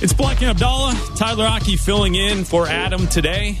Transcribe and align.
It's 0.00 0.12
Black 0.12 0.40
and 0.42 0.50
Abdallah, 0.50 0.94
Tyler 1.16 1.44
Aki 1.46 1.76
filling 1.76 2.14
in 2.14 2.44
for 2.44 2.68
Adam 2.68 3.08
today 3.08 3.58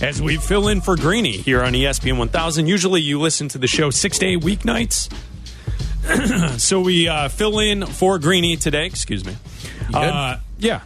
as 0.00 0.22
we 0.22 0.36
fill 0.36 0.68
in 0.68 0.80
for 0.80 0.94
Greeny 0.96 1.32
here 1.32 1.62
on 1.62 1.72
ESPN 1.72 2.16
1000. 2.16 2.68
Usually 2.68 3.00
you 3.00 3.18
listen 3.20 3.48
to 3.48 3.58
the 3.58 3.66
show 3.66 3.90
six 3.90 4.16
day 4.18 4.36
weeknights. 4.36 5.12
so 6.60 6.80
we 6.80 7.08
uh, 7.08 7.28
fill 7.28 7.58
in 7.58 7.84
for 7.86 8.20
Greeny 8.20 8.56
today. 8.56 8.86
Excuse 8.86 9.24
me. 9.24 9.36
Uh, 9.92 10.36
yeah. 10.58 10.82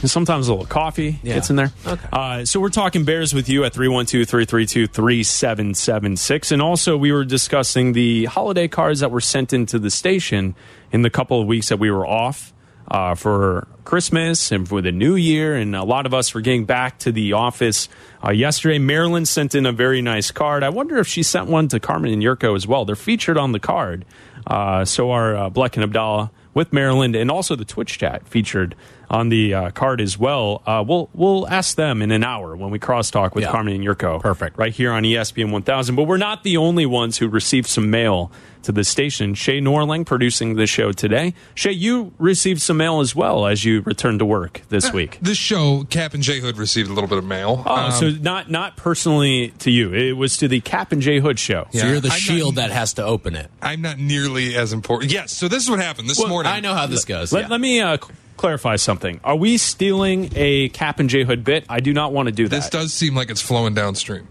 And 0.00 0.08
sometimes 0.10 0.46
a 0.46 0.52
little 0.52 0.66
coffee 0.66 1.18
Yeah. 1.24 1.34
gets 1.34 1.50
in 1.50 1.56
there. 1.56 1.72
Okay. 1.84 2.08
Uh, 2.12 2.44
so 2.44 2.60
we're 2.60 2.68
talking 2.70 3.04
Bears 3.04 3.34
with 3.34 3.48
you 3.48 3.64
at 3.64 3.74
312 3.74 4.28
332 4.28 4.86
3776. 4.86 6.52
And 6.52 6.62
also, 6.62 6.96
we 6.96 7.10
were 7.10 7.24
discussing 7.24 7.92
the 7.94 8.26
holiday 8.26 8.68
cards 8.68 9.00
that 9.00 9.10
were 9.10 9.20
sent 9.20 9.52
into 9.52 9.80
the 9.80 9.90
station 9.90 10.54
in 10.92 11.02
the 11.02 11.10
couple 11.10 11.40
of 11.40 11.48
weeks 11.48 11.68
that 11.68 11.78
we 11.80 11.90
were 11.90 12.06
off 12.06 12.51
uh, 12.92 13.14
for 13.14 13.66
Christmas 13.84 14.52
and 14.52 14.68
for 14.68 14.82
the 14.82 14.92
new 14.92 15.16
year. 15.16 15.56
And 15.56 15.74
a 15.74 15.82
lot 15.82 16.04
of 16.04 16.12
us 16.12 16.34
were 16.34 16.42
getting 16.42 16.66
back 16.66 16.98
to 17.00 17.10
the 17.10 17.32
office 17.32 17.88
uh, 18.22 18.30
yesterday. 18.30 18.78
Marilyn 18.78 19.24
sent 19.24 19.54
in 19.54 19.64
a 19.64 19.72
very 19.72 20.02
nice 20.02 20.30
card. 20.30 20.62
I 20.62 20.68
wonder 20.68 20.98
if 20.98 21.08
she 21.08 21.22
sent 21.22 21.48
one 21.48 21.68
to 21.68 21.80
Carmen 21.80 22.12
and 22.12 22.22
Jurko 22.22 22.54
as 22.54 22.66
well. 22.66 22.84
They're 22.84 22.94
featured 22.94 23.38
on 23.38 23.52
the 23.52 23.58
card. 23.58 24.04
Uh, 24.46 24.84
so 24.84 25.10
are 25.10 25.34
uh, 25.34 25.50
Bleck 25.50 25.74
and 25.74 25.84
Abdallah 25.84 26.30
with 26.52 26.72
Marilyn 26.72 27.14
and 27.14 27.30
also 27.30 27.56
the 27.56 27.64
Twitch 27.64 27.98
chat 27.98 28.28
featured 28.28 28.74
on 29.12 29.28
the 29.28 29.52
uh, 29.54 29.70
card 29.70 30.00
as 30.00 30.18
well. 30.18 30.62
Uh, 30.66 30.82
we'll 30.86 31.08
we'll 31.14 31.46
ask 31.48 31.76
them 31.76 32.00
in 32.02 32.10
an 32.10 32.24
hour 32.24 32.56
when 32.56 32.70
we 32.70 32.78
crosstalk 32.78 33.34
with 33.34 33.44
Yeah. 33.44 33.50
Carmen 33.52 33.74
and 33.74 33.84
Jurko. 33.84 34.20
Perfect. 34.20 34.58
Right 34.58 34.72
here 34.72 34.90
on 34.90 35.02
ESPN 35.04 35.52
1000. 35.52 35.94
But 35.94 36.04
we're 36.04 36.16
not 36.16 36.42
the 36.42 36.56
only 36.56 36.86
ones 36.86 37.18
who 37.18 37.28
received 37.28 37.68
some 37.68 37.90
mail 37.90 38.32
to 38.62 38.70
the 38.72 38.84
station. 38.84 39.34
Shay 39.34 39.60
Norling 39.60 40.06
producing 40.06 40.54
the 40.54 40.66
show 40.68 40.92
today. 40.92 41.34
Shay, 41.54 41.72
you 41.72 42.12
received 42.18 42.62
some 42.62 42.76
mail 42.76 43.00
as 43.00 43.14
well 43.14 43.44
as 43.46 43.64
you 43.64 43.80
returned 43.82 44.20
to 44.20 44.24
work 44.24 44.62
this 44.68 44.92
week. 44.92 45.18
This 45.20 45.36
show, 45.36 45.84
Cap 45.90 46.14
and 46.14 46.22
J 46.22 46.38
Hood 46.38 46.56
received 46.56 46.88
a 46.88 46.92
little 46.92 47.08
bit 47.08 47.18
of 47.18 47.24
mail. 47.24 47.64
Oh, 47.66 47.74
Um, 47.74 47.90
so 47.92 48.10
not 48.10 48.50
not 48.50 48.76
personally 48.76 49.52
to 49.58 49.70
you. 49.70 49.92
It 49.92 50.12
was 50.12 50.36
to 50.38 50.48
the 50.48 50.60
Cap 50.60 50.92
and 50.92 51.02
J 51.02 51.18
Hood 51.18 51.38
show. 51.40 51.66
So 51.72 51.86
you're 51.86 52.00
the 52.00 52.06
I'm 52.08 52.12
not- 52.12 52.18
shield 52.18 52.54
that 52.54 52.70
has 52.70 52.94
to 52.94 53.04
open 53.04 53.34
it. 53.36 53.50
I'm 53.60 53.82
not 53.82 53.98
nearly 53.98 54.54
as 54.54 54.72
important. 54.72 55.12
Yes, 55.12 55.32
so 55.32 55.48
this 55.48 55.64
is 55.64 55.68
what 55.68 55.80
happened 55.80 56.08
this 56.08 56.24
morning. 56.26 56.50
I 56.50 56.60
know 56.60 56.72
how 56.74 56.86
this 56.86 57.04
goes. 57.04 57.32
Let, 57.32 57.42
yeah. 57.42 57.48
let 57.48 57.60
me 57.60 57.80
uh, 57.80 57.96
cl- 57.98 58.12
clarify 58.36 58.76
something. 58.76 59.20
Are 59.24 59.36
we 59.36 59.56
stealing 59.58 60.30
a 60.34 60.68
Cap 60.70 60.98
and 61.00 61.08
J 61.10 61.24
Hood 61.24 61.44
bit? 61.44 61.64
I 61.68 61.80
do 61.80 61.92
not 61.92 62.12
want 62.12 62.26
to 62.26 62.32
do 62.32 62.48
that. 62.48 62.56
This 62.56 62.70
does 62.70 62.92
seem 62.92 63.14
like 63.14 63.30
it's 63.30 63.40
flowing 63.42 63.74
downstream. 63.74 64.26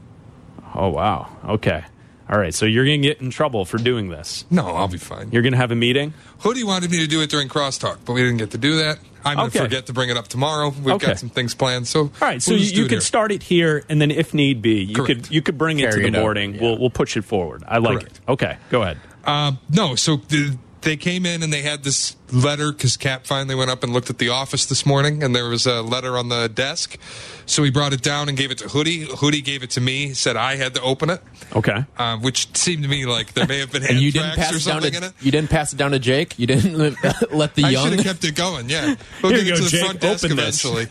Oh 0.75 0.89
wow. 0.89 1.27
Okay. 1.45 1.83
All 2.29 2.39
right. 2.39 2.53
So 2.53 2.65
you're 2.65 2.85
going 2.85 3.01
to 3.01 3.07
get 3.07 3.19
in 3.19 3.29
trouble 3.29 3.65
for 3.65 3.77
doing 3.77 4.07
this. 4.09 4.45
No, 4.49 4.67
I'll 4.67 4.87
be 4.87 4.97
fine. 4.97 5.31
You're 5.31 5.41
going 5.41 5.51
to 5.51 5.57
have 5.57 5.71
a 5.71 5.75
meeting. 5.75 6.13
Hoodie 6.39 6.63
wanted 6.63 6.89
me 6.89 6.99
to 6.99 7.07
do 7.07 7.21
it 7.21 7.29
during 7.29 7.49
crosstalk, 7.49 7.97
but 8.05 8.13
we 8.13 8.21
didn't 8.21 8.37
get 8.37 8.51
to 8.51 8.57
do 8.57 8.77
that. 8.77 8.99
I'm 9.25 9.35
going 9.37 9.51
to 9.51 9.57
Okay. 9.57 9.65
forget 9.67 9.85
to 9.87 9.93
bring 9.93 10.09
it 10.09 10.15
up 10.17 10.29
tomorrow. 10.29 10.69
We've 10.69 10.95
Okay. 10.95 11.07
got 11.07 11.19
some 11.19 11.29
things 11.29 11.53
planned. 11.53 11.87
So, 11.87 11.99
All 12.03 12.09
right. 12.21 12.41
So 12.41 12.51
we'll 12.51 12.59
you, 12.59 12.63
just 12.63 12.73
do 12.75 12.79
you 12.79 12.85
it 12.85 12.89
could 12.89 12.95
here. 12.95 13.01
start 13.01 13.31
it 13.33 13.43
here, 13.43 13.83
and 13.89 13.99
then 14.01 14.11
if 14.11 14.33
need 14.33 14.61
be, 14.61 14.75
you 14.81 14.95
Correct. 14.95 15.07
could 15.25 15.31
you 15.31 15.41
could 15.41 15.57
bring 15.57 15.79
it 15.79 15.89
Carry 15.89 16.03
to 16.03 16.07
it 16.07 16.11
the 16.11 16.17
over, 16.19 16.23
morning. 16.25 16.55
yeah. 16.55 16.61
We'll 16.61 16.77
we'll 16.79 16.89
push 16.89 17.17
it 17.17 17.23
forward. 17.25 17.63
I 17.67 17.79
like 17.79 17.99
Correct. 17.99 18.15
it. 18.25 18.31
Okay. 18.31 18.57
Go 18.69 18.81
ahead. 18.81 18.97
Uh, 19.25 19.51
no, 19.69 19.95
so 19.95 20.17
th- 20.17 20.53
they 20.81 20.97
came 20.97 21.25
in 21.25 21.43
and 21.43 21.51
they 21.53 21.61
had 21.61 21.83
this 21.83 22.15
letter 22.31 22.71
because 22.71 22.97
Cap 22.97 23.25
finally 23.25 23.55
went 23.55 23.69
up 23.69 23.83
and 23.83 23.93
looked 23.93 24.09
at 24.09 24.17
the 24.17 24.29
office 24.29 24.65
this 24.65 24.85
morning, 24.85 25.21
and 25.23 25.35
there 25.35 25.47
was 25.49 25.65
a 25.65 25.81
letter 25.81 26.17
on 26.17 26.29
the 26.29 26.47
desk. 26.49 26.97
So 27.45 27.63
he 27.63 27.69
brought 27.71 27.93
it 27.93 28.01
down 28.01 28.29
and 28.29 28.37
gave 28.37 28.51
it 28.51 28.57
to 28.59 28.69
Hoodie. 28.69 29.01
Hoodie 29.17 29.41
gave 29.41 29.61
it 29.63 29.69
to 29.71 29.81
me, 29.81 30.13
said 30.13 30.35
I 30.37 30.55
had 30.55 30.73
to 30.75 30.81
open 30.81 31.09
it, 31.09 31.21
Okay. 31.55 31.85
uh, 31.97 32.17
which 32.17 32.55
seemed 32.57 32.83
to 32.83 32.89
me 32.89 33.05
like 33.05 33.33
there 33.33 33.45
may 33.47 33.59
have 33.59 33.71
been 33.71 33.83
and 33.89 33.99
you 33.99 34.11
didn't 34.11 34.29
anthrax 34.29 34.51
pass 34.51 34.53
or 34.53 34.57
it 34.57 34.71
down 34.73 34.81
something 34.81 34.93
in 34.95 35.01
to 35.01 35.07
it. 35.09 35.13
you 35.21 35.31
didn't 35.31 35.49
pass 35.49 35.73
it 35.73 35.77
down 35.77 35.91
to 35.91 35.99
Jake. 35.99 36.39
You 36.39 36.47
didn't 36.47 36.77
let 37.31 37.55
the 37.55 37.61
young. 37.61 37.65
I 37.65 37.69
young. 37.71 37.83
should 37.89 37.93
have 37.99 38.05
kept 38.05 38.23
it 38.23 38.35
going. 38.35 38.69
Yeah, 38.69 38.95
we'll 39.21 39.33
Here 39.33 39.43
get 39.43 39.47
you 39.47 39.51
go, 39.51 39.57
to 39.57 39.63
the 39.63 39.69
Jake. 39.69 39.83
front 39.85 39.99
desk 39.99 40.23
Open 40.25 40.37
this. 40.37 40.63
eventually. 40.65 40.87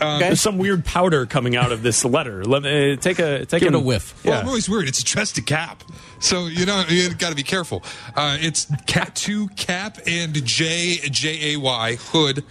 There's 0.00 0.40
some 0.40 0.58
weird 0.58 0.84
powder 0.84 1.26
coming 1.26 1.54
out 1.54 1.70
of 1.70 1.82
this 1.82 2.04
letter. 2.04 2.44
Let 2.44 2.62
me 2.64 2.92
uh, 2.94 2.96
take 2.96 3.20
a 3.20 3.44
take 3.46 3.60
Give 3.60 3.68
it 3.68 3.74
a 3.74 3.78
a 3.78 3.80
whiff. 3.80 4.20
Well, 4.24 4.34
Yeah. 4.34 4.40
I'm 4.40 4.48
always 4.48 4.68
worried. 4.68 4.88
It's 4.88 4.98
addressed 5.00 5.36
to 5.36 5.42
Cap, 5.42 5.84
so 6.22 6.46
you 6.46 6.64
know 6.64 6.84
you 6.88 7.12
got 7.14 7.30
to 7.30 7.34
be 7.36 7.42
careful. 7.42 7.82
Uh, 8.14 8.38
it's 8.40 8.66
Cap 8.86 9.14
to 9.16 9.48
Cap 9.48 9.98
and 10.06 10.34
J 10.44 10.96
J 11.10 11.54
A 11.54 11.58
Y 11.58 11.96
Hood 11.96 12.44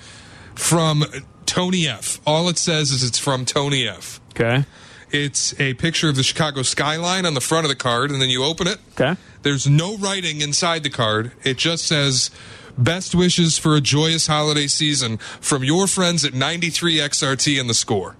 from 0.55 1.03
Tony 1.45 1.87
F. 1.87 2.19
All 2.25 2.49
it 2.49 2.57
says 2.57 2.91
is 2.91 3.03
it's 3.03 3.19
from 3.19 3.45
Tony 3.45 3.87
F. 3.87 4.19
Okay. 4.31 4.65
It's 5.11 5.59
a 5.59 5.73
picture 5.73 6.07
of 6.07 6.15
the 6.15 6.23
Chicago 6.23 6.61
skyline 6.61 7.25
on 7.25 7.33
the 7.33 7.41
front 7.41 7.65
of 7.65 7.69
the 7.69 7.75
card, 7.75 8.11
and 8.11 8.21
then 8.21 8.29
you 8.29 8.43
open 8.45 8.67
it. 8.67 8.79
Okay. 8.99 9.19
There's 9.41 9.67
no 9.67 9.97
writing 9.97 10.39
inside 10.41 10.83
the 10.83 10.89
card. 10.89 11.33
It 11.43 11.57
just 11.57 11.85
says, 11.85 12.31
"Best 12.77 13.13
wishes 13.13 13.57
for 13.57 13.75
a 13.75 13.81
joyous 13.81 14.27
holiday 14.27 14.67
season 14.67 15.17
from 15.17 15.63
your 15.63 15.87
friends 15.87 16.23
at 16.23 16.33
93 16.33 16.99
XRT 16.99 17.59
and 17.59 17.69
the 17.69 17.73
score." 17.73 18.15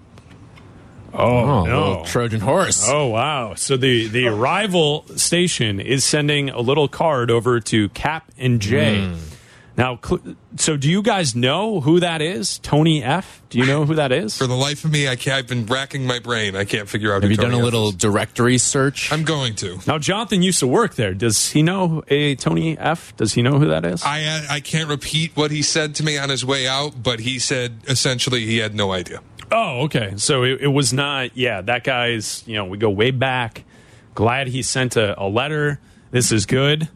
Oh, 1.14 1.26
oh, 1.26 1.64
no. 1.64 2.04
Trojan 2.06 2.40
horse. 2.40 2.86
Oh 2.88 3.06
wow! 3.08 3.54
So 3.54 3.76
the 3.76 4.08
the 4.08 4.28
rival 4.28 5.04
station 5.16 5.80
is 5.80 6.04
sending 6.04 6.50
a 6.50 6.60
little 6.60 6.88
card 6.88 7.30
over 7.30 7.60
to 7.60 7.88
Cap 7.90 8.30
and 8.38 8.60
J. 8.60 9.06
Hmm. 9.06 9.14
Now, 9.74 9.98
cl- 10.04 10.20
so 10.56 10.76
do 10.76 10.90
you 10.90 11.00
guys 11.02 11.34
know 11.34 11.80
who 11.80 12.00
that 12.00 12.20
is? 12.20 12.58
Tony 12.58 13.02
F. 13.02 13.40
Do 13.48 13.58
you 13.58 13.64
know 13.64 13.86
who 13.86 13.94
that 13.94 14.12
is? 14.12 14.36
For 14.36 14.46
the 14.46 14.54
life 14.54 14.84
of 14.84 14.92
me, 14.92 15.08
I 15.08 15.16
can't, 15.16 15.36
I've 15.38 15.46
been 15.48 15.64
racking 15.64 16.06
my 16.06 16.18
brain. 16.18 16.54
I 16.56 16.64
can't 16.66 16.86
figure 16.88 17.10
out. 17.14 17.22
Have 17.22 17.24
who 17.24 17.28
you 17.30 17.36
done 17.36 17.52
Tony 17.52 17.56
a 17.56 17.58
F 17.60 17.64
little 17.64 17.88
is. 17.88 17.94
directory 17.94 18.58
search? 18.58 19.10
I'm 19.10 19.24
going 19.24 19.54
to. 19.56 19.78
now, 19.86 19.96
Jonathan 19.98 20.42
used 20.42 20.58
to 20.60 20.66
work 20.66 20.96
there. 20.96 21.14
Does 21.14 21.50
he 21.52 21.62
know 21.62 22.02
a 22.08 22.34
Tony 22.36 22.76
F? 22.76 23.16
Does 23.16 23.32
he 23.32 23.40
know 23.40 23.58
who 23.58 23.68
that 23.68 23.86
is? 23.86 24.02
I 24.04 24.44
I 24.50 24.60
can't 24.60 24.90
repeat 24.90 25.34
what 25.36 25.50
he 25.50 25.62
said 25.62 25.94
to 25.96 26.04
me 26.04 26.18
on 26.18 26.28
his 26.28 26.44
way 26.44 26.66
out, 26.68 27.02
but 27.02 27.20
he 27.20 27.38
said 27.38 27.78
essentially 27.88 28.44
he 28.44 28.58
had 28.58 28.74
no 28.74 28.92
idea. 28.92 29.20
Oh, 29.52 29.82
okay. 29.84 30.14
So 30.16 30.42
it, 30.44 30.62
it 30.62 30.68
was 30.68 30.92
not. 30.92 31.36
Yeah, 31.36 31.60
that 31.62 31.84
guy's. 31.84 32.42
You 32.46 32.56
know, 32.56 32.64
we 32.64 32.78
go 32.78 32.90
way 32.90 33.10
back. 33.12 33.64
Glad 34.14 34.48
he 34.48 34.62
sent 34.62 34.96
a, 34.96 35.20
a 35.20 35.26
letter. 35.28 35.80
This 36.10 36.32
is 36.32 36.44
good. 36.46 36.88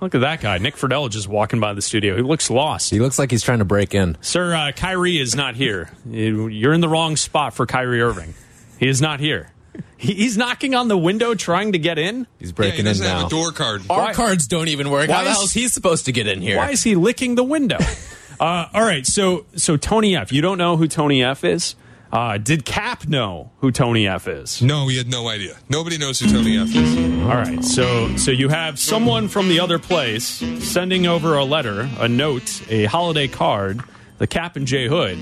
Look 0.00 0.14
at 0.16 0.20
that 0.22 0.40
guy, 0.40 0.58
Nick 0.58 0.76
Friedel, 0.76 1.08
just 1.08 1.28
walking 1.28 1.60
by 1.60 1.74
the 1.74 1.82
studio. 1.82 2.16
He 2.16 2.22
looks 2.22 2.50
lost. 2.50 2.90
he 2.90 2.98
looks 2.98 3.20
like 3.20 3.30
he's 3.30 3.42
trying 3.44 3.60
to 3.60 3.64
break 3.64 3.94
in. 3.94 4.16
Sir, 4.20 4.52
uh, 4.52 4.72
Kyrie 4.72 5.18
is 5.20 5.36
not 5.36 5.54
here. 5.54 5.90
You- 6.04 6.48
You're 6.48 6.72
in 6.72 6.80
the 6.80 6.88
wrong 6.88 7.16
spot 7.16 7.54
for 7.54 7.66
Kyrie 7.66 8.02
Irving. 8.02 8.34
He 8.80 8.88
is 8.88 9.00
not 9.00 9.20
here. 9.20 9.52
He, 9.96 10.14
he's 10.14 10.36
knocking 10.36 10.74
on 10.74 10.88
the 10.88 10.98
window 10.98 11.34
trying 11.36 11.70
to 11.72 11.78
get 11.78 11.98
in. 12.00 12.26
He's 12.40 12.48
Yeah, 12.48 12.50
he 12.50 12.52
breaking 12.52 12.78
in 12.80 12.84
doesn't 12.86 13.06
now. 13.06 13.18
have 13.18 13.26
a 13.28 13.30
door 13.30 13.52
card. 13.52 13.82
Our 13.88 13.98
Why- 14.06 14.12
cards 14.12 14.48
don't 14.48 14.66
even 14.66 14.90
work. 14.90 15.08
Why 15.08 15.14
How 15.14 15.22
the 15.24 15.30
is- 15.30 15.36
hell 15.36 15.44
is 15.44 15.52
he 15.52 15.68
supposed 15.68 16.06
to 16.06 16.12
get 16.12 16.26
in 16.26 16.42
here? 16.42 16.56
Why 16.56 16.70
is 16.70 16.82
he 16.82 16.96
licking 16.96 17.36
the 17.36 17.44
window? 17.44 17.78
uh, 18.40 18.66
all 18.74 18.82
right, 18.84 19.06
so 19.06 19.46
so 19.54 19.76
Tony 19.76 20.16
F. 20.16 20.32
You 20.32 20.42
don't 20.42 20.58
know 20.58 20.76
who 20.76 20.88
Tony 20.88 21.22
F. 21.22 21.44
is? 21.44 21.76
Uh, 22.12 22.36
did 22.36 22.66
Cap 22.66 23.08
know 23.08 23.50
who 23.60 23.72
Tony 23.72 24.06
F. 24.06 24.28
is? 24.28 24.60
No, 24.60 24.86
he 24.88 24.98
had 24.98 25.08
no 25.08 25.28
idea. 25.28 25.56
Nobody 25.70 25.96
knows 25.96 26.20
who 26.20 26.28
Tony 26.30 26.58
F 26.58 26.68
is. 26.74 27.22
All 27.22 27.28
right, 27.28 27.64
so 27.64 28.14
so 28.18 28.30
you 28.30 28.48
have 28.50 28.78
someone 28.78 29.28
from 29.28 29.48
the 29.48 29.60
other 29.60 29.78
place 29.78 30.26
sending 30.62 31.06
over 31.06 31.36
a 31.38 31.44
letter, 31.44 31.88
a 31.98 32.08
note, 32.08 32.60
a 32.70 32.84
holiday 32.84 33.28
card, 33.28 33.80
the 34.18 34.26
Cap 34.26 34.56
and 34.56 34.66
J 34.66 34.88
Hood, 34.88 35.16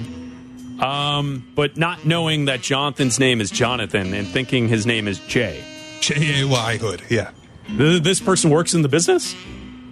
um, 0.83 1.49
but 1.55 1.77
not 1.77 2.05
knowing 2.05 2.47
that 2.47 2.61
Jonathan's 2.61 3.21
name 3.21 3.41
is 3.41 3.53
Jonathan 3.53 4.13
and 4.13 4.27
thinking 4.27 4.67
his 4.67 4.85
name 4.85 5.07
is 5.07 5.21
Jay. 5.21 5.63
J 6.01 6.41
A 6.43 6.47
Y 6.49 6.77
Hood. 6.79 7.03
Yeah. 7.09 7.31
Th- 7.77 8.03
This 8.03 8.19
person 8.19 8.51
works 8.51 8.75
in 8.75 8.83
the 8.83 8.89
business, 8.89 9.33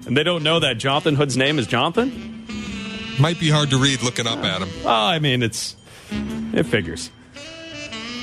and 0.05 0.17
they 0.17 0.25
don't 0.25 0.43
know 0.43 0.59
that 0.59 0.79
Jonathan 0.79 1.15
Hood's 1.15 1.37
name 1.37 1.61
is 1.61 1.69
Jonathan. 1.69 2.25
Might 3.21 3.39
be 3.39 3.51
hard 3.51 3.71
to 3.71 3.77
read 3.79 4.03
looking 4.03 4.27
up 4.27 4.39
at 4.45 4.63
him. 4.63 4.69
Oh, 4.85 4.89
I 4.91 5.19
mean, 5.19 5.43
it's 5.43 5.75
it 6.59 6.67
figures. 6.67 7.11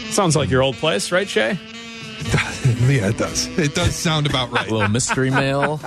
Sounds 0.09 0.35
like 0.35 0.49
your 0.49 0.61
old 0.61 0.75
place, 0.75 1.11
right, 1.11 1.27
Shay? 1.27 1.57
yeah, 2.87 3.09
it 3.09 3.17
does. 3.17 3.47
It 3.59 3.75
does 3.75 3.95
sound 3.95 4.27
about 4.27 4.51
right. 4.51 4.67
A 4.69 4.73
little 4.73 4.87
mystery 4.89 5.29
mail. 5.31 5.79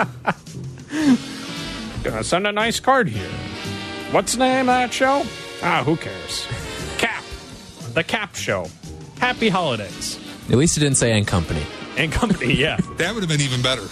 Gonna 2.02 2.24
send 2.24 2.46
a 2.46 2.52
nice 2.52 2.80
card 2.80 3.08
here. 3.08 3.28
What's 4.10 4.32
the 4.34 4.38
name 4.40 4.60
of 4.60 4.66
that 4.66 4.92
show? 4.92 5.24
Ah, 5.62 5.82
who 5.84 5.96
cares? 5.96 6.46
Cap. 6.98 7.22
The 7.94 8.04
Cap 8.04 8.34
Show. 8.36 8.66
Happy 9.18 9.48
holidays. 9.48 10.18
At 10.50 10.56
least 10.56 10.76
it 10.76 10.80
didn't 10.80 10.96
say 10.96 11.12
and 11.16 11.26
company. 11.26 11.62
And 11.96 12.12
company, 12.12 12.54
yeah. 12.54 12.76
That 12.98 13.14
would 13.14 13.22
have 13.22 13.28
been 13.28 13.40
even 13.40 13.60
better. 13.62 13.82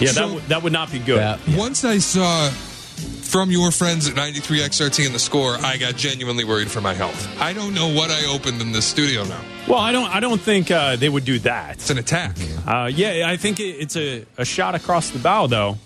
Yeah, 0.00 0.10
that, 0.12 0.20
w- 0.22 0.40
that 0.48 0.62
would 0.62 0.72
not 0.72 0.90
be 0.90 0.98
good. 0.98 1.18
That- 1.18 1.38
Once 1.56 1.84
I 1.84 1.98
saw 1.98 2.50
from 3.24 3.50
your 3.50 3.70
friends 3.70 4.08
at 4.08 4.14
93 4.14 4.60
XRT 4.60 5.06
in 5.06 5.12
the 5.12 5.18
score, 5.18 5.56
I 5.56 5.76
got 5.76 5.96
genuinely 5.96 6.44
worried 6.44 6.70
for 6.70 6.80
my 6.80 6.94
health. 6.94 7.28
I 7.40 7.52
don't 7.52 7.74
know 7.74 7.88
what 7.92 8.10
I 8.10 8.26
opened 8.26 8.60
in 8.60 8.72
this 8.72 8.84
studio 8.84 9.24
now. 9.24 9.40
Well, 9.66 9.78
I 9.78 9.92
don't 9.92 10.08
I 10.14 10.20
don't 10.20 10.40
think 10.40 10.70
uh, 10.70 10.96
they 10.96 11.08
would 11.08 11.24
do 11.24 11.38
that. 11.40 11.76
It's 11.76 11.90
an 11.90 11.98
attack. 11.98 12.36
Uh, 12.66 12.90
yeah, 12.92 13.24
I 13.28 13.36
think 13.36 13.60
it, 13.60 13.76
it's 13.80 13.96
a, 13.96 14.24
a 14.38 14.44
shot 14.44 14.74
across 14.74 15.10
the 15.10 15.18
bow, 15.18 15.46
though, 15.46 15.78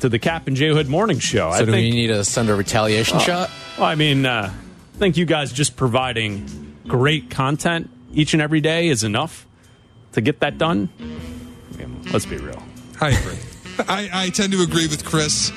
to 0.00 0.08
the 0.08 0.18
Cap 0.18 0.46
and 0.46 0.56
J 0.56 0.68
Hood 0.68 0.88
morning 0.88 1.18
show. 1.18 1.50
So 1.50 1.56
I 1.56 1.58
do 1.60 1.72
think, 1.72 1.76
we 1.76 1.90
need 1.90 2.08
to 2.08 2.24
send 2.24 2.48
a 2.48 2.54
retaliation 2.54 3.18
shot? 3.20 3.50
Well, 3.78 3.86
I 3.86 3.94
mean, 3.94 4.26
uh, 4.26 4.52
I 4.52 4.98
think 4.98 5.16
you 5.16 5.26
guys 5.26 5.52
just 5.52 5.76
providing 5.76 6.76
great 6.88 7.30
content 7.30 7.90
each 8.12 8.32
and 8.32 8.42
every 8.42 8.60
day 8.60 8.88
is 8.88 9.04
enough 9.04 9.46
to 10.12 10.20
get 10.20 10.40
that 10.40 10.58
done. 10.58 10.88
I 10.98 11.76
mean, 11.76 12.02
let's 12.12 12.26
be 12.26 12.38
real. 12.38 12.62
I 13.00 13.10
agree. 13.10 13.38
I, 13.86 14.08
I 14.12 14.30
tend 14.30 14.52
to 14.52 14.62
agree 14.62 14.86
with 14.86 15.04
Chris. 15.04 15.52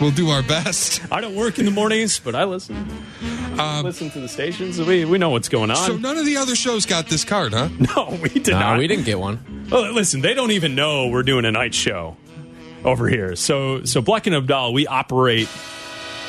We'll 0.00 0.10
do 0.10 0.30
our 0.30 0.42
best. 0.42 1.00
I 1.12 1.20
don't 1.20 1.34
work 1.34 1.58
in 1.58 1.64
the 1.64 1.70
mornings, 1.70 2.18
but 2.18 2.34
I 2.34 2.44
listen. 2.44 2.88
listen 3.82 4.10
to 4.10 4.20
the 4.20 4.28
stations. 4.28 4.80
We 4.80 5.04
we 5.04 5.18
know 5.18 5.30
what's 5.30 5.48
going 5.48 5.70
on. 5.70 5.76
So 5.76 5.96
none 5.96 6.16
of 6.18 6.26
the 6.26 6.36
other 6.36 6.54
shows 6.56 6.86
got 6.86 7.06
this 7.08 7.24
card, 7.24 7.52
huh? 7.52 7.68
no, 7.96 8.18
we 8.22 8.28
did 8.28 8.48
No, 8.48 8.58
not. 8.60 8.78
we 8.78 8.86
didn't 8.86 9.04
get 9.04 9.18
one. 9.18 9.66
Well, 9.70 9.92
listen, 9.92 10.20
they 10.20 10.34
don't 10.34 10.50
even 10.50 10.74
know 10.74 11.08
we're 11.08 11.22
doing 11.22 11.44
a 11.44 11.52
night 11.52 11.74
show 11.74 12.16
over 12.84 13.08
here. 13.08 13.34
So, 13.36 13.84
so 13.84 14.02
Bleck 14.02 14.26
and 14.26 14.34
Abdal, 14.46 14.72
we 14.74 14.86
operate 14.86 15.48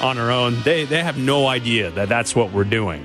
on 0.01 0.17
our 0.17 0.31
own. 0.31 0.61
They 0.63 0.85
they 0.85 1.01
have 1.03 1.17
no 1.17 1.47
idea 1.47 1.91
that 1.91 2.09
that's 2.09 2.35
what 2.35 2.51
we're 2.51 2.63
doing. 2.63 3.03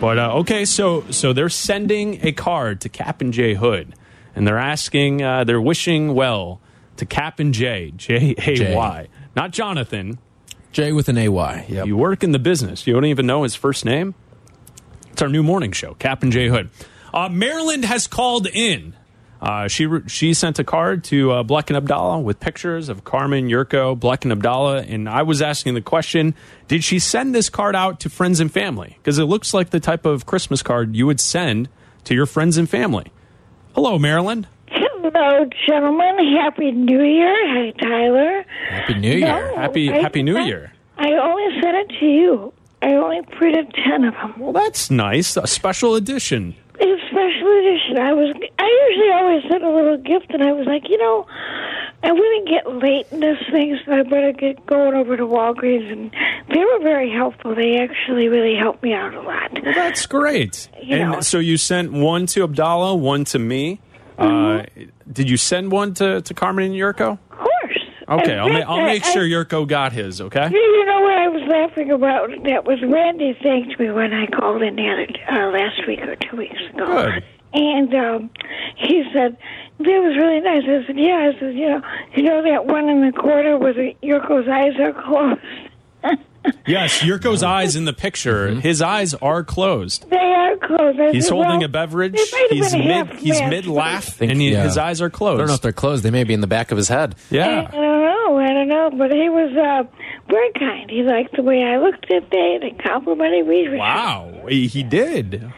But 0.00 0.18
uh, 0.18 0.34
okay, 0.40 0.64
so 0.66 1.04
so 1.10 1.32
they're 1.32 1.48
sending 1.48 2.24
a 2.26 2.32
card 2.32 2.80
to 2.82 2.88
Cap 2.88 3.20
and 3.20 3.32
J 3.32 3.54
Hood, 3.54 3.94
and 4.34 4.46
they're 4.46 4.58
asking, 4.58 5.22
uh, 5.22 5.44
they're 5.44 5.60
wishing 5.60 6.14
well 6.14 6.60
to 6.96 7.06
Cap 7.06 7.40
and 7.40 7.52
J 7.52 7.92
J 7.96 8.34
A 8.46 8.74
Y, 8.76 9.08
not 9.34 9.50
Jonathan. 9.50 10.18
Jay 10.72 10.92
with 10.92 11.08
an 11.08 11.16
AY. 11.16 11.64
Yep. 11.68 11.86
You 11.86 11.96
work 11.96 12.22
in 12.22 12.32
the 12.32 12.38
business. 12.38 12.86
You 12.86 12.92
don't 12.92 13.06
even 13.06 13.26
know 13.26 13.44
his 13.44 13.54
first 13.54 13.86
name. 13.86 14.14
It's 15.10 15.22
our 15.22 15.28
new 15.28 15.42
morning 15.42 15.72
show, 15.72 15.94
Cap 15.94 16.22
and 16.22 16.30
J 16.30 16.48
Hood. 16.48 16.68
Uh, 17.14 17.30
Marilyn 17.30 17.82
has 17.84 18.06
called 18.06 18.46
in. 18.46 18.94
Uh, 19.40 19.68
she 19.68 19.86
she 20.06 20.34
sent 20.34 20.58
a 20.58 20.64
card 20.64 21.04
to 21.04 21.30
uh, 21.30 21.42
Bleck 21.42 21.68
and 21.68 21.76
Abdallah 21.76 22.20
with 22.20 22.40
pictures 22.40 22.88
of 22.88 23.04
Carmen, 23.04 23.48
Jurko, 23.48 23.94
Bleck 23.94 24.24
and 24.24 24.32
Abdallah, 24.32 24.82
and 24.82 25.08
I 25.08 25.22
was 25.22 25.40
asking 25.40 25.74
the 25.74 25.82
question: 25.82 26.34
Did 26.68 26.84
she 26.84 26.98
send 26.98 27.34
this 27.34 27.48
card 27.48 27.76
out 27.76 28.00
to 28.00 28.10
friends 28.10 28.40
and 28.40 28.50
family? 28.50 28.96
Because 28.98 29.18
it 29.18 29.24
looks 29.24 29.54
like 29.54 29.70
the 29.70 29.80
type 29.80 30.06
of 30.06 30.26
Christmas 30.26 30.62
card 30.62 30.96
you 30.96 31.06
would 31.06 31.20
send 31.20 31.68
to 32.04 32.14
your 32.14 32.26
friends 32.26 32.56
and 32.56 32.68
family. 32.68 33.12
Hello, 33.74 33.98
Marilyn. 33.98 34.46
Hello, 35.14 35.48
gentlemen. 35.68 36.18
Happy 36.36 36.72
New 36.72 37.00
Year. 37.02 37.32
Hi, 37.54 37.70
Tyler. 37.80 38.44
Happy 38.70 38.94
New 38.94 39.12
Year. 39.12 39.26
No, 39.28 39.56
Happy 39.56 39.88
I 39.92 39.98
Happy 40.00 40.22
New 40.22 40.34
not- 40.34 40.46
Year. 40.46 40.72
I 40.98 41.12
only 41.12 41.60
sent 41.62 41.76
it 41.76 42.00
to 42.00 42.06
you. 42.06 42.52
I 42.82 42.94
only 42.94 43.20
printed 43.38 43.72
ten 43.84 44.02
of 44.04 44.14
them. 44.14 44.34
Well, 44.38 44.52
that's 44.52 44.90
nice. 44.90 45.36
A 45.36 45.46
special 45.46 45.94
edition. 45.94 46.56
It's 46.80 47.02
a 47.02 47.06
special 47.06 47.58
edition. 47.58 47.98
I 47.98 48.12
was. 48.14 48.34
I 48.58 48.86
usually 48.88 49.10
always 49.12 49.42
send 49.48 49.62
a 49.62 49.70
little 49.70 49.96
gift, 49.98 50.26
and 50.30 50.42
I 50.42 50.52
was 50.52 50.66
like, 50.66 50.88
you 50.88 50.98
know, 50.98 51.24
I'm 52.02 52.16
going 52.16 52.44
to 52.44 52.50
get 52.50 52.74
late 52.82 53.06
in 53.12 53.20
this 53.20 53.38
thing, 53.52 53.78
so 53.86 53.92
I 53.92 54.02
better 54.02 54.32
get 54.32 54.64
going 54.66 54.94
over 54.94 55.16
to 55.16 55.22
Walgreens. 55.24 55.90
And 55.92 56.10
they 56.52 56.58
were 56.64 56.80
very 56.82 57.10
helpful. 57.12 57.54
They 57.54 57.76
actually 57.78 58.28
really 58.28 58.56
helped 58.56 58.82
me 58.82 58.92
out 58.92 59.14
a 59.14 59.20
lot. 59.22 59.52
Well, 59.52 59.72
that's 59.74 60.06
great. 60.06 60.68
You 60.82 60.96
and 60.96 61.12
know. 61.12 61.20
so 61.20 61.38
you 61.38 61.56
sent 61.58 61.92
one 61.92 62.26
to 62.28 62.42
Abdallah, 62.42 62.96
one 62.96 63.24
to 63.26 63.38
me. 63.38 63.80
Uh, 64.18 64.62
did 65.12 65.28
you 65.30 65.36
send 65.36 65.70
one 65.72 65.94
to, 65.94 66.20
to 66.22 66.34
Carmen 66.34 66.64
and 66.66 66.74
Jurko? 66.74 67.18
Of 67.30 67.38
course. 67.38 67.78
Okay, 68.08 68.36
I'll, 68.36 68.48
ma- 68.48 68.60
I'll 68.60 68.82
make 68.84 69.04
I- 69.04 69.12
sure 69.12 69.24
Jurko 69.24 69.66
got 69.66 69.92
his, 69.92 70.20
okay? 70.20 70.48
You 70.50 70.86
know 70.86 71.00
what 71.00 71.18
I 71.18 71.28
was 71.28 71.42
laughing 71.48 71.90
about? 71.90 72.30
That 72.44 72.64
was 72.64 72.78
Randy 72.82 73.36
thanked 73.42 73.78
me 73.80 73.90
when 73.90 74.12
I 74.12 74.26
called 74.26 74.62
in 74.62 74.76
the 74.76 74.88
other 74.88 75.40
uh, 75.40 75.50
last 75.50 75.86
week 75.86 76.00
or 76.02 76.16
two 76.16 76.36
weeks 76.36 76.60
ago. 76.72 76.86
Good. 76.86 77.24
And 77.54 77.94
um, 77.94 78.30
he 78.76 79.02
said 79.12 79.36
that 79.78 79.84
was 79.86 80.16
really 80.16 80.40
nice. 80.40 80.62
I 80.64 80.86
said, 80.86 80.98
"Yeah." 80.98 81.32
I 81.34 81.38
said, 81.40 81.54
"You 81.54 81.68
know, 81.70 81.82
you 82.14 82.22
know 82.24 82.42
that 82.42 82.66
one 82.66 82.88
in 82.88 83.00
the 83.06 83.12
corner 83.12 83.56
where 83.56 83.72
the 83.72 83.94
Jurko's 84.02 84.46
eyes 84.48 84.78
are 84.78 84.92
closed." 84.92 85.40
Yes, 86.66 87.00
Jurko's 87.00 87.42
eyes 87.42 87.74
in 87.74 87.86
the 87.86 87.92
picture. 87.92 88.48
His 88.54 88.80
eyes 88.80 89.14
are 89.14 89.42
closed. 89.42 90.08
They 90.10 90.16
are 90.16 90.56
closed. 90.58 91.00
I 91.00 91.10
He's 91.10 91.24
said, 91.26 91.32
holding 91.32 91.58
well, 91.58 91.64
a 91.64 91.68
beverage. 91.68 92.14
it 92.16 92.28
might 92.32 92.40
have 92.42 92.50
He's 92.50 92.72
been 92.72 92.80
a 92.82 93.04
mid. 93.04 93.16
He's 93.18 93.40
mid 93.40 93.66
laugh, 93.66 94.20
and 94.20 94.40
he, 94.40 94.52
yeah. 94.52 94.62
his 94.62 94.78
eyes 94.78 95.00
are 95.00 95.06
I 95.06 95.08
don't 95.08 95.20
know 95.22 95.42
if 95.42 95.46
closed. 95.48 95.62
they're 95.62 95.72
closed. 95.72 96.02
They 96.04 96.10
may 96.12 96.22
be 96.24 96.34
in 96.34 96.40
the 96.40 96.46
back 96.46 96.70
of 96.70 96.76
his 96.76 96.88
head. 96.88 97.16
Yeah. 97.30 97.46
I 97.46 97.50
Yeah. 97.50 97.62
don't 97.72 98.02
know. 98.02 98.38
I 98.38 98.46
don't 98.52 98.68
know. 98.68 98.90
But 98.96 99.10
he 99.12 99.28
was 99.28 99.56
uh, 99.56 99.82
very 100.28 100.52
kind. 100.52 100.88
He 100.88 101.02
liked 101.02 101.34
the 101.34 101.42
way 101.42 101.64
I 101.64 101.78
looked 101.78 102.08
that 102.08 102.30
day. 102.30 102.58
They 102.60 102.70
complimented 102.82 103.46
me. 103.48 103.68
Wow, 103.76 104.44
he, 104.48 104.68
he 104.68 104.82
did. 104.84 105.50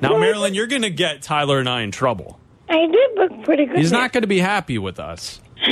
Now, 0.00 0.10
Well, 0.12 0.20
Marilyn, 0.20 0.54
you're 0.54 0.66
going 0.68 0.82
to 0.82 0.90
get 0.90 1.22
Tyler 1.22 1.58
and 1.58 1.68
I 1.68 1.82
in 1.82 1.90
trouble. 1.90 2.38
I 2.68 2.86
did 2.86 3.10
look 3.16 3.44
pretty 3.44 3.66
good. 3.66 3.78
He's 3.78 3.90
not 3.92 4.12
going 4.12 4.22
to 4.22 4.28
be 4.28 4.38
happy 4.38 4.78
with 4.78 5.00
us. 5.00 5.40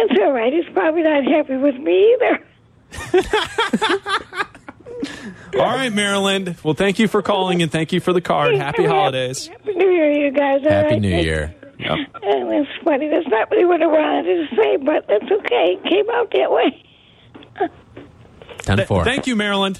It's 0.00 0.20
all 0.22 0.32
right. 0.32 0.52
He's 0.52 0.68
probably 0.74 1.02
not 1.02 1.24
happy 1.24 1.56
with 1.56 1.74
me 1.76 2.14
either. 2.14 2.44
All 5.54 5.60
right, 5.64 5.92
Marilyn. 5.92 6.56
Well, 6.62 6.74
thank 6.74 6.98
you 6.98 7.08
for 7.08 7.22
calling 7.22 7.62
and 7.62 7.70
thank 7.72 7.92
you 7.92 8.00
for 8.00 8.12
the 8.12 8.20
card. 8.20 8.54
Happy 8.56 8.84
holidays. 8.84 9.46
Happy 9.48 9.74
New 9.74 9.88
Year, 9.90 10.10
you 10.26 10.30
guys. 10.32 10.60
all 10.64 10.70
Happy 10.70 10.94
right? 10.94 11.00
New 11.02 11.08
Year. 11.16 11.54
Yep. 11.78 11.98
And 12.22 12.50
that's 12.50 12.68
funny. 12.84 13.08
That's 13.08 13.26
not 13.28 13.50
really 13.50 13.64
what 13.64 13.80
I 13.82 13.86
wanted 13.86 14.24
to 14.50 14.56
say, 14.56 14.76
but 14.76 15.06
that's 15.08 15.30
okay. 15.30 15.78
It 15.78 15.84
came 15.88 16.10
out 16.10 16.30
that 16.32 16.50
way. 16.50 16.84
10 18.58 18.76
Th- 18.78 18.88
4. 18.88 19.04
thank 19.04 19.26
you, 19.26 19.36
Marilyn. 19.36 19.76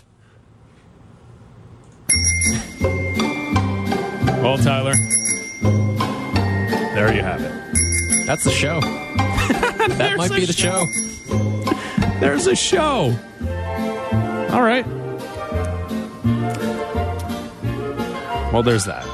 Well, 4.43 4.57
Tyler, 4.59 4.95
there 6.95 7.13
you 7.15 7.21
have 7.23 7.43
it. 7.43 7.53
That's 8.27 8.45
the 8.45 8.51
show. 8.53 8.81
that 9.97 10.15
might 10.17 10.31
be 10.33 10.45
the 10.47 10.53
show. 10.53 10.87
show. 10.87 11.08
There's 12.21 12.47
a 12.47 12.57
show. 12.57 13.17
All 14.53 14.63
right. 14.63 14.85
Well, 18.53 18.63
there's 18.63 18.85
that. 18.87 19.05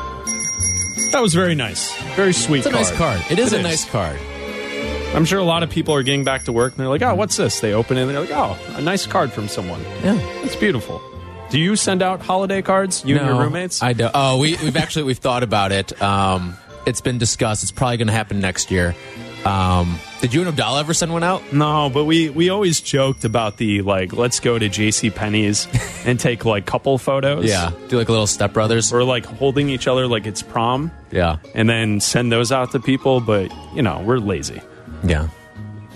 That 1.13 1.21
was 1.21 1.35
very 1.35 1.55
nice. 1.55 1.93
Very 2.15 2.33
sweet 2.33 2.59
It's 2.59 2.67
a 2.67 2.71
nice 2.71 2.91
card. 2.93 3.21
It 3.31 3.39
is 3.39 3.53
It 3.53 3.57
a 3.57 3.59
is. 3.61 3.65
nice 3.65 3.85
card. 3.91 4.19
I'm 5.15 5.25
sure 5.25 5.39
a 5.39 5.45
lot 5.45 5.63
of 5.63 5.71
people 5.71 5.95
are 5.95 6.03
getting 6.03 6.25
back 6.25 6.45
to 6.45 6.53
work 6.53 6.73
and 6.73 6.81
they're 6.81 6.89
like, 6.89 7.03
oh, 7.03 7.15
what's 7.15 7.37
this? 7.37 7.61
They 7.61 7.73
open 7.73 7.97
it 7.99 8.03
and 8.03 8.11
they're 8.11 8.21
like, 8.21 8.31
oh, 8.33 8.59
a 8.77 8.81
nice 8.81 9.07
card 9.07 9.33
from 9.33 9.49
someone. 9.49 9.81
Yeah. 10.03 10.15
That's 10.43 10.57
beautiful. 10.57 11.01
Do 11.51 11.61
you 11.61 11.77
send 11.77 12.03
out 12.03 12.21
holiday 12.21 12.63
cards, 12.63 13.05
you 13.05 13.17
and 13.17 13.27
your 13.27 13.39
roommates? 13.39 13.81
I 13.83 13.93
don't. 13.93 14.11
Oh, 14.15 14.39
we, 14.39 14.57
we've 14.57 14.77
actually 14.77 15.05
we've 15.05 15.19
thought 15.19 15.43
about 15.45 15.71
it. 15.73 16.01
Um, 16.03 16.57
it's 16.87 17.01
been 17.01 17.19
discussed. 17.19 17.63
It's 17.63 17.71
probably 17.71 17.97
going 17.99 18.09
to 18.09 18.13
happen 18.13 18.41
next 18.41 18.71
year. 18.73 18.95
Um, 19.47 19.99
did 20.21 20.33
you 20.33 20.41
and 20.41 20.49
Abdallah 20.49 20.81
ever 20.81 20.95
send 20.95 21.13
one 21.13 21.23
out? 21.23 21.53
No, 21.53 21.91
but 21.93 22.05
we 22.05 22.31
we 22.31 22.49
always 22.49 22.81
joked 22.81 23.25
about 23.25 23.59
the 23.59 23.83
like 23.83 24.13
let's 24.15 24.41
go 24.41 24.59
to 24.59 24.69
J.C. 24.69 25.11
Penney's 25.11 25.69
and 26.07 26.19
take 26.19 26.45
like 26.45 26.65
couple 26.67 26.97
photos. 26.99 27.45
Yeah. 27.45 27.73
Do 27.89 27.99
like 27.99 28.09
a 28.09 28.13
little 28.13 28.27
stepbrothers. 28.27 28.91
We're 28.93 29.05
like 29.05 29.27
holding 29.27 29.69
each 29.69 29.87
other 29.87 30.07
like 30.07 30.27
it's 30.27 30.41
prom 30.43 30.91
Yeah. 31.11 31.37
and 31.55 31.69
then 31.69 32.01
send 32.01 32.33
those 32.33 32.53
out 32.53 32.73
to 32.73 32.81
people, 32.81 33.21
but 33.21 33.53
you 33.75 33.83
know, 33.83 34.01
we're 34.05 34.19
lazy. 34.19 34.63
Yeah. 35.03 35.29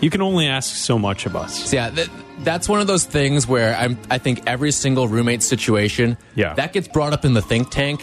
You 0.00 0.11
can 0.11 0.21
only 0.23 0.47
ask 0.47 0.76
so 0.76 0.99
much 0.99 1.26
of 1.26 1.35
us. 1.35 1.71
So 1.71 1.76
yeah, 1.76 1.90
that, 1.90 2.09
that's 2.40 2.69
one 2.69 2.81
of 2.81 2.87
those 2.87 3.05
things 3.05 3.49
where 3.49 3.75
I'm. 3.75 3.99
I 4.11 4.19
think 4.19 4.43
every 4.47 4.71
single 4.71 5.09
roommate 5.09 5.43
situation, 5.43 6.17
Yeah. 6.37 6.55
that 6.55 6.73
gets 6.73 6.87
brought 6.87 7.12
up 7.12 7.25
in 7.25 7.33
the 7.35 7.43
think 7.43 7.71
tank, 7.71 8.00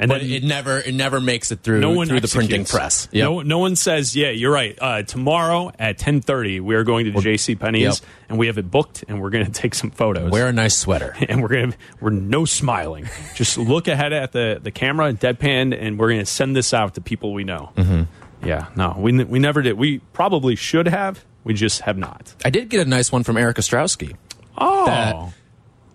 And 0.00 0.08
but 0.08 0.20
then 0.20 0.30
it 0.30 0.44
never 0.44 0.78
it 0.78 0.94
never 0.94 1.20
makes 1.20 1.50
it 1.50 1.60
through 1.64 1.80
no 1.80 1.90
one 1.90 2.06
through 2.06 2.20
the 2.20 2.28
printing 2.28 2.64
press. 2.64 3.08
Yep. 3.10 3.24
No, 3.24 3.42
no 3.42 3.58
one 3.58 3.74
says, 3.74 4.14
"Yeah, 4.14 4.30
you're 4.30 4.52
right." 4.52 4.78
Uh, 4.80 5.02
tomorrow 5.02 5.72
at 5.78 5.98
10:30, 5.98 6.60
we 6.60 6.76
are 6.76 6.84
going 6.84 7.12
to 7.12 7.20
J.C. 7.20 7.56
Penney's, 7.56 7.82
Yep. 7.82 7.94
and 8.28 8.38
we 8.38 8.46
have 8.46 8.58
it 8.58 8.70
booked, 8.70 9.04
and 9.08 9.20
we're 9.20 9.30
going 9.30 9.44
to 9.50 9.50
take 9.50 9.74
some 9.74 9.90
photos. 9.90 10.30
Wear 10.30 10.46
a 10.46 10.52
nice 10.52 10.76
sweater. 10.78 11.16
and 11.28 11.42
we're 11.42 11.48
gonna 11.48 11.72
we're 12.00 12.10
no 12.10 12.44
smiling. 12.44 13.08
Just 13.34 13.58
look 13.58 13.88
ahead 13.88 14.12
at 14.12 14.30
the 14.30 14.60
the 14.62 14.70
camera, 14.70 15.12
deadpan, 15.12 15.76
and 15.76 15.98
we're 15.98 16.10
gonna 16.10 16.26
send 16.26 16.54
this 16.54 16.72
out 16.72 16.94
to 16.94 17.00
people 17.00 17.32
we 17.34 17.42
know. 17.42 17.72
Mm-hmm. 17.76 18.46
Yeah, 18.46 18.68
no, 18.76 18.94
we 18.96 19.24
we 19.24 19.40
never 19.40 19.62
did. 19.62 19.72
We 19.72 19.98
probably 20.12 20.54
should 20.54 20.86
have. 20.86 21.24
We 21.42 21.54
just 21.54 21.80
have 21.80 21.98
not. 21.98 22.34
I 22.44 22.50
did 22.50 22.68
get 22.68 22.86
a 22.86 22.88
nice 22.88 23.10
one 23.10 23.24
from 23.24 23.36
Erica 23.36 23.62
Strowski. 23.62 24.14
Oh, 24.56 24.86
That- 24.86 25.16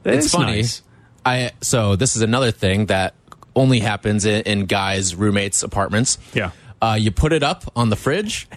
that 0.04 0.14
it's 0.16 0.32
funny. 0.32 0.58
nice. 0.58 0.82
I 1.26 1.52
so 1.62 1.96
this 1.96 2.18
is 2.18 2.22
another 2.22 2.52
thing 2.52 2.88
that 2.88 3.14
only 3.56 3.80
happens 3.80 4.26
in, 4.26 4.42
in 4.44 4.66
guys' 4.66 5.16
roommates' 5.16 5.64
apartments. 5.64 6.18
Yeah. 6.34 6.52
uh, 6.82 6.98
you 7.00 7.12
put 7.12 7.34
it 7.34 7.44
up 7.44 7.72
on 7.76 7.90
the 7.90 7.96
fridge, 7.96 8.48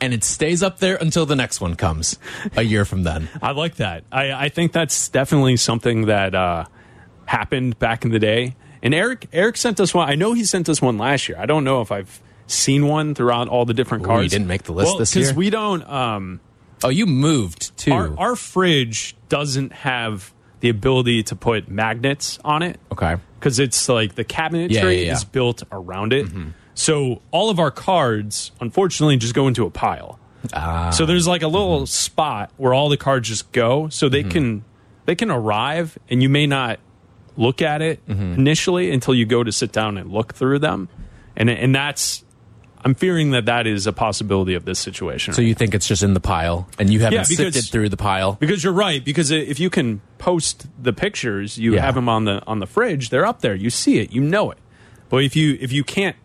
and 0.00 0.12
it 0.12 0.24
stays 0.24 0.62
up 0.62 0.78
there 0.78 0.96
until 0.96 1.26
the 1.26 1.36
next 1.36 1.60
one 1.60 1.74
comes 1.76 2.18
a 2.56 2.62
year 2.62 2.84
from 2.84 3.02
then. 3.04 3.28
I 3.40 3.52
like 3.52 3.76
that. 3.76 4.04
I, 4.12 4.32
I 4.32 4.48
think 4.48 4.72
that's 4.72 5.08
definitely 5.08 5.56
something 5.56 6.06
that 6.06 6.34
uh, 6.34 6.64
happened 7.24 7.78
back 7.78 8.04
in 8.04 8.10
the 8.10 8.18
day. 8.18 8.56
And 8.82 8.94
Eric 8.94 9.28
Eric 9.32 9.56
sent 9.56 9.78
us 9.78 9.94
one. 9.94 10.08
I 10.08 10.16
know 10.16 10.32
he 10.32 10.44
sent 10.44 10.68
us 10.68 10.82
one 10.82 10.98
last 10.98 11.28
year. 11.28 11.38
I 11.38 11.46
don't 11.46 11.62
know 11.62 11.82
if 11.82 11.92
I've 11.92 12.20
seen 12.48 12.88
one 12.88 13.14
throughout 13.14 13.48
all 13.48 13.64
the 13.64 13.74
different 13.74 14.04
cards. 14.04 14.24
you 14.24 14.28
didn't 14.30 14.48
make 14.48 14.64
the 14.64 14.72
list 14.72 14.88
well, 14.88 14.98
this 14.98 15.14
year? 15.14 15.24
Because 15.26 15.36
we 15.36 15.50
don't. 15.50 15.82
Um, 15.88 16.40
Oh, 16.84 16.88
you 16.88 17.06
moved 17.06 17.76
too. 17.78 17.92
our, 17.92 18.12
our 18.18 18.34
fridge 18.34 19.14
doesn't 19.28 19.72
have 19.72 20.32
the 20.62 20.68
ability 20.70 21.22
to 21.24 21.36
put 21.36 21.68
magnets 21.68 22.38
on 22.44 22.62
it. 22.62 22.80
okay. 22.90 23.16
because 23.38 23.58
it's 23.58 23.88
like 23.88 24.14
the 24.14 24.24
cabinetry 24.24 24.70
Yeah, 24.70 24.82
yeah, 24.84 24.88
yeah. 24.90 25.02
Mm-hmm. 25.08 25.12
is 25.14 25.24
built 25.24 25.62
around 25.70 26.12
it. 26.14 26.26
So 26.74 27.20
all 27.32 27.50
of 27.50 27.58
our 27.58 27.70
cards, 27.70 28.50
unfortunately, 28.60 29.16
just 29.18 29.34
go 29.34 29.46
into 29.48 29.66
a 29.66 29.70
pile. 29.70 30.18
Ah. 30.54 30.90
so 30.90 31.04
there's 31.06 31.26
like 31.28 31.42
a 31.42 31.48
little 31.48 31.78
Mm-hmm. 31.82 31.86
spot 31.86 32.50
where 32.56 32.72
all 32.74 32.88
the 32.88 32.96
cards 32.96 33.28
just 33.28 33.52
go, 33.52 33.88
so 33.90 34.08
they 34.08 34.22
can 34.24 34.64
they 35.04 35.14
can 35.14 35.30
arrive, 35.30 35.98
and 36.08 36.22
you 36.22 36.28
may 36.28 36.46
not 36.46 36.78
look 37.36 37.60
at 37.62 37.82
it 37.82 38.04
Mm-hmm. 38.06 38.34
initially 38.34 38.90
until 38.92 39.14
you 39.14 39.26
go 39.26 39.44
to 39.44 39.52
sit 39.52 39.70
down 39.72 39.98
and 39.98 40.10
look 40.10 40.34
through 40.34 40.58
them, 40.60 40.88
and 41.36 41.48
and 41.50 41.74
that's 41.74 42.24
I'm 42.84 42.94
fearing 42.94 43.30
that 43.30 43.44
that 43.46 43.66
is 43.66 43.86
a 43.86 43.92
possibility 43.92 44.54
of 44.54 44.64
this 44.64 44.78
situation. 44.78 45.34
So 45.34 45.42
you 45.42 45.54
think 45.54 45.74
it's 45.74 45.86
just 45.86 46.02
in 46.02 46.14
the 46.14 46.20
pile, 46.20 46.68
and 46.78 46.90
you 46.92 47.00
haven't 47.00 47.14
Yeah, 47.14 47.24
because- 47.28 47.54
sifted 47.54 47.70
through 47.72 47.88
the 47.90 47.96
pile? 47.96 48.36
Because 48.40 48.64
you're 48.64 48.72
right. 48.72 49.04
Because 49.04 49.30
if 49.30 49.60
you 49.60 49.70
can 49.70 50.00
post 50.18 50.66
the 50.82 50.92
pictures, 50.92 51.58
you 51.58 51.74
Yeah. 51.74 51.82
have 51.82 51.94
them 51.94 52.08
on 52.08 52.24
the 52.24 52.42
on 52.46 52.58
the 52.58 52.66
fridge. 52.66 53.10
They're 53.10 53.26
up 53.26 53.40
there. 53.40 53.54
You 53.54 53.70
see 53.70 53.98
it. 53.98 54.12
You 54.12 54.20
know 54.20 54.50
it. 54.50 54.58
But 55.08 55.24
if 55.24 55.36
you 55.36 55.56
if 55.60 55.70
you 55.72 55.84
can't 55.84 56.16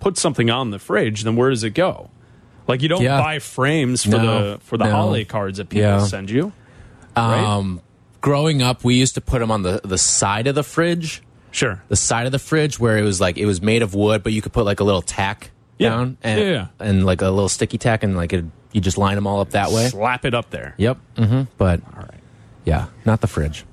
put 0.00 0.16
something 0.18 0.50
on 0.50 0.70
the 0.70 0.78
fridge, 0.78 1.22
then 1.24 1.36
where 1.36 1.50
does 1.50 1.62
it 1.62 1.74
go? 1.74 2.10
Like 2.66 2.82
you 2.82 2.88
don't 2.88 3.02
Yeah. 3.02 3.20
buy 3.20 3.38
frames 3.38 4.04
for 4.04 4.10
No, 4.10 4.18
the 4.52 4.58
for 4.60 4.76
the 4.78 4.84
no. 4.86 4.90
holiday 4.92 5.24
cards 5.24 5.58
that 5.58 5.68
people 5.68 6.00
send 6.06 6.30
you. 6.30 6.52
right? 7.16 7.38
Um, 7.44 7.80
growing 8.20 8.62
up, 8.62 8.82
we 8.84 8.94
used 8.94 9.14
to 9.14 9.20
put 9.20 9.38
them 9.40 9.50
on 9.50 9.62
the 9.62 9.80
the 9.84 9.98
side 9.98 10.46
of 10.46 10.54
the 10.54 10.62
fridge, 10.62 11.22
Sure. 11.50 11.82
the 11.88 11.96
side 11.96 12.26
of 12.26 12.32
the 12.32 12.38
fridge 12.38 12.78
where 12.80 12.96
it 12.98 13.02
was 13.02 13.20
like 13.20 13.36
it 13.38 13.46
was 13.46 13.60
made 13.60 13.82
of 13.82 13.94
wood, 13.94 14.22
but 14.22 14.32
you 14.32 14.40
could 14.42 14.52
put 14.52 14.64
like 14.64 14.80
a 14.80 14.84
little 14.84 15.02
tack 15.02 15.50
Yeah. 15.80 15.88
down, 15.90 16.18
and, 16.22 16.40
Yeah, 16.40 16.66
and 16.78 17.04
like 17.04 17.22
a 17.22 17.30
little 17.30 17.48
sticky 17.48 17.78
tack, 17.78 18.02
and 18.02 18.16
like 18.16 18.32
it, 18.32 18.44
you 18.72 18.80
just 18.80 18.98
line 18.98 19.14
them 19.16 19.26
all 19.26 19.40
up 19.40 19.50
that 19.50 19.70
way. 19.70 19.88
Slap 19.88 20.24
it 20.24 20.34
up 20.34 20.50
there. 20.50 20.74
Yep. 20.76 20.98
Mm-hmm. 21.16 21.42
But 21.58 21.80
all 21.96 22.02
right. 22.02 22.20
yeah, 22.64 22.86
not 23.04 23.20
the 23.20 23.26
fridge. 23.26 23.64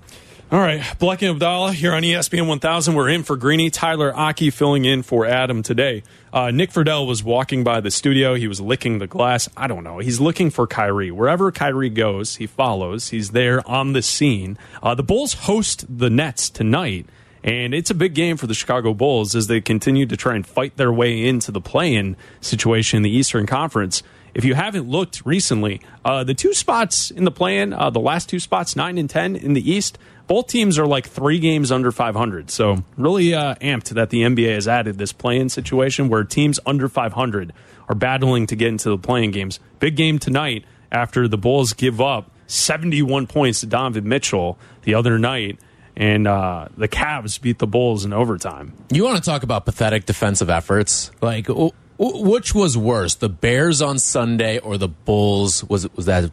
All 0.49 0.59
right, 0.61 0.81
Black 0.97 1.21
and 1.23 1.31
Abdallah 1.31 1.73
here 1.73 1.91
on 1.91 2.03
ESPN 2.03 2.47
1000. 2.47 2.95
We're 2.95 3.09
in 3.09 3.23
for 3.23 3.35
Greeny. 3.35 3.69
Tyler 3.69 4.15
Aki 4.15 4.51
filling 4.51 4.85
in 4.85 5.03
for 5.03 5.25
Adam 5.25 5.61
today. 5.61 6.03
Uh, 6.31 6.51
Nick 6.51 6.71
Friedel 6.71 7.05
was 7.05 7.21
walking 7.21 7.65
by 7.65 7.81
the 7.81 7.91
studio. 7.91 8.35
He 8.35 8.47
was 8.47 8.61
licking 8.61 8.99
the 8.99 9.07
glass. 9.07 9.49
I 9.57 9.67
don't 9.67 9.83
know. 9.83 9.97
He's 9.97 10.21
looking 10.21 10.49
for 10.49 10.65
Kyrie. 10.65 11.11
Wherever 11.11 11.51
Kyrie 11.51 11.89
goes, 11.89 12.37
he 12.37 12.47
follows. 12.47 13.09
He's 13.09 13.31
there 13.31 13.67
on 13.69 13.91
the 13.91 14.01
scene. 14.01 14.57
Uh, 14.81 14.95
the 14.95 15.03
Bulls 15.03 15.33
host 15.33 15.83
the 15.89 16.09
Nets 16.09 16.49
tonight, 16.49 17.07
and 17.47 17.73
it's 17.73 17.89
a 17.89 17.95
big 17.95 18.13
game 18.13 18.35
for 18.35 18.45
the 18.45 18.53
Chicago 18.53 18.93
Bulls 18.93 19.33
as 19.33 19.47
they 19.47 19.61
continue 19.61 20.05
to 20.05 20.17
try 20.17 20.35
and 20.35 20.45
fight 20.45 20.75
their 20.75 20.91
way 20.91 21.25
into 21.25 21.49
the 21.49 21.61
play-in 21.61 22.17
situation 22.41 22.97
in 22.97 23.03
the 23.03 23.09
Eastern 23.09 23.47
Conference. 23.47 24.03
If 24.33 24.43
you 24.43 24.53
haven't 24.53 24.89
looked 24.89 25.25
recently, 25.25 25.79
uh, 26.03 26.25
the 26.25 26.33
two 26.33 26.53
spots 26.53 27.09
in 27.09 27.23
the 27.23 27.31
play-in, 27.31 27.71
uh, 27.71 27.89
the 27.89 28.01
last 28.01 28.27
two 28.27 28.41
spots, 28.41 28.75
nine 28.75 28.97
and 28.97 29.09
ten 29.09 29.37
in 29.37 29.53
the 29.53 29.71
East, 29.71 29.97
both 30.27 30.47
teams 30.47 30.77
are 30.77 30.85
like 30.85 31.07
three 31.07 31.39
games 31.39 31.71
under 31.71 31.89
500. 31.89 32.51
So 32.51 32.83
really 32.97 33.33
uh, 33.33 33.55
amped 33.55 33.89
that 33.91 34.09
the 34.09 34.23
NBA 34.23 34.53
has 34.53 34.67
added 34.67 34.97
this 34.97 35.13
play-in 35.13 35.47
situation 35.47 36.09
where 36.09 36.25
teams 36.25 36.59
under 36.65 36.89
500 36.89 37.53
are 37.87 37.95
battling 37.95 38.45
to 38.47 38.57
get 38.57 38.67
into 38.67 38.89
the 38.89 38.97
play-in 38.97 39.31
games. 39.31 39.61
Big 39.79 39.95
game 39.95 40.19
tonight 40.19 40.65
after 40.91 41.29
the 41.29 41.37
Bulls 41.37 41.71
give 41.71 42.01
up 42.01 42.29
71 42.47 43.25
points 43.27 43.61
to 43.61 43.67
Donovan 43.67 44.07
Mitchell 44.09 44.57
the 44.83 44.93
other 44.93 45.17
night, 45.17 45.59
and 45.97 46.27
uh, 46.27 46.67
the 46.77 46.87
Cavs 46.87 47.41
beat 47.41 47.57
the 47.57 47.65
Bulls 47.67 48.05
in 48.05 48.13
overtime. 48.13 48.71
You 48.91 49.03
want 49.03 49.17
to 49.17 49.23
talk 49.23 49.41
about 49.43 49.65
pathetic 49.65 50.05
defensive 50.05 50.49
efforts? 50.49 51.09
Like, 51.21 51.47
w- 51.47 51.71
w- 51.97 52.23
which 52.29 52.53
was 52.53 52.77
worse, 52.77 53.15
the 53.15 53.29
Bears 53.29 53.81
on 53.81 53.97
Sunday 53.99 54.59
or 54.59 54.77
the 54.77 54.87
Bulls? 54.87 55.63
Was 55.65 55.91
was 55.95 56.05
that 56.05 56.31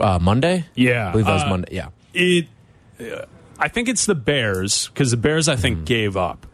uh, 0.00 0.18
Monday? 0.22 0.64
Yeah, 0.76 1.08
I 1.08 1.10
believe 1.12 1.26
that 1.26 1.34
was 1.34 1.42
uh, 1.42 1.48
Monday. 1.48 1.68
Yeah. 1.74 1.88
It, 2.14 2.46
uh, 3.00 3.26
I 3.58 3.68
think 3.68 3.88
it's 3.88 4.06
the 4.06 4.14
Bears 4.14 4.86
because 4.88 5.10
the 5.10 5.16
Bears, 5.16 5.48
I 5.48 5.56
think, 5.56 5.84
gave 5.84 6.16
up. 6.16 6.46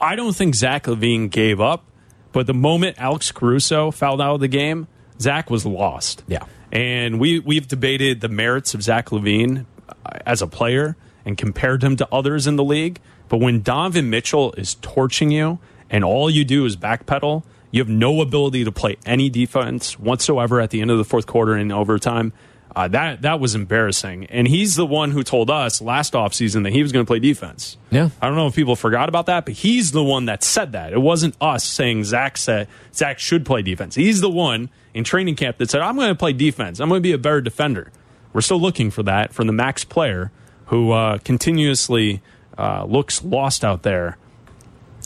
I 0.00 0.16
don't 0.16 0.34
think 0.36 0.54
Zach 0.54 0.84
LaVine 0.84 1.30
gave 1.30 1.60
up, 1.60 1.84
but 2.32 2.46
the 2.46 2.54
moment 2.54 2.96
Alex 2.98 3.32
Caruso 3.32 3.90
fouled 3.90 4.20
out 4.20 4.34
of 4.34 4.40
the 4.40 4.48
game, 4.48 4.86
Zach 5.20 5.50
was 5.50 5.64
lost. 5.66 6.22
Yeah. 6.28 6.44
and 6.70 7.18
we 7.18 7.38
we've 7.40 7.66
debated 7.66 8.20
the 8.20 8.28
merits 8.28 8.74
of 8.74 8.82
Zach 8.82 9.06
LaVine 9.10 9.64
uh, 9.88 9.94
as 10.26 10.42
a 10.42 10.46
player 10.46 10.96
and 11.24 11.38
compared 11.38 11.82
him 11.82 11.96
to 11.96 12.08
others 12.12 12.46
in 12.46 12.56
the 12.56 12.64
league. 12.64 13.00
But 13.28 13.38
when 13.38 13.62
Donovan 13.62 14.10
Mitchell 14.10 14.52
is 14.58 14.74
torching 14.76 15.30
you 15.30 15.58
and 15.90 16.04
all 16.04 16.28
you 16.28 16.44
do 16.44 16.64
is 16.64 16.76
backpedal, 16.76 17.44
you 17.70 17.80
have 17.80 17.88
no 17.88 18.20
ability 18.20 18.64
to 18.64 18.72
play 18.72 18.96
any 19.06 19.30
defense 19.30 19.98
whatsoever 19.98 20.60
at 20.60 20.70
the 20.70 20.80
end 20.80 20.90
of 20.90 20.98
the 20.98 21.04
fourth 21.04 21.26
quarter 21.26 21.56
in 21.56 21.72
overtime. 21.72 22.32
Uh, 22.74 22.88
that 22.88 23.22
that 23.22 23.38
was 23.38 23.54
embarrassing, 23.54 24.24
and 24.26 24.48
he's 24.48 24.76
the 24.76 24.86
one 24.86 25.10
who 25.10 25.22
told 25.22 25.50
us 25.50 25.82
last 25.82 26.14
offseason 26.14 26.62
that 26.62 26.72
he 26.72 26.82
was 26.82 26.90
going 26.90 27.04
to 27.04 27.08
play 27.08 27.18
defense. 27.18 27.76
Yeah. 27.90 28.08
I 28.20 28.26
don't 28.26 28.36
know 28.36 28.46
if 28.46 28.54
people 28.54 28.76
forgot 28.76 29.10
about 29.10 29.26
that, 29.26 29.44
but 29.44 29.52
he's 29.52 29.92
the 29.92 30.02
one 30.02 30.24
that 30.24 30.42
said 30.42 30.72
that. 30.72 30.94
It 30.94 31.00
wasn't 31.00 31.36
us 31.38 31.64
saying 31.64 32.04
Zach 32.04 32.38
said 32.38 32.68
Zach 32.94 33.18
should 33.18 33.44
play 33.44 33.60
defense. 33.60 33.94
He's 33.94 34.22
the 34.22 34.30
one 34.30 34.70
in 34.94 35.04
training 35.04 35.36
camp 35.36 35.58
that 35.58 35.68
said, 35.68 35.82
"I'm 35.82 35.96
going 35.96 36.08
to 36.08 36.14
play 36.14 36.32
defense. 36.32 36.80
I'm 36.80 36.88
going 36.88 37.00
to 37.00 37.06
be 37.06 37.12
a 37.12 37.18
better 37.18 37.42
defender." 37.42 37.92
We're 38.32 38.40
still 38.40 38.60
looking 38.60 38.90
for 38.90 39.02
that 39.02 39.34
from 39.34 39.46
the 39.46 39.52
max 39.52 39.84
player 39.84 40.32
who 40.72 40.90
uh, 40.90 41.18
continuously 41.18 42.22
uh, 42.56 42.82
looks 42.86 43.22
lost 43.22 43.62
out 43.62 43.82
there 43.82 44.16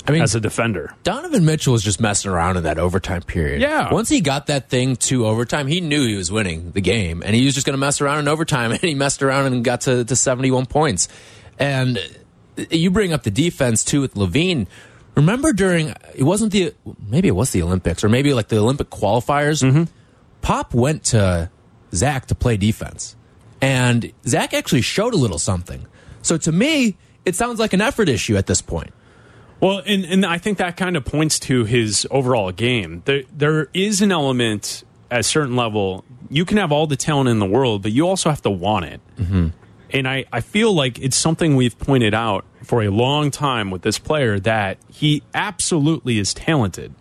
I 0.07 0.13
mean, 0.13 0.23
as 0.23 0.37
a 0.37 0.41
defender. 0.41 0.95
Donovan 1.03 1.45
Mitchell 1.45 1.73
was 1.73 1.83
just 1.83 2.01
messing 2.01 2.31
around 2.31 2.57
in 2.57 2.63
that 2.63 2.79
overtime 2.79 3.23
period. 3.23 3.61
Yeah. 3.61 3.93
Once 3.93 4.09
he 4.09 4.21
got 4.21 4.47
that 4.47 4.69
thing 4.71 4.95
to 4.97 5.27
overtime, 5.27 5.67
he 5.67 5.81
knew 5.81 6.07
he 6.07 6.15
was 6.15 6.31
winning 6.31 6.71
the 6.71 6.81
game, 6.81 7.21
and 7.27 7.35
he 7.35 7.45
was 7.45 7.53
just 7.53 7.67
going 7.67 7.75
to 7.75 7.81
mess 7.81 8.01
around 8.01 8.21
in 8.21 8.29
overtime, 8.29 8.71
and 8.71 8.81
he 8.81 8.95
messed 8.95 9.25
around 9.25 9.53
and 9.53 9.65
got 9.65 9.81
to, 9.83 10.05
to 10.05 10.15
71 10.15 10.67
points. 10.67 11.09
And 11.59 11.99
you 12.71 12.93
bring 12.93 13.13
up 13.13 13.25
the 13.25 13.33
defense, 13.33 13.83
too, 13.83 14.01
with 14.01 14.15
LaVine. 14.15 14.69
Remember 15.17 15.53
during, 15.53 15.95
it 16.15 16.23
wasn't 16.23 16.53
the, 16.53 16.75
maybe 17.09 17.27
it 17.27 17.35
was 17.35 17.51
the 17.51 17.63
Olympics, 17.63 18.05
or 18.05 18.09
maybe 18.09 18.35
like 18.35 18.47
the 18.47 18.59
Olympic 18.59 18.89
qualifiers, 18.89 19.89
Pop 20.43 20.75
went 20.75 21.03
to 21.07 21.51
Zach 21.93 22.27
to 22.27 22.37
play 22.37 22.57
defense. 22.57 23.17
And 23.67 24.13
Zach 24.25 24.55
actually 24.55 24.83
showed 24.83 25.13
a 25.13 25.17
little 25.17 25.41
something. 25.41 25.89
So 26.23 26.37
to 26.37 26.53
me, 26.53 26.97
it 27.25 27.35
sounds 27.35 27.59
like 27.59 27.73
an 27.73 27.81
effort 27.81 28.09
issue 28.09 28.37
at 28.37 28.47
this 28.47 28.63
point. 28.63 28.93
Well, 29.59 29.83
and, 29.85 30.05
and 30.05 30.25
I 30.25 30.39
think 30.39 30.59
that 30.59 30.77
kind 30.77 30.97
of 30.97 31.05
points 31.05 31.41
to 31.41 31.65
his 31.65 32.07
overall 32.13 32.53
game. 32.53 33.03
There, 33.07 33.25
there 33.37 33.69
is 33.75 34.03
an 34.03 34.13
element 34.13 34.85
at 35.11 35.21
a 35.21 35.23
certain 35.25 35.57
level. 35.57 36.05
You 36.31 36.45
can 36.45 36.59
have 36.59 36.71
all 36.71 36.87
the 36.87 36.95
talent 36.95 37.29
in 37.29 37.41
the 37.41 37.47
world, 37.47 37.83
but 37.83 37.91
you 37.91 38.07
also 38.07 38.31
have 38.31 38.41
to 38.43 38.51
want 38.51 38.85
it. 38.85 39.01
Mm-hmm. 39.17 39.49
And 39.91 40.07
I, 40.07 40.27
I 40.33 40.43
feel 40.43 40.73
like 40.73 41.01
it's 41.01 41.17
something 41.17 41.57
we've 41.57 41.77
pointed 41.77 42.15
out 42.15 42.45
for 42.63 42.85
a 42.85 42.89
long 42.89 43.33
time 43.33 43.73
with 43.73 43.83
this 43.83 43.99
player 43.99 44.39
that 44.41 44.79
he 44.93 45.25
absolutely 45.35 46.21
is 46.21 46.33
talented. 46.33 46.95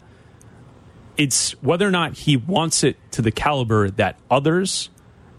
It's 1.16 1.52
whether 1.62 1.88
or 1.88 1.92
not 1.92 2.18
he 2.18 2.38
wants 2.38 2.84
it 2.84 2.98
to 3.12 3.22
the 3.22 3.32
caliber 3.32 3.92
that 3.92 4.18
others 4.32 4.90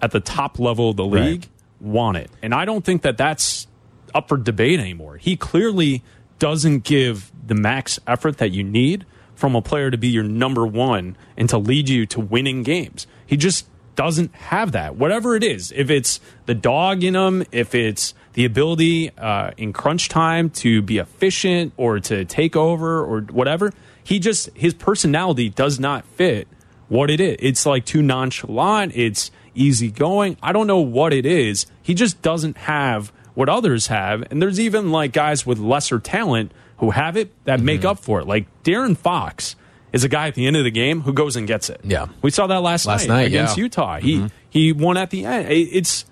at 0.07 0.13
the 0.13 0.21
top 0.21 0.59
level 0.59 0.91
of 0.91 0.97
the 0.97 1.05
Right. 1.05 1.25
league 1.25 1.47
want 1.81 2.17
it. 2.17 2.31
And 2.43 2.55
I 2.55 2.65
don't 2.65 2.85
think 2.85 3.03
that 3.03 3.19
that's 3.19 3.67
up 4.15 4.29
for 4.29 4.37
debate 4.39 4.79
anymore. 4.81 5.17
He 5.19 5.37
clearly 5.37 6.03
doesn't 6.39 6.85
give 6.85 7.33
the 7.47 7.55
max 7.55 7.99
effort 8.07 8.39
that 8.39 8.53
you 8.53 8.63
need 8.63 9.05
from 9.35 9.55
a 9.55 9.61
player 9.61 9.91
to 9.91 9.99
be 9.99 10.09
your 10.09 10.23
number 10.25 10.65
one 10.67 11.17
and 11.37 11.49
to 11.51 11.59
lead 11.59 11.89
you 11.89 12.07
to 12.07 12.21
winning 12.21 12.63
games. 12.63 13.07
He 13.27 13.37
just 13.37 13.67
doesn't 13.97 14.33
have 14.35 14.73
that. 14.73 14.97
Whatever 14.97 15.37
it 15.37 15.43
is, 15.43 15.73
if 15.75 15.91
it's 15.91 16.21
the 16.47 16.55
dog 16.55 17.03
in 17.03 17.15
him, 17.17 17.43
if 17.51 17.75
it's 17.75 18.15
the 18.35 18.45
ability 18.45 19.11
uh, 19.19 19.51
in 19.57 19.73
crunch 19.73 20.09
time 20.09 20.51
to 20.51 20.83
be 20.83 20.99
efficient 20.99 21.73
or 21.77 21.99
to 22.01 22.25
take 22.25 22.55
over 22.57 23.03
or 23.05 23.23
whatever, 23.23 23.73
he 24.05 24.19
just 24.19 24.51
his 24.55 24.73
personality 24.75 25.49
does 25.49 25.81
not 25.81 26.05
fit 26.07 26.47
what 26.89 27.11
it 27.11 27.21
is. 27.21 27.37
It's 27.41 27.67
like 27.67 27.85
too 27.85 28.03
nonchalant. 28.03 28.93
It's 28.95 29.31
easygoing. 29.57 30.37
I 30.43 30.53
don't 30.53 30.67
know 30.67 30.81
what 30.81 31.13
it 31.13 31.27
is. 31.27 31.67
He 31.83 31.95
just 31.95 32.23
doesn't 32.23 32.57
have 32.59 33.13
what 33.35 33.49
others 33.49 33.89
have. 33.89 34.23
And 34.31 34.41
there's 34.41 34.59
even 34.61 34.91
like 34.93 35.13
guys 35.13 35.45
with 35.47 35.59
lesser 35.59 35.99
talent 35.99 36.53
who 36.79 36.91
have 36.91 37.17
it 37.17 37.33
that 37.45 37.61
make 37.61 37.81
Mm-hmm. 37.81 37.89
up 37.89 37.99
for 37.99 38.21
it. 38.21 38.27
Like 38.27 38.47
De'Aaron 38.63 38.97
Fox 38.97 39.57
is 39.93 40.05
a 40.05 40.09
guy 40.09 40.29
at 40.29 40.35
the 40.35 40.47
end 40.47 40.57
of 40.57 40.65
the 40.65 40.71
game 40.71 41.01
who 41.03 41.13
goes 41.13 41.37
and 41.37 41.47
gets 41.47 41.71
it. 41.71 41.81
Yeah. 41.85 42.07
we 42.23 42.31
saw 42.31 42.47
that 42.49 42.63
last, 42.63 42.87
Last 42.87 43.09
night, 43.09 43.15
night, 43.15 43.27
against 43.29 43.57
yeah. 43.57 43.63
Utah. 43.65 43.99
He 43.99 44.27
he 44.51 44.73
won 44.73 44.97
at 44.97 45.11
the 45.11 45.25
end. 45.25 45.49
It's 45.51 46.05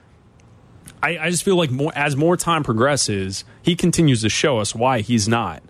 I, 1.03 1.19
I 1.19 1.31
just 1.31 1.43
feel 1.45 1.57
like 1.57 1.71
more 1.71 1.93
as 1.95 2.17
more 2.17 2.37
time 2.37 2.63
progresses, 2.63 3.45
he 3.63 3.77
continues 3.77 4.23
to 4.23 4.29
show 4.29 4.59
us 4.59 4.75
why 4.75 5.01
he's 5.01 5.29
not 5.29 5.63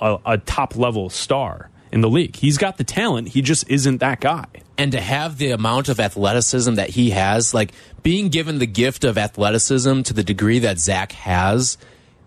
a, 0.00 0.18
a 0.26 0.38
top 0.38 0.76
level 0.76 1.08
star 1.08 1.70
in 1.90 2.00
the 2.02 2.10
league. 2.10 2.36
He's 2.36 2.58
got 2.58 2.76
the 2.78 2.84
talent, 2.84 3.28
he 3.28 3.42
just 3.42 3.68
isn't 3.70 3.98
that 3.98 4.20
guy. 4.20 4.46
And 4.78 4.92
to 4.92 5.00
have 5.00 5.38
the 5.38 5.50
amount 5.50 5.88
of 5.88 6.00
athleticism 6.00 6.74
that 6.74 6.90
he 6.90 7.10
has, 7.10 7.52
like 7.54 7.72
being 8.02 8.28
given 8.28 8.58
the 8.58 8.66
gift 8.66 9.04
of 9.04 9.18
athleticism 9.18 10.02
to 10.02 10.12
the 10.14 10.22
degree 10.24 10.58
that 10.60 10.78
Zach 10.78 11.12
has, 11.12 11.76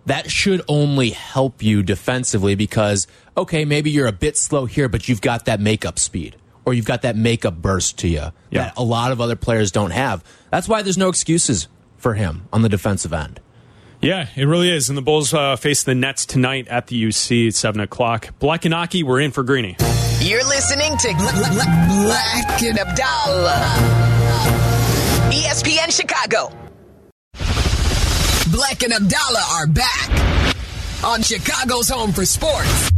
that 0.05 0.29
should 0.29 0.61
only 0.67 1.09
help 1.09 1.63
you 1.63 1.81
defensively 1.81 2.53
because, 2.55 3.07
okay, 3.35 3.65
maybe 3.65 3.89
you're 3.89 4.07
a 4.07 4.11
bit 4.11 4.37
slow 4.37 4.65
here, 4.65 4.87
but 4.87 5.09
you've 5.09 5.21
got 5.21 5.45
that 5.45 5.59
makeup 5.59 5.97
speed 5.97 6.35
or 6.65 6.73
you've 6.73 6.85
got 6.85 7.01
that 7.01 7.15
makeup 7.15 7.61
burst 7.61 7.97
to 7.99 8.07
you 8.07 8.31
Yeah. 8.51 8.65
that 8.65 8.73
a 8.77 8.83
lot 8.83 9.11
of 9.11 9.19
other 9.19 9.35
players 9.35 9.71
don't 9.71 9.91
have. 9.91 10.23
That's 10.51 10.67
why 10.67 10.81
there's 10.83 10.97
no 10.97 11.09
excuses 11.09 11.67
for 11.97 12.13
him 12.13 12.47
on 12.53 12.61
the 12.61 12.69
defensive 12.69 13.13
end. 13.13 13.39
Yeah, 14.01 14.27
it 14.35 14.45
really 14.45 14.69
is. 14.69 14.87
And 14.89 14.97
the 14.97 15.01
Bulls 15.01 15.33
uh, 15.33 15.55
face 15.55 15.83
the 15.83 15.95
Nets 15.95 16.25
tonight 16.27 16.67
at 16.67 16.87
the 16.87 17.03
UC 17.05 17.47
at 17.47 17.55
7 17.55 17.81
o'clock. 17.81 18.29
Black 18.37 18.65
and 18.65 18.73
Aki, 18.73 19.01
we're 19.01 19.21
in 19.21 19.31
for 19.31 19.41
Greeny. 19.43 19.75
You're 20.21 20.43
listening 20.43 20.97
to 20.97 21.13
Bla- 21.17 21.31
Bla- 21.33 21.49
Bla- 21.51 21.87
Black 22.03 22.61
and 22.63 22.79
Abdallah. 22.79 23.61
ESPN 25.31 25.91
Chicago. 25.91 26.51
Black 28.51 28.81
and 28.83 28.93
Abdallah 28.93 29.45
are 29.51 29.67
back 29.67 30.09
on 31.03 31.21
Chicago's 31.21 31.89
home 31.89 32.11
for 32.11 32.25
sports. 32.25 32.89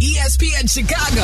ESPN 0.00 0.68
Chicago. 0.68 1.22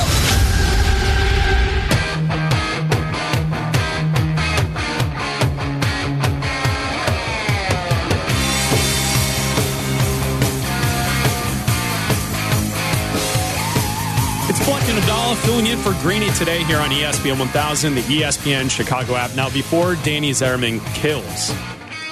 Filling 15.36 15.66
in 15.66 15.78
for 15.78 15.92
Greeny 16.02 16.30
today 16.32 16.64
here 16.64 16.78
on 16.78 16.90
ESPN 16.90 17.38
1000, 17.38 17.94
the 17.94 18.00
ESPN 18.02 18.70
Chicago 18.70 19.14
app. 19.14 19.34
Now, 19.34 19.50
before 19.50 19.94
Danny 19.96 20.32
Zerman 20.32 20.84
kills 20.94 21.50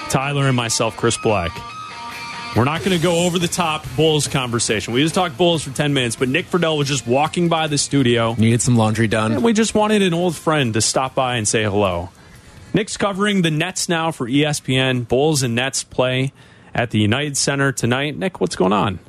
Tyler 0.09 0.47
and 0.47 0.57
myself, 0.57 0.97
Chris 0.97 1.17
Black, 1.17 1.51
we're 2.57 2.65
not 2.65 2.81
going 2.85 2.97
to 2.97 3.03
go 3.03 3.27
over 3.27 3.39
the 3.39 3.49
top 3.49 3.85
Bulls 3.97 4.29
conversation. 4.29 4.95
We 4.95 5.03
just 5.03 5.15
talked 5.15 5.37
Bulls 5.37 5.63
for 5.63 5.71
10 5.71 5.93
minutes, 5.93 6.17
but 6.17 6.29
Nick 6.29 6.47
Friedel 6.47 6.79
was 6.79 6.89
just 6.89 7.07
walking 7.07 7.49
by 7.49 7.67
the 7.67 7.79
studio. 7.79 8.35
Needed 8.35 8.63
some 8.63 8.77
laundry 8.77 9.09
done. 9.09 9.33
And 9.33 9.45
we 9.45 9.53
just 9.53 9.75
wanted 9.75 10.03
an 10.03 10.15
old 10.15 10.37
friend 10.37 10.73
to 10.75 10.81
stop 10.81 11.15
by 11.15 11.37
and 11.37 11.47
say 11.47 11.65
hello. 11.65 12.11
Nick's 12.75 12.97
covering 12.97 13.43
the 13.43 13.51
Nets 13.51 13.89
now 13.89 14.11
for 14.11 14.27
ESPN. 14.27 15.07
Bulls 15.07 15.43
and 15.43 15.55
Nets 15.55 15.85
play 15.85 16.33
at 16.75 16.91
the 16.91 16.99
United 16.99 17.37
Center 17.37 17.73
tonight. 17.73 18.17
Nick, 18.17 18.41
what's 18.41 18.57
going 18.57 18.73
on? 18.73 19.01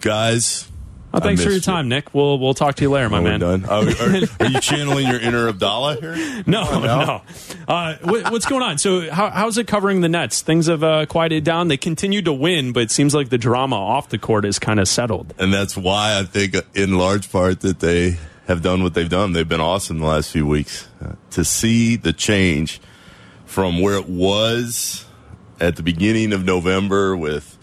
guys. 0.00 0.70
Oh, 1.16 1.20
thanks 1.20 1.42
for 1.42 1.48
your 1.48 1.56
missed 1.56 1.66
you. 1.66 1.72
time, 1.72 1.88
Nick. 1.88 2.14
We'll 2.14 2.38
we'll 2.38 2.54
talk 2.54 2.74
to 2.76 2.82
you 2.82 2.90
later, 2.90 3.08
my 3.08 3.18
Oh, 3.18 3.22
man. 3.22 3.40
done. 3.40 3.64
Oh, 3.68 3.86
are, 3.88 4.46
are 4.46 4.50
you 4.50 4.60
channeling 4.60 5.06
your 5.06 5.18
inner 5.20 5.48
Abdallah 5.48 5.96
here? 6.00 6.42
No, 6.46 6.78
no. 6.80 7.22
Uh, 7.66 7.96
what, 8.02 8.30
what's 8.30 8.46
going 8.46 8.62
on? 8.62 8.78
So, 8.78 9.10
how, 9.10 9.30
how's 9.30 9.58
it 9.58 9.66
covering 9.66 10.00
the 10.02 10.08
Nets? 10.08 10.42
Things 10.42 10.66
have 10.66 10.82
uh, 10.84 11.06
quieted 11.06 11.42
down. 11.44 11.68
They 11.68 11.76
continue 11.76 12.22
to 12.22 12.32
win, 12.32 12.72
but 12.72 12.82
it 12.84 12.90
seems 12.90 13.14
like 13.14 13.30
the 13.30 13.38
drama 13.38 13.76
off 13.76 14.08
the 14.10 14.18
court 14.18 14.44
is 14.44 14.58
kind 14.58 14.78
of 14.78 14.86
settled. 14.88 15.34
And 15.38 15.52
that's 15.52 15.76
why 15.76 16.18
I 16.18 16.24
think, 16.24 16.54
in 16.74 16.96
large 16.98 17.32
part, 17.32 17.60
that 17.60 17.80
they 17.80 18.18
have 18.46 18.62
done 18.62 18.82
what 18.84 18.94
they've 18.94 19.08
done. 19.08 19.32
They've 19.32 19.48
been 19.48 19.60
awesome 19.60 19.98
the 19.98 20.06
last 20.06 20.30
few 20.30 20.46
weeks. 20.46 20.86
Uh, 21.04 21.12
to 21.30 21.44
see 21.44 21.96
the 21.96 22.12
change 22.12 22.80
from 23.44 23.80
where 23.80 23.96
it 23.96 24.08
was 24.08 25.04
at 25.60 25.76
the 25.76 25.82
beginning 25.82 26.32
of 26.32 26.44
November 26.44 27.16
with 27.16 27.55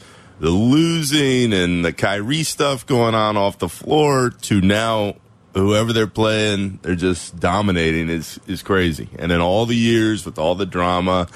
the 0.43 0.49
losing 0.49 1.53
and 1.53 1.85
the 1.85 1.93
Kyrie 1.93 2.43
stuff 2.43 2.85
going 2.85 3.15
on 3.15 3.37
off 3.37 3.59
the 3.59 3.69
floor 3.69 4.29
to 4.29 4.59
now 4.59 5.15
whoever 5.53 5.93
they're 5.93 6.05
playing, 6.05 6.79
they're 6.81 6.95
just 6.95 7.39
dominating 7.39 8.09
is 8.09 8.41
is 8.45 8.61
crazy. 8.61 9.07
And 9.17 9.31
in 9.31 9.39
all 9.39 9.65
the 9.65 9.75
years 9.75 10.25
with 10.25 10.37
all 10.37 10.55
the 10.55 10.65
drama 10.65 11.29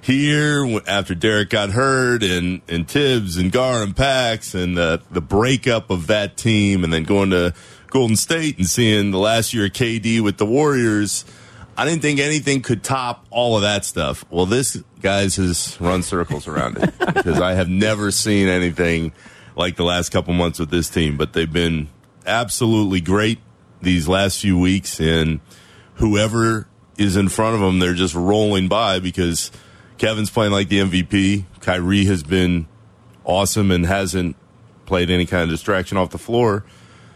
here 0.00 0.80
after 0.88 1.14
Derrick 1.14 1.50
got 1.50 1.70
hurt 1.70 2.24
and 2.24 2.60
and 2.68 2.88
Thibs 2.88 3.36
and 3.36 3.52
Gar 3.52 3.84
and 3.84 3.96
Pax 3.96 4.52
and 4.52 4.76
the 4.76 5.00
the 5.12 5.20
breakup 5.20 5.88
of 5.88 6.08
that 6.08 6.36
team 6.36 6.82
and 6.82 6.92
then 6.92 7.04
going 7.04 7.30
to 7.30 7.54
Golden 7.86 8.16
State 8.16 8.58
and 8.58 8.66
seeing 8.66 9.12
the 9.12 9.18
last 9.20 9.54
year 9.54 9.66
of 9.66 9.72
KD 9.74 10.20
with 10.22 10.38
the 10.38 10.46
Warriors. 10.46 11.24
I 11.76 11.84
didn't 11.84 12.02
think 12.02 12.20
anything 12.20 12.60
could 12.60 12.82
top 12.82 13.26
all 13.30 13.56
of 13.56 13.62
that 13.62 13.84
stuff. 13.84 14.24
Well, 14.30 14.46
this 14.46 14.82
guys 15.00 15.36
has 15.36 15.80
run 15.80 16.02
circles 16.02 16.46
around 16.46 16.78
it 16.78 16.98
because 17.14 17.40
I 17.40 17.54
have 17.54 17.68
never 17.68 18.10
seen 18.10 18.48
anything 18.48 19.12
like 19.56 19.76
the 19.76 19.84
last 19.84 20.10
couple 20.10 20.34
months 20.34 20.58
with 20.58 20.70
this 20.70 20.90
team. 20.90 21.16
But 21.16 21.32
they've 21.32 21.52
been 21.52 21.88
absolutely 22.26 23.00
great 23.00 23.38
these 23.80 24.08
last 24.08 24.40
few 24.40 24.58
weeks, 24.58 25.00
and 25.00 25.40
whoever 25.94 26.68
is 26.98 27.16
in 27.16 27.28
front 27.28 27.54
of 27.54 27.60
them, 27.60 27.78
they're 27.78 27.94
just 27.94 28.14
rolling 28.14 28.68
by 28.68 28.98
because 28.98 29.50
Kevin's 29.98 30.30
playing 30.30 30.52
like 30.52 30.68
the 30.68 30.80
MVP. 30.80 31.44
Kyrie 31.60 32.04
has 32.06 32.22
been 32.22 32.66
awesome 33.24 33.70
and 33.70 33.86
hasn't 33.86 34.36
played 34.86 35.10
any 35.10 35.24
kind 35.24 35.44
of 35.44 35.48
distraction 35.48 35.96
off 35.96 36.10
the 36.10 36.18
floor. 36.18 36.64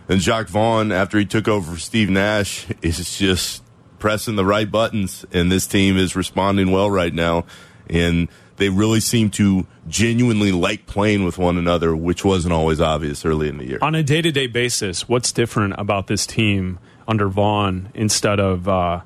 And 0.09 0.21
Jacques 0.21 0.49
Vaughn, 0.49 0.93
after 0.93 1.19
he 1.19 1.25
took 1.25 1.49
over 1.49 1.73
for 1.73 1.79
Steve 1.81 2.11
Nash, 2.11 2.67
is 2.83 3.19
just 3.19 3.64
pressing 4.05 4.37
the 4.37 4.45
right 4.45 4.71
buttons, 4.71 5.25
and 5.33 5.51
this 5.51 5.67
team 5.67 5.97
is 5.97 6.15
responding 6.15 6.71
well 6.71 6.91
right 6.91 7.15
now. 7.15 7.43
And 7.89 8.29
they 8.57 8.69
really 8.69 9.01
seem 9.01 9.31
to 9.31 9.67
genuinely 9.89 10.53
like 10.53 10.85
playing 10.85 11.25
with 11.25 11.39
one 11.39 11.57
another, 11.57 11.97
which 11.97 12.23
wasn't 12.23 12.53
always 12.53 12.83
obvious 12.83 13.25
early 13.25 13.49
in 13.49 13.57
the 13.57 13.65
year. 13.65 13.79
On 13.81 13.95
a 13.95 14.03
day 14.03 14.21
to 14.21 14.31
day 14.31 14.47
basis, 14.47 15.09
what's 15.09 15.33
different 15.33 15.77
about 15.79 16.07
this 16.07 16.27
team 16.27 16.81
under 17.09 17.29
Vaughn 17.29 17.91
instead 17.95 18.41
of 18.41 18.69
uh, 18.69 19.01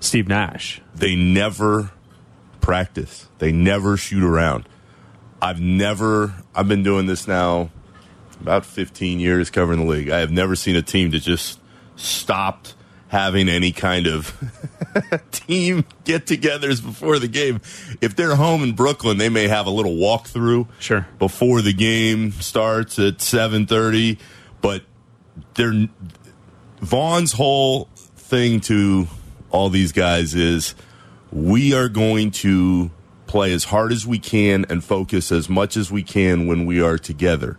Steve 0.00 0.26
Nash? 0.26 0.82
They 0.96 1.14
never 1.14 1.92
practice. 2.60 3.28
They 3.38 3.52
never 3.52 3.96
shoot 3.96 4.24
around. 4.24 4.68
I've 5.40 5.60
never. 5.60 6.34
I've 6.56 6.66
been 6.66 6.82
doing 6.82 7.06
this 7.06 7.28
now 7.28 7.70
about 8.40 8.66
15 8.66 9.20
years 9.20 9.48
covering 9.48 9.78
the 9.78 9.86
league. 9.86 10.10
I 10.10 10.18
have 10.18 10.32
never 10.32 10.56
seen 10.56 10.74
a 10.74 10.82
team 10.82 11.12
that 11.12 11.20
just 11.20 11.60
stopped 11.94 12.74
having 13.14 13.48
any 13.48 13.70
kind 13.70 14.08
of 14.08 14.36
team 15.30 15.84
get-togethers 16.02 16.84
before 16.84 17.20
the 17.20 17.28
game. 17.28 17.60
If 18.00 18.16
they're 18.16 18.34
home 18.34 18.64
in 18.64 18.72
Brooklyn, 18.72 19.18
they 19.18 19.28
may 19.28 19.46
have 19.46 19.66
a 19.66 19.70
little 19.70 19.94
walkthrough 19.94 20.66
Sure. 20.80 21.06
before 21.20 21.62
the 21.62 21.72
game 21.72 22.32
starts 22.32 22.98
at 22.98 23.18
7:30, 23.18 24.18
but 24.60 24.82
they're 25.54 25.88
Vaughn's 26.80 27.32
whole 27.32 27.88
thing 28.16 28.60
to 28.62 29.06
all 29.50 29.70
these 29.70 29.92
guys 29.92 30.34
is 30.34 30.74
we 31.30 31.72
are 31.72 31.88
going 31.88 32.30
to 32.32 32.90
play 33.26 33.52
as 33.52 33.64
hard 33.64 33.92
as 33.92 34.06
we 34.06 34.18
can 34.18 34.64
and 34.68 34.82
focus 34.82 35.30
as 35.32 35.48
much 35.48 35.76
as 35.76 35.90
we 35.90 36.02
can 36.02 36.46
when 36.46 36.66
we 36.66 36.80
are 36.80 36.98
together. 36.98 37.58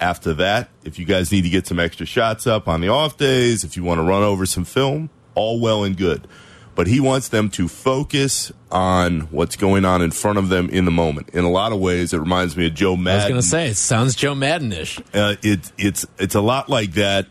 After 0.00 0.34
that, 0.34 0.70
if 0.84 0.98
you 0.98 1.04
guys 1.04 1.30
need 1.32 1.42
to 1.42 1.48
get 1.48 1.66
some 1.66 1.78
extra 1.78 2.04
shots 2.04 2.46
up 2.46 2.68
on 2.68 2.80
the 2.80 2.88
off 2.88 3.16
days, 3.16 3.64
if 3.64 3.76
you 3.76 3.84
want 3.84 3.98
to 3.98 4.02
run 4.02 4.22
over 4.22 4.44
some 4.44 4.64
film, 4.64 5.08
all 5.34 5.60
well 5.60 5.84
and 5.84 5.96
good. 5.96 6.26
But 6.74 6.88
he 6.88 6.98
wants 6.98 7.28
them 7.28 7.50
to 7.50 7.68
focus 7.68 8.50
on 8.72 9.20
what's 9.30 9.54
going 9.54 9.84
on 9.84 10.02
in 10.02 10.10
front 10.10 10.38
of 10.38 10.48
them 10.48 10.68
in 10.70 10.84
the 10.84 10.90
moment. 10.90 11.30
In 11.30 11.44
a 11.44 11.50
lot 11.50 11.70
of 11.70 11.78
ways, 11.78 12.12
it 12.12 12.18
reminds 12.18 12.56
me 12.56 12.66
of 12.66 12.74
Joe 12.74 12.96
Maddon. 12.96 13.20
I 13.20 13.24
was 13.24 13.28
going 13.28 13.40
to 13.40 13.46
say, 13.46 13.68
it 13.68 13.76
sounds 13.76 14.16
Joe 14.16 14.34
Maddon-ish. 14.34 14.98
uh, 15.14 15.36
it, 15.42 15.70
it's 15.78 16.04
it's 16.18 16.34
a 16.34 16.40
lot 16.40 16.68
like 16.68 16.94
that 16.94 17.28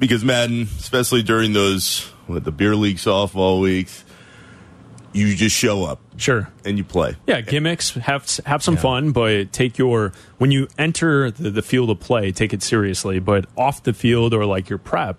because 0.00 0.24
Maddon, 0.24 0.62
especially 0.62 1.22
during 1.22 1.52
those 1.52 2.00
what, 2.26 2.42
the 2.42 2.50
beer 2.50 2.74
league 2.74 2.96
softball 2.96 3.60
weeks, 3.60 4.04
you 5.14 5.34
just 5.34 5.56
show 5.56 5.84
up 5.84 6.00
Sure. 6.18 6.48
and 6.64 6.76
you 6.76 6.84
play. 6.84 7.16
Yeah, 7.26 7.40
gimmicks 7.40 7.90
have 7.94 8.28
have 8.44 8.62
some 8.62 8.76
fun, 8.76 9.12
but 9.12 9.52
take 9.52 9.78
your 9.78 10.12
when 10.38 10.50
you 10.50 10.68
enter 10.76 11.30
the, 11.30 11.50
the 11.50 11.62
field 11.62 11.88
of 11.88 12.00
play, 12.00 12.30
take 12.32 12.52
it 12.52 12.62
seriously. 12.62 13.18
But 13.20 13.46
off 13.56 13.82
the 13.82 13.92
field 13.94 14.34
or 14.34 14.44
like 14.44 14.68
your 14.68 14.78
prep, 14.78 15.16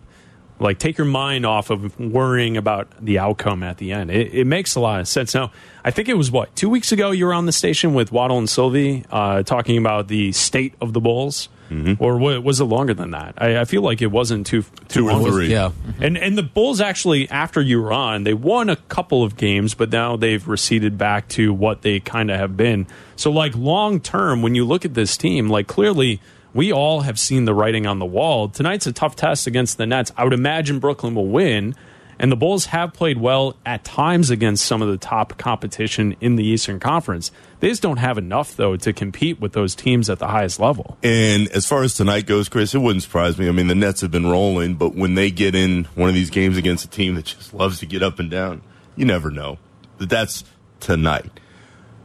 like 0.59 0.79
take 0.79 0.97
your 0.97 1.05
mind 1.07 1.45
off 1.45 1.69
of 1.69 1.99
worrying 1.99 2.55
about 2.57 2.87
the 3.03 3.19
outcome 3.19 3.63
at 3.63 3.77
the 3.77 3.91
end. 3.91 4.11
It, 4.11 4.33
it 4.33 4.45
makes 4.45 4.75
a 4.75 4.79
lot 4.79 4.99
of 4.99 5.07
sense. 5.07 5.33
Now, 5.33 5.51
I 5.83 5.91
think 5.91 6.07
it 6.09 6.15
was 6.17 6.29
what 6.31 6.55
two 6.55 6.69
weeks 6.69 6.91
ago 6.91 7.11
you 7.11 7.25
were 7.25 7.33
on 7.33 7.45
the 7.45 7.51
station 7.51 7.93
with 7.93 8.11
Waddle 8.11 8.37
and 8.37 8.49
Silvy 8.49 9.05
uh, 9.09 9.43
talking 9.43 9.77
about 9.77 10.07
the 10.07 10.31
state 10.33 10.73
of 10.81 10.93
the 10.93 11.01
Bulls, 11.01 11.49
Mm-hmm. 11.69 12.03
or 12.03 12.17
wa- 12.17 12.39
was 12.39 12.59
it 12.61 12.65
longer 12.65 12.93
than 12.93 13.11
that? 13.11 13.33
I, 13.37 13.61
I 13.61 13.65
feel 13.65 13.81
like 13.81 14.01
it 14.01 14.11
wasn't 14.11 14.45
too 14.45 14.61
too 14.61 14.69
Two 14.87 15.09
or 15.09 15.13
long. 15.13 15.25
three. 15.31 15.47
Yeah. 15.47 15.71
And 15.99 16.17
and 16.17 16.37
the 16.37 16.43
Bulls 16.43 16.79
actually, 16.81 17.29
after 17.29 17.61
you 17.61 17.81
were 17.81 17.91
on, 17.93 18.23
they 18.23 18.33
won 18.33 18.69
a 18.69 18.75
couple 18.75 19.23
of 19.23 19.35
games, 19.37 19.73
but 19.73 19.91
now 19.91 20.15
they've 20.15 20.47
receded 20.47 20.97
back 20.97 21.27
to 21.29 21.53
what 21.53 21.81
they 21.81 21.99
kind 21.99 22.29
of 22.29 22.37
have 22.39 22.55
been. 22.55 22.85
So, 23.15 23.31
like 23.31 23.55
long 23.55 23.99
term, 23.99 24.41
when 24.41 24.55
you 24.55 24.65
look 24.65 24.85
at 24.85 24.93
this 24.93 25.17
team, 25.17 25.49
like 25.49 25.67
clearly 25.67 26.21
we 26.53 26.71
all 26.71 27.01
have 27.01 27.19
seen 27.19 27.45
the 27.45 27.53
writing 27.53 27.85
on 27.85 27.99
the 27.99 28.05
wall. 28.05 28.47
Tonight's 28.47 28.87
a 28.87 28.93
tough 28.93 29.15
test 29.15 29.45
against 29.47 29.77
the 29.77 29.85
Nets. 29.85 30.11
I 30.15 30.23
would 30.23 30.33
imagine 30.33 30.79
Brooklyn 30.79 31.13
will 31.15 31.27
win. 31.27 31.75
And 32.17 32.31
the 32.31 32.35
Bulls 32.35 32.67
have 32.67 32.93
played 32.93 33.17
well 33.17 33.55
at 33.65 33.83
times 33.83 34.29
against 34.29 34.65
some 34.65 34.81
of 34.81 34.87
the 34.87 34.97
top 34.97 35.37
competition 35.37 36.15
in 36.21 36.35
the 36.35 36.45
Eastern 36.45 36.79
Conference. 36.79 37.31
They 37.59 37.69
just 37.69 37.81
don't 37.81 37.97
have 37.97 38.17
enough, 38.17 38.55
though, 38.55 38.77
to 38.77 38.93
compete 38.93 39.39
with 39.39 39.53
those 39.53 39.75
teams 39.75 40.09
at 40.09 40.19
the 40.19 40.27
highest 40.27 40.59
level. 40.59 40.97
And 41.03 41.47
as 41.49 41.65
far 41.65 41.83
as 41.83 41.93
tonight 41.93 42.25
goes, 42.25 42.47
Chris, 42.47 42.73
it 42.73 42.79
wouldn't 42.79 43.03
surprise 43.03 43.37
me. 43.37 43.47
I 43.47 43.51
mean, 43.51 43.67
the 43.67 43.75
Nets 43.75 44.01
have 44.01 44.11
been 44.11 44.27
rolling, 44.27 44.75
but 44.75 44.95
when 44.95 45.15
they 45.15 45.31
get 45.31 45.55
in 45.55 45.85
one 45.95 46.09
of 46.09 46.15
these 46.15 46.29
games 46.29 46.57
against 46.57 46.85
a 46.85 46.89
team 46.89 47.15
that 47.15 47.25
just 47.25 47.53
loves 47.53 47.79
to 47.79 47.85
get 47.85 48.01
up 48.01 48.19
and 48.19 48.29
down, 48.29 48.61
you 48.95 49.05
never 49.05 49.29
know. 49.29 49.57
But 49.97 50.09
that's 50.09 50.43
tonight. 50.79 51.39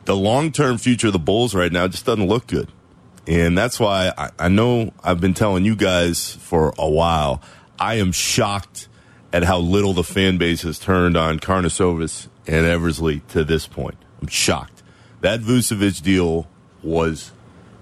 The 0.07 0.17
long 0.17 0.51
term 0.51 0.79
future 0.79 1.09
of 1.09 1.13
the 1.13 1.19
Bulls 1.19 1.55
right 1.55 1.71
now 1.71 1.87
just 1.87 2.07
doesn't 2.07 2.27
look 2.27 2.47
good. 2.47 2.69
And 3.27 3.57
that's 3.57 3.79
why 3.79 4.13
I, 4.17 4.31
I 4.39 4.49
know 4.49 4.93
I've 5.05 5.21
been 5.21 5.35
telling 5.35 5.65
you 5.65 5.77
guys 5.77 6.35
for 6.35 6.75
a 6.79 6.89
while. 6.89 7.43
I 7.79 7.97
am 7.97 8.13
shocked 8.13 8.89
at 9.33 9.45
how 9.45 9.59
little 9.59 9.93
the 9.93 10.05
fan 10.05 10.39
base 10.39 10.63
has 10.63 10.79
turned 10.79 11.17
on 11.17 11.39
Karnisovas 11.39 12.29
and 12.47 12.67
Eversley 12.67 13.21
to 13.29 13.45
this 13.45 13.67
point. 13.67 13.97
I'm 14.21 14.29
shocked. 14.29 14.83
That 15.21 15.41
Vucevic 15.41 16.03
deal 16.03 16.49
was 16.83 17.33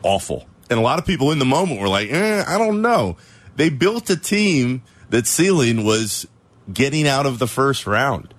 awful. 0.03 0.47
And 0.71 0.79
a 0.79 0.83
lot 0.83 0.99
of 0.99 1.07
people 1.07 1.33
in 1.33 1.39
the 1.39 1.45
moment 1.45 1.81
were 1.81 1.89
like, 1.89 2.11
eh, 2.11 2.45
I 2.47 2.59
don't 2.59 2.83
know. 2.83 3.17
They 3.57 3.71
built 3.71 4.11
a 4.11 4.17
team 4.17 4.83
that 5.11 5.27
ceiling 5.27 5.85
was 5.85 6.27
getting 6.73 7.09
out 7.09 7.27
of 7.27 7.39
the 7.39 7.47
first 7.47 7.87
round. 7.87 8.35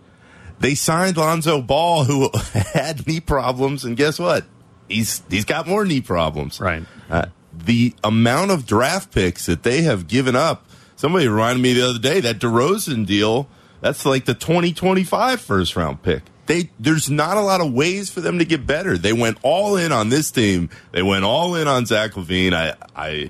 They 0.59 0.75
signed 0.75 1.17
Lonzo 1.17 1.61
Ball, 1.61 2.03
who 2.03 2.29
had 2.73 3.07
knee 3.07 3.19
problems, 3.19 3.85
and 3.85 3.95
guess 3.97 4.19
what? 4.19 4.45
He's 4.87 5.21
he's 5.29 5.45
got 5.45 5.67
more 5.67 5.85
knee 5.85 6.01
problems. 6.01 6.59
Right. 6.59 6.83
Uh, 7.09 7.27
the 7.53 7.93
amount 8.03 8.51
of 8.51 8.65
draft 8.65 9.11
picks 9.11 9.45
that 9.45 9.63
they 9.63 9.81
have 9.83 10.07
given 10.07 10.35
up. 10.35 10.65
Somebody 10.99 11.29
reminded 11.29 11.61
me 11.61 11.71
the 11.71 11.87
other 11.91 11.99
day 11.99 12.19
that 12.19 12.39
DeRozan 12.39 13.05
deal. 13.05 13.47
That's 13.79 14.05
like 14.05 14.25
the 14.25 14.33
2025 14.33 15.39
first 15.39 15.77
round 15.77 16.03
pick. 16.03 16.23
They 16.45 16.71
there's 16.77 17.09
not 17.09 17.37
a 17.37 17.39
lot 17.39 17.61
of 17.61 17.71
ways 17.71 18.09
for 18.09 18.19
them 18.19 18.39
to 18.39 18.43
get 18.43 18.67
better. 18.67 18.97
They 18.97 19.13
went 19.13 19.37
all 19.41 19.77
in 19.77 19.93
on 19.93 20.09
this 20.09 20.29
team. 20.29 20.69
They 20.91 21.01
went 21.01 21.23
all 21.23 21.55
in 21.55 21.69
on 21.69 21.85
Zach 21.85 22.15
LaVine. 22.15 22.51
I 22.51 22.75
I 22.93 23.29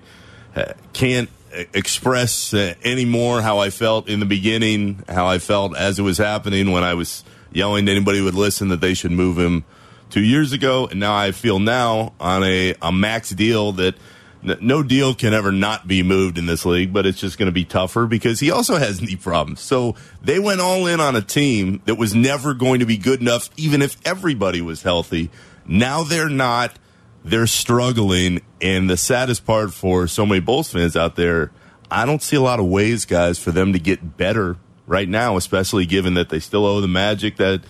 uh, 0.56 0.74
can't 0.94 1.30
express 1.72 2.56
uh, 2.56 2.74
anymore 2.84 3.44
how 3.44 3.60
I 3.60 3.70
felt 3.70 4.10
in 4.10 4.20
the 4.20 4.26
beginning, 4.26 5.04
how 5.08 5.28
I 5.28 5.38
felt 5.38 5.78
as 5.78 6.00
it 6.00 6.02
was 6.02 6.18
happening 6.18 6.72
when 6.72 6.84
I 6.84 6.96
was 6.96 7.24
yelling 7.52 7.86
to 7.86 7.92
anybody 7.92 8.18
who 8.18 8.26
would 8.26 8.34
listen 8.34 8.70
that 8.70 8.82
they 8.82 8.96
should 8.96 9.12
move 9.12 9.38
him 9.38 9.64
two 10.10 10.24
years 10.24 10.54
ago, 10.54 10.88
and 10.88 11.00
now 11.00 11.16
I 11.16 11.34
feel 11.34 11.60
now 11.60 12.14
on 12.20 12.44
a, 12.44 12.74
a 12.82 12.92
max 12.92 13.30
deal 13.30 13.74
that 13.74 13.94
no 14.42 14.84
deal 14.84 15.14
can 15.14 15.34
ever 15.34 15.52
not 15.52 15.88
be 15.88 16.04
moved 16.04 16.38
in 16.38 16.46
this 16.46 16.66
league, 16.66 16.94
but 16.94 17.06
it's 17.06 17.20
just 17.20 17.38
going 17.38 17.48
to 17.48 17.54
be 17.54 17.66
tougher 17.66 18.06
because 18.06 18.40
he 18.40 18.52
also 18.52 18.78
has 18.78 19.02
knee 19.02 19.16
problems. 19.16 19.60
So 19.62 19.96
they 20.22 20.40
went 20.40 20.62
all 20.62 20.88
in 20.88 21.00
on 21.00 21.16
a 21.16 21.22
team 21.22 21.82
that 21.86 21.96
was 21.96 22.16
never 22.16 22.54
going 22.54 22.80
to 22.80 22.86
be 22.86 22.98
good 22.98 23.22
enough, 23.22 23.50
even 23.58 23.82
if 23.82 23.98
everybody 24.06 24.62
was 24.62 24.84
healthy. 24.84 25.30
Now 25.68 26.04
they're 26.04 26.30
not. 26.30 26.78
They're 27.24 27.48
struggling, 27.48 28.42
and 28.62 28.90
the 28.90 28.96
saddest 28.96 29.46
part 29.46 29.74
for 29.74 30.08
so 30.08 30.26
many 30.26 30.40
Bulls 30.40 30.72
fans 30.72 30.96
out 30.96 31.18
there, 31.18 31.52
I 31.92 32.06
don't 32.06 32.24
see 32.24 32.38
a 32.38 32.42
lot 32.42 32.62
of 32.62 32.66
ways, 32.66 33.04
guys, 33.04 33.38
for 33.38 33.52
them 33.52 33.74
to 33.74 33.80
get 33.80 34.16
better 34.16 34.56
right 34.88 35.08
now, 35.08 35.36
especially 35.36 35.86
given 35.86 36.14
that 36.14 36.30
they 36.30 36.40
still 36.40 36.66
owe 36.66 36.80
the 36.80 36.88
Magic 36.88 37.36
that 37.36 37.62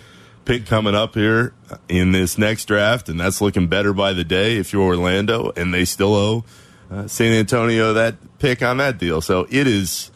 pick 0.49 0.65
coming 0.65 0.95
up 0.95 1.13
here 1.13 1.53
in 1.87 2.11
this 2.11 2.39
next 2.39 2.65
draft, 2.65 3.07
and 3.07 3.19
that's 3.19 3.39
looking 3.39 3.67
better 3.67 3.93
by 3.93 4.13
the 4.13 4.23
day 4.23 4.57
if 4.57 4.73
you're 4.73 4.81
Orlando, 4.81 5.51
and 5.55 5.71
they 5.71 5.85
still 5.85 6.15
owe 6.15 6.43
uh, 6.89 7.05
San 7.05 7.33
Antonio 7.33 7.93
that 7.93 8.15
pick 8.39 8.63
on 8.63 8.77
that 8.77 8.97
deal. 8.97 9.21
So 9.21 9.45
it 9.51 9.67
is, 9.67 10.09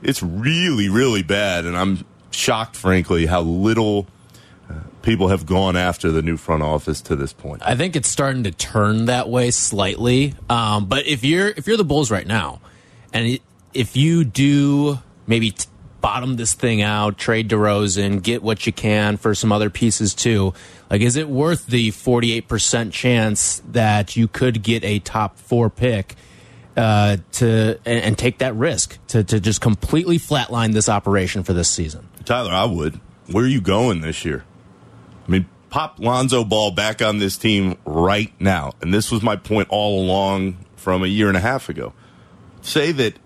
it's 0.00 0.22
really, 0.22 0.88
really 0.88 1.24
bad, 1.24 1.64
and 1.64 1.76
I'm 1.76 2.04
shocked, 2.30 2.76
frankly, 2.76 3.26
how 3.26 3.40
little 3.40 4.06
uh, 4.70 4.74
people 5.02 5.26
have 5.26 5.44
gone 5.44 5.74
after 5.74 6.12
the 6.12 6.22
new 6.22 6.36
front 6.36 6.62
office 6.62 7.00
to 7.02 7.16
this 7.16 7.32
point. 7.32 7.60
I 7.64 7.74
think 7.74 7.96
it's 7.96 8.08
starting 8.08 8.44
to 8.44 8.52
turn 8.52 9.06
that 9.06 9.28
way 9.28 9.50
slightly. 9.50 10.36
Um, 10.48 10.86
but 10.86 11.04
if 11.08 11.24
you're 11.24 11.48
if 11.48 11.66
you're 11.66 11.76
the 11.76 11.82
Bulls 11.82 12.12
right 12.12 12.28
now, 12.28 12.60
and 13.12 13.40
if 13.74 13.96
you 13.96 14.22
do 14.22 15.00
maybe 15.26 15.52
bottom 16.00 16.36
this 16.36 16.54
thing 16.54 16.82
out, 16.82 17.18
trade 17.18 17.48
DeRozan, 17.48 18.22
get 18.22 18.42
what 18.42 18.66
you 18.66 18.72
can 18.72 19.16
for 19.16 19.34
some 19.34 19.52
other 19.52 19.70
pieces 19.70 20.14
too. 20.14 20.54
Like, 20.90 21.00
is 21.00 21.16
it 21.16 21.28
worth 21.28 21.66
the 21.66 21.90
forty 21.90 22.32
eight 22.32 22.48
percent 22.48 22.92
chance 22.92 23.62
that 23.70 24.16
you 24.16 24.28
could 24.28 24.62
get 24.62 24.84
a 24.84 24.98
top 24.98 25.38
four 25.38 25.70
pick? 25.70 26.14
Uh, 26.76 27.16
to 27.32 27.78
and, 27.84 28.04
and 28.04 28.16
take 28.16 28.38
that 28.38 28.54
risk 28.54 28.96
to, 29.08 29.24
to 29.24 29.40
just 29.40 29.60
completely 29.60 30.18
flatline 30.18 30.72
this 30.72 30.88
operation 30.88 31.42
for 31.42 31.52
this 31.52 31.68
season. 31.68 32.08
Tyler, 32.24 32.52
I 32.52 32.64
would. 32.64 33.00
Where 33.26 33.44
are 33.44 33.48
you 33.48 33.60
going 33.60 34.00
this 34.00 34.24
year? 34.24 34.44
I 35.26 35.30
mean, 35.30 35.46
pop 35.68 35.98
Lonzo 35.98 36.44
Ball 36.44 36.70
back 36.70 37.02
on 37.02 37.18
this 37.18 37.36
team 37.36 37.76
right 37.84 38.32
now. 38.40 38.74
And 38.80 38.94
this 38.94 39.10
was 39.10 39.20
my 39.20 39.34
point 39.34 39.68
all 39.68 40.02
along 40.02 40.64
from 40.76 41.02
a 41.02 41.08
year 41.08 41.28
and 41.28 41.36
a 41.36 41.40
half 41.40 41.68
ago. 41.68 41.92
Say 42.62 42.92
that 42.92 43.18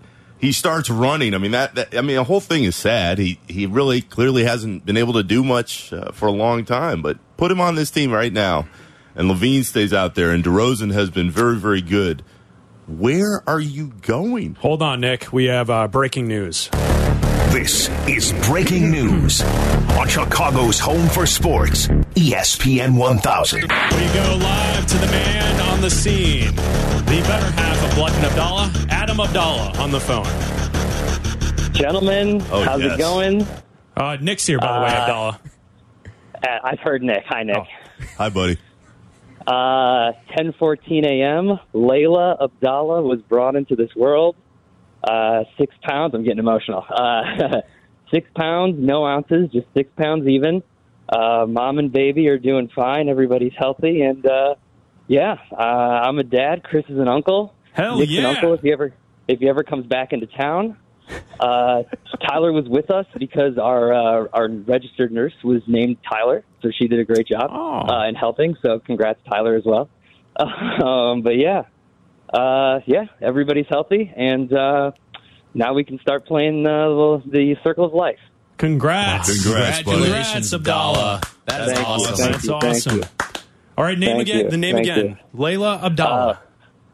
he 0.45 0.51
starts 0.51 0.91
running. 0.91 1.33
I 1.33 1.39
mean, 1.39 1.51
that, 1.51 1.73
that 1.73 1.97
I 1.97 2.01
mean, 2.01 2.17
the 2.17 2.23
whole 2.23 2.39
thing 2.39 2.63
is 2.65 2.75
sad. 2.75 3.17
He 3.17 3.39
he 3.47 3.65
really 3.65 4.01
clearly 4.01 4.43
hasn't 4.43 4.85
been 4.85 4.95
able 4.95 5.13
to 5.13 5.23
do 5.23 5.43
much 5.43 5.91
uh, 5.91 6.11
for 6.11 6.27
a 6.27 6.31
long 6.31 6.65
time. 6.65 7.01
But 7.01 7.17
put 7.35 7.51
him 7.51 7.59
on 7.59 7.73
this 7.73 7.89
team 7.89 8.11
right 8.11 8.31
now, 8.31 8.67
and 9.15 9.29
LaVine 9.29 9.65
stays 9.65 9.91
out 9.91 10.13
there, 10.13 10.29
and 10.29 10.43
DeRozan 10.43 10.93
has 10.93 11.09
been 11.09 11.31
very 11.31 11.55
very 11.55 11.81
good. 11.81 12.23
Where 12.87 13.41
are 13.47 13.59
you 13.59 13.93
going? 14.03 14.53
Hold 14.55 14.83
on, 14.83 15.01
Nick. 15.01 15.33
We 15.33 15.45
have 15.45 15.71
uh, 15.71 15.87
breaking 15.87 16.27
news. 16.27 16.69
This 17.51 17.89
is 18.07 18.33
breaking 18.47 18.91
news 18.91 19.41
on 19.97 20.07
Chicago's 20.07 20.79
home 20.79 21.07
for 21.07 21.25
sports, 21.25 21.87
ESPN 22.15 22.97
1000. 22.97 23.61
We 23.61 23.67
go 23.67 24.37
live 24.41 24.85
to 24.87 24.97
the 24.97 25.07
man 25.07 25.61
on 25.71 25.81
the 25.81 25.89
scene, 25.89 26.53
the 26.55 27.23
better 27.27 27.51
half 27.51 27.83
of 27.89 27.95
Bluck 27.95 28.11
and 28.13 28.25
Abdallah, 28.25 28.71
Adam 28.89 29.19
Abdallah, 29.19 29.71
on 29.77 29.91
the 29.91 29.99
phone. 29.99 30.25
Gentlemen, 31.73 32.41
Oh, 32.51 32.63
how's 32.63 32.81
yes. 32.81 32.95
it 32.95 32.97
going? 32.99 33.47
Uh, 33.95 34.17
Nick's 34.19 34.45
here, 34.45 34.59
by 34.59 34.73
the 34.79 34.85
way, 34.85 34.91
Uh, 34.91 35.01
Abdallah. 35.01 35.39
Uh, 36.43 36.47
I've 36.63 36.79
heard 36.79 37.03
Nick. 37.03 37.23
Hi, 37.27 37.43
Nick. 37.43 37.63
Hi, 38.17 38.29
buddy. 38.29 38.57
Uh, 39.47 40.11
10:14 40.37 41.05
a.m. 41.05 41.59
Layla 41.73 42.41
Abdallah 42.43 43.01
was 43.03 43.21
brought 43.21 43.55
into 43.55 43.75
this 43.75 43.95
world. 43.95 44.35
Uh, 45.07 45.43
six 45.57 45.75
pounds. 45.83 46.13
I'm 46.15 46.23
getting 46.23 46.39
emotional. 46.39 46.83
Uh, 46.89 47.61
six 48.11 48.27
pounds, 48.35 48.75
no 48.79 49.05
ounces, 49.05 49.49
just 49.51 49.67
six 49.75 49.89
pounds 49.97 50.27
even. 50.27 50.63
Uh, 51.07 51.45
mom 51.47 51.77
and 51.77 51.91
baby 51.91 52.27
are 52.29 52.39
doing 52.39 52.69
fine. 52.75 53.07
Everybody's 53.09 53.53
healthy, 53.57 54.01
and 54.01 54.25
uh, 54.25 54.55
yeah, 55.07 55.35
uh, 55.51 55.55
I'm 55.61 56.17
a 56.17 56.23
dad. 56.23 56.63
Chris 56.63 56.85
is 56.89 56.97
an 56.97 57.07
uncle. 57.07 57.53
Hell 57.73 57.97
Nick's 57.99 58.11
yeah. 58.11 58.21
an 58.21 58.25
uncle 58.25 58.53
if 58.55 58.61
he 58.61 58.71
ever 58.71 58.93
if 59.27 59.39
he 59.39 59.47
ever 59.47 59.63
comes 59.63 59.85
back 59.85 60.13
into 60.13 60.25
town. 60.27 60.77
Uh, 61.39 61.83
Tyler 62.27 62.51
was 62.51 62.67
with 62.67 62.89
us 62.89 63.05
because 63.19 63.59
our 63.59 63.93
uh, 63.93 64.27
our 64.33 64.47
registered 64.49 65.11
nurse 65.11 65.33
was 65.43 65.61
named 65.67 65.97
Tyler, 66.09 66.43
so 66.63 66.71
she 66.75 66.87
did 66.87 66.99
a 66.99 67.05
great 67.05 67.27
job 67.27 67.51
Oh. 67.53 67.81
uh, 67.87 68.07
in 68.07 68.15
helping. 68.15 68.55
So 68.65 68.79
congrats, 68.79 69.19
Tyler, 69.29 69.55
as 69.55 69.63
well. 69.65 69.89
Um, 70.37 71.21
but 71.21 71.37
yeah, 71.37 71.63
uh, 72.33 72.79
yeah, 72.85 73.05
everybody's 73.21 73.67
healthy, 73.69 74.11
and 74.15 74.51
uh, 74.53 74.91
now 75.53 75.73
we 75.73 75.83
can 75.83 75.99
start 75.99 76.25
playing 76.25 76.65
uh, 76.65 76.71
the, 76.89 77.21
the 77.27 77.55
Circle 77.63 77.85
of 77.85 77.93
Life. 77.93 78.19
Congrats. 78.57 79.43
Congrats, 79.43 79.83
buddy. 79.83 80.11
Abdallah. 80.55 81.21
That 81.45 81.61
is 81.61 81.73
Thank 81.73 81.79
you, 81.79 81.85
awesome. 81.85 82.15
thank 82.15 82.31
That's 82.33 82.85
you, 82.85 83.01
awesome. 83.01 83.01
All 83.77 83.83
right, 83.83 83.97
name 83.99 84.17
Thank 84.17 84.21
again. 84.29 84.45
you, 84.45 84.49
The 84.51 84.57
name 84.57 84.75
thank 84.75 84.87
again. 84.87 85.19
Layla 85.35 85.83
Abdallah. 85.83 86.39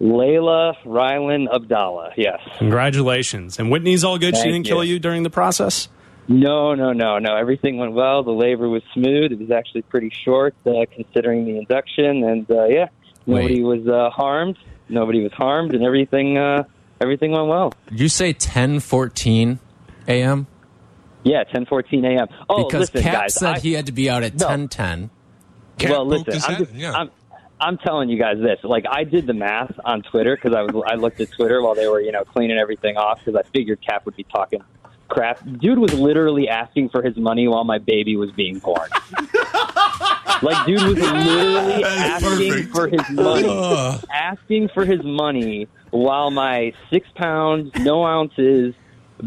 Layla 0.01 0.73
Rylan 0.83 1.53
Abdallah. 1.53 2.13
Yes. 2.17 2.39
Congratulations. 2.57 3.59
And 3.59 3.69
Whitney's 3.69 4.03
all 4.03 4.17
good. 4.17 4.35
she 4.35 4.43
didn't 4.51 4.63
kill 4.63 4.83
you. 4.83 4.93
you 4.93 4.99
during 4.99 5.21
the 5.21 5.29
process? 5.29 5.87
No, 6.27 6.73
no, 6.73 6.91
no, 6.91 7.19
no. 7.19 7.35
Everything 7.35 7.77
went 7.77 7.93
well. 7.93 8.23
The 8.23 8.31
labor 8.31 8.67
was 8.67 8.81
smooth. 8.93 9.31
It 9.31 9.39
was 9.39 9.51
actually 9.51 9.83
pretty 9.83 10.09
short, 10.09 10.55
uh, 10.65 10.85
considering 10.93 11.45
the 11.45 11.57
induction, 11.57 12.23
and 12.23 12.49
uh, 12.49 12.65
yeah, 12.65 12.87
nobody 13.27 13.61
was 13.61 13.87
uh, 13.87 14.09
harmed. 14.09 14.57
Nobody 14.91 15.23
was 15.23 15.32
harmed, 15.34 15.73
and 15.73 15.84
everything 15.84 16.38
uh, 16.38 16.63
everything 16.99 17.32
went 17.32 17.47
well. 17.47 17.73
Did 17.88 17.99
you 17.99 18.10
say 18.10 18.34
ten 18.34 18.80
fourteen 18.80 19.60
a.m.? 20.08 20.47
Yeah, 21.23 21.43
10:14 21.43 22.04
a.m. 22.17 22.27
Oh, 22.49 22.65
because 22.65 22.91
listen, 22.93 23.04
Cap 23.04 23.13
guys. 23.13 23.36
said 23.36 23.56
I- 23.58 23.60
he 23.60 23.73
had 23.73 23.86
to 23.86 23.91
be 23.91 24.10
out 24.10 24.23
at 24.23 24.39
No. 24.39 24.47
10 24.47 24.67
10. 24.69 25.10
Well, 25.88 26.04
listen, 26.08 26.34
I'm, 26.47 26.58
just, 26.65 26.73
yeah. 26.73 26.93
I'm, 26.93 27.12
I'm 27.60 27.77
telling 27.77 28.10
you 28.10 28.17
guys 28.17 28.38
this. 28.39 28.58
Like, 28.63 28.86
I 28.89 29.04
did 29.04 29.27
the 29.27 29.34
math 29.36 29.71
on 29.86 30.01
Twitter 30.01 30.36
because 30.36 30.56
I 30.56 30.63
was 30.63 30.84
I 30.88 30.95
looked 30.95 31.21
at 31.21 31.32
Twitter 31.32 31.62
while 31.62 31.75
they 31.75 31.88
were 31.88 32.01
you 32.01 32.12
know 32.12 32.23
cleaning 32.23 32.58
everything 32.58 32.97
off 32.97 33.19
because 33.23 33.36
I 33.36 33.43
figured 33.51 33.82
Cap 33.88 34.06
would 34.06 34.15
be 34.15 34.23
talking 34.23 34.62
crap. 35.10 35.39
Dude 35.60 35.77
was 35.77 35.93
literally 35.93 36.49
asking 36.49 36.89
for 36.89 37.04
his 37.04 37.15
money 37.17 37.47
while 37.47 37.65
my 37.65 37.77
baby 37.77 38.15
was 38.15 38.32
being 38.32 38.58
born. 38.58 38.89
like, 40.41 40.65
dude 40.65 40.82
was 40.82 40.97
literally 40.97 41.84
asking 41.86 42.69
perfect. 42.69 42.75
for 42.75 42.88
his 42.88 43.10
money, 43.10 43.99
asking 44.13 44.69
for 44.73 44.86
his 44.86 45.04
money 45.04 45.67
while 45.91 46.32
my 46.32 46.73
six 46.89 47.08
pounds, 47.15 47.71
no 47.80 48.06
ounces 48.06 48.73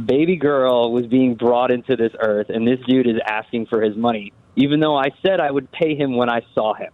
baby 0.07 0.37
girl 0.37 0.93
was 0.93 1.07
being 1.07 1.35
brought 1.35 1.71
into 1.71 1.97
this 1.97 2.13
earth, 2.19 2.49
and 2.49 2.67
this 2.67 2.81
dude 2.87 3.07
is 3.07 3.21
asking 3.27 3.67
for 3.67 3.81
his 3.81 3.97
money, 3.97 4.33
even 4.57 4.81
though 4.81 4.97
I 4.97 5.11
said 5.23 5.41
I 5.41 5.51
would 5.51 5.71
pay 5.71 5.95
him 5.95 6.17
when 6.17 6.29
I 6.29 6.43
saw 6.55 6.75
him. 6.75 6.93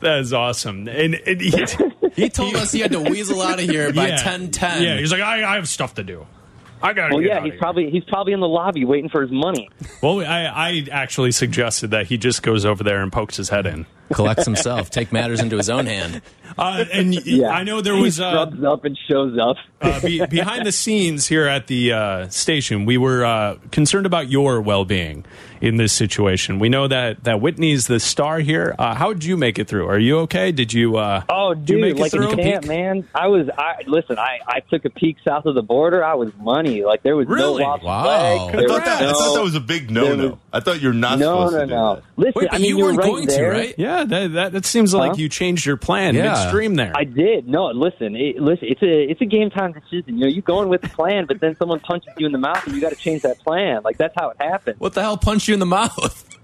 That 0.00 0.18
is 0.18 0.32
awesome. 0.32 0.88
And, 0.88 1.14
and 1.14 1.40
he, 1.40 1.64
He 2.14 2.28
told 2.28 2.54
us 2.56 2.72
he 2.72 2.80
had 2.80 2.92
to 2.92 3.00
weasel 3.00 3.40
out 3.40 3.58
of 3.58 3.68
here 3.68 3.92
by 3.92 4.08
yeah. 4.08 4.16
10 4.16 4.50
10. 4.50 4.82
Yeah, 4.82 4.98
he's 4.98 5.12
like, 5.12 5.22
I, 5.22 5.52
I 5.52 5.54
have 5.54 5.68
stuff 5.68 5.94
to 5.94 6.04
do. 6.04 6.26
I 6.82 6.92
got 6.92 7.08
to 7.08 7.14
Well, 7.14 7.22
get 7.22 7.28
yeah, 7.30 7.36
out 7.38 7.42
he's 7.44 7.50
of 7.50 7.52
here. 7.54 7.58
probably 7.60 7.90
he's 7.90 8.04
probably 8.04 8.32
in 8.32 8.40
the 8.40 8.48
lobby 8.48 8.84
waiting 8.84 9.08
for 9.10 9.22
his 9.22 9.30
money. 9.30 9.68
Well, 10.02 10.20
I, 10.20 10.44
I 10.46 10.86
actually 10.90 11.32
suggested 11.32 11.90
that 11.92 12.06
he 12.06 12.18
just 12.18 12.42
goes 12.42 12.64
over 12.64 12.82
there 12.82 13.02
and 13.02 13.12
pokes 13.12 13.36
his 13.36 13.48
head 13.48 13.66
in. 13.66 13.86
Collects 14.12 14.44
himself, 14.44 14.90
take 14.90 15.12
matters 15.12 15.40
into 15.40 15.56
his 15.56 15.70
own 15.70 15.86
hand. 15.86 16.20
Uh, 16.58 16.84
and 16.92 17.14
Yeah, 17.26 17.48
I 17.48 17.64
know 17.64 17.80
there 17.80 17.94
was 17.96 18.16
he 18.18 18.24
uh, 18.24 18.30
scrubs 18.46 18.64
up 18.64 18.84
and 18.84 18.98
shows 19.08 19.38
up. 19.38 19.56
uh, 19.80 20.00
be, 20.00 20.24
behind 20.26 20.66
the 20.66 20.72
scenes 20.72 21.26
here 21.28 21.46
at 21.46 21.66
the 21.66 21.92
uh, 21.92 22.28
station, 22.28 22.84
we 22.84 22.98
were 22.98 23.24
uh, 23.24 23.56
concerned 23.70 24.06
about 24.06 24.30
your 24.30 24.60
well 24.60 24.84
being 24.84 25.24
in 25.60 25.76
this 25.76 25.92
situation. 25.92 26.58
We 26.58 26.68
know 26.68 26.88
that 26.88 27.24
that 27.24 27.40
Whitney's 27.40 27.86
the 27.86 28.00
star 28.00 28.40
here. 28.40 28.74
Uh, 28.78 28.94
how 28.94 29.12
did 29.12 29.24
you 29.24 29.36
make 29.36 29.58
it 29.58 29.68
through? 29.68 29.86
Are 29.88 29.98
you 29.98 30.18
okay? 30.20 30.52
Did 30.52 30.72
you? 30.72 30.96
Uh, 30.96 31.22
Oh, 31.28 31.54
did 31.54 31.68
you 31.68 31.76
dude, 31.76 31.80
make 31.82 31.96
it 31.96 32.00
like 32.00 32.10
through? 32.12 32.30
a 32.32 32.36
champ, 32.36 32.66
man. 32.66 33.08
I 33.14 33.26
was. 33.28 33.48
I 33.56 33.82
listen. 33.86 34.18
I 34.18 34.40
I 34.46 34.60
took 34.60 34.84
a 34.84 34.90
peek 34.90 35.16
south 35.24 35.46
of 35.46 35.54
the 35.54 35.62
border. 35.62 36.04
I 36.04 36.14
was 36.14 36.32
money. 36.38 36.84
Like 36.84 37.02
there 37.02 37.16
was 37.16 37.26
Really? 37.28 37.62
no 37.62 37.68
lost 37.70 37.82
Wow. 37.84 38.02
flag. 38.02 38.40
I 38.40 38.42
I 38.44 38.66
thought, 38.66 38.68
was 38.68 38.84
that, 38.84 39.02
I 39.02 39.12
thought 39.12 39.34
that 39.34 39.42
was 39.44 39.54
a 39.54 39.60
big 39.60 39.90
no 39.90 40.14
no. 40.14 40.38
I 40.52 40.60
thought 40.60 40.80
you're 40.80 40.92
not 40.92 41.18
no, 41.18 41.48
supposed 41.48 41.52
no, 41.54 41.60
to 41.60 41.66
do 41.66 41.70
no. 41.74 41.94
that. 41.96 42.02
Listen, 42.16 42.32
Wait, 42.36 42.48
but 42.50 42.54
I 42.54 42.58
mean, 42.58 42.68
you 42.68 42.76
you're 42.78 42.86
weren't 42.86 42.98
right 42.98 43.06
going 43.06 43.26
to, 43.28 43.32
there. 43.32 43.50
right? 43.50 43.74
Yeah, 43.78 44.04
that, 44.04 44.32
that 44.32 44.52
that 44.52 44.66
seems 44.66 44.92
like 44.94 45.16
you 45.18 45.28
changed 45.28 45.64
your 45.64 45.76
plan 45.76 46.14
Yeah. 46.14 46.24
Midstream 46.42 46.74
there. 46.74 46.92
I 46.94 47.04
did. 47.04 47.48
No, 47.48 47.66
listen, 47.66 48.16
it, 48.16 48.36
listen. 48.36 48.68
It's 48.68 48.82
a 48.82 49.10
it's 49.10 49.20
a 49.20 49.26
game 49.26 49.50
time 49.50 49.72
decision. 49.72 50.18
You 50.18 50.20
know, 50.20 50.26
you 50.26 50.42
go 50.42 50.62
in 50.62 50.68
with 50.68 50.82
the 50.82 50.88
plan, 50.88 51.26
but 51.26 51.40
then 51.40 51.56
someone 51.56 51.80
punches 51.80 52.12
you 52.18 52.26
in 52.26 52.32
the 52.32 52.38
mouth, 52.38 52.64
and 52.66 52.74
you 52.74 52.80
got 52.80 52.90
to 52.90 52.96
change 52.96 53.22
that 53.22 53.38
plan. 53.40 53.82
Like 53.82 53.98
that's 53.98 54.14
how 54.16 54.30
it 54.30 54.36
happened. 54.40 54.78
What 54.78 54.94
the 54.94 55.02
hell 55.02 55.16
punched 55.16 55.48
you 55.48 55.54
in 55.54 55.60
the 55.60 55.66
mouth? 55.66 56.28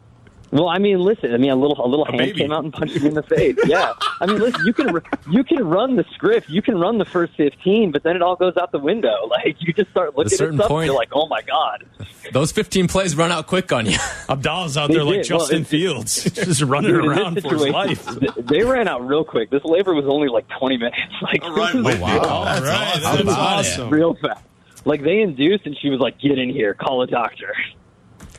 Well, 0.51 0.69
I 0.69 0.79
mean, 0.79 1.01
listen. 1.01 1.35
I 1.35 1.37
mean, 1.37 1.51
a 1.51 1.57
little 1.57 1.85
a 1.85 1.87
little 1.87 2.07
hand 2.07 2.17
baby. 2.19 2.39
came 2.41 2.53
out 2.53 2.65
and 2.65 2.73
punched 2.73 3.01
me 3.01 3.09
in 3.09 3.15
the 3.15 3.23
face. 3.23 3.57
Yeah. 3.67 3.93
I 4.21 4.27
mean, 4.27 4.39
listen. 4.39 4.65
You 4.67 4.73
can 4.73 5.01
you 5.31 5.45
can 5.45 5.63
run 5.67 5.97
the 5.97 6.05
script. 6.15 6.49
You 6.49 6.63
can 6.63 6.79
run 6.79 6.97
the 6.99 7.05
first 7.05 7.35
fifteen, 7.37 7.91
but 7.93 8.03
then 8.03 8.17
it 8.17 8.23
all 8.23 8.35
goes 8.37 8.57
out 8.57 8.73
the 8.73 8.79
window. 8.79 9.15
Like 9.29 9.57
you 9.61 9.73
just 9.75 9.91
start 9.91 10.17
looking 10.17 10.33
at 10.33 10.39
certain 10.39 10.57
stuff. 10.59 10.69
point- 10.69 10.83
and 10.85 10.87
you're 10.89 10.97
like, 10.99 11.11
oh 11.13 11.29
my 11.29 11.43
god. 11.43 11.85
Those 12.33 12.51
15 12.53 12.89
plays 12.89 13.15
run 13.17 13.31
out 13.31 13.47
quick 13.47 13.73
on 13.73 13.87
you. 13.87 13.97
Abdallah's 14.29 14.77
out 14.77 14.89
They 14.89 14.95
there 14.95 15.05
like 15.05 15.23
did. 15.23 15.31
Well, 15.31 15.39
Justin 15.41 15.57
it's- 15.63 15.71
Fields, 15.71 16.25
just 16.33 16.63
running 16.63 16.93
Dude, 16.93 17.05
in 17.05 17.11
this 17.11 17.19
around 17.19 17.43
for 17.43 17.55
his 17.55 17.69
life. 17.69 18.07
They 18.47 18.65
ran 18.65 18.89
out 18.89 19.07
real 19.07 19.25
quick. 19.25 19.51
This 19.51 19.63
labor 19.65 19.95
was 19.95 20.07
only 20.07 20.29
like 20.29 20.47
20 20.59 20.77
minutes. 20.79 20.97
Like 21.23 21.43
All 21.43 21.55
right, 21.55 21.67
this 21.73 21.75
is 21.81 21.85
with 21.85 22.01
That's 22.01 22.21
right, 22.21 22.27
awesome. 22.27 23.27
that's 23.27 23.39
awesome. 23.39 23.91
real 23.91 24.15
fast. 24.15 24.43
Like 24.85 25.03
they 25.03 25.21
induced, 25.21 25.67
and 25.67 25.77
she 25.81 25.89
was 25.91 26.01
like, 26.01 26.19
"Get 26.21 26.39
in 26.39 26.49
here, 26.51 26.73
call 26.75 27.03
a 27.03 27.07
doctor." 27.07 27.55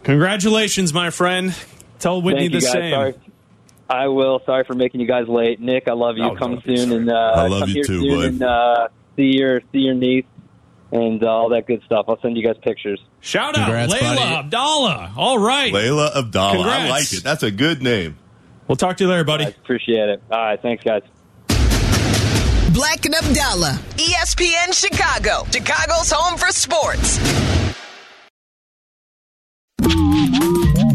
Congratulations, 0.04 0.94
my 0.94 1.10
friend. 1.10 1.54
Tell 2.00 2.22
Whitney 2.22 2.50
Thank 2.50 2.54
you 2.54 2.60
the 2.62 2.66
guys. 2.66 2.74
same. 2.74 2.92
Sorry. 2.94 3.14
I 3.90 4.08
will. 4.08 4.42
Sorry 4.46 4.64
for 4.66 4.74
making 4.76 5.02
you 5.02 5.08
guys 5.08 5.28
late. 5.28 5.60
Nick, 5.60 5.88
I 5.88 5.94
love 5.94 6.18
you. 6.18 6.24
Oh, 6.24 6.36
come 6.36 6.62
soon 6.66 6.78
sorry. 6.78 6.96
and 6.98 7.10
uh, 7.12 7.14
I 7.14 7.48
love 7.48 7.60
come 7.62 7.70
you 7.70 7.76
here 7.76 7.84
too, 7.84 8.00
soon 8.02 8.18
bud. 8.18 8.26
and 8.26 8.44
uh, 8.44 8.88
see 9.16 9.38
your 9.38 9.62
see 9.72 9.80
your 9.80 9.96
niece 9.96 10.26
and 10.92 11.24
uh, 11.24 11.28
all 11.28 11.50
that 11.50 11.66
good 11.68 11.82
stuff. 11.86 12.06
I'll 12.08 12.20
send 12.22 12.38
you 12.38 12.44
guys 12.44 12.56
pictures. 12.62 13.00
Shout 13.20 13.58
out 13.58 13.66
Congrats, 13.66 13.94
Layla 13.94 14.16
buddy. 14.16 14.34
Abdallah. 14.36 15.14
All 15.18 15.40
right. 15.40 15.74
Layla 15.74 16.16
Abdallah. 16.16 16.68
I 16.68 16.88
like 16.90 17.12
it. 17.14 17.24
That's 17.24 17.44
a 17.44 17.52
good 17.52 17.82
name. 17.82 18.18
We'll 18.68 18.76
talk 18.76 18.98
to 18.98 19.04
you 19.04 19.10
later, 19.10 19.24
buddy. 19.24 19.46
I 19.46 19.50
appreciate 19.50 20.10
it. 20.10 20.22
All 20.32 20.38
right, 20.38 20.62
thanks, 20.62 20.84
guys. 20.84 21.02
Black 22.74 23.04
and 23.06 23.16
Abdallah, 23.16 23.80
ESPN 23.98 24.72
Chicago, 24.74 25.44
Chicago's 25.52 26.12
home 26.12 26.38
for 26.38 26.48
sports. 26.52 27.18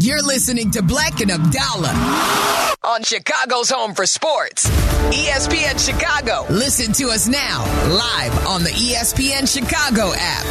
You're 0.05 0.21
listening 0.21 0.69
to 0.69 0.83
Black 0.83 1.19
and 1.21 1.31
Abdallah 1.31 2.75
on 2.83 3.01
Chicago's 3.01 3.71
home 3.71 3.95
for 3.95 4.05
sports. 4.05 4.69
ESPN 5.09 5.83
Chicago. 5.83 6.45
Listen 6.53 6.93
to 6.93 7.05
us 7.05 7.27
now, 7.27 7.63
live 7.89 8.45
on 8.45 8.63
the 8.63 8.69
ESPN 8.69 9.51
Chicago 9.51 10.11
app. 10.15 10.45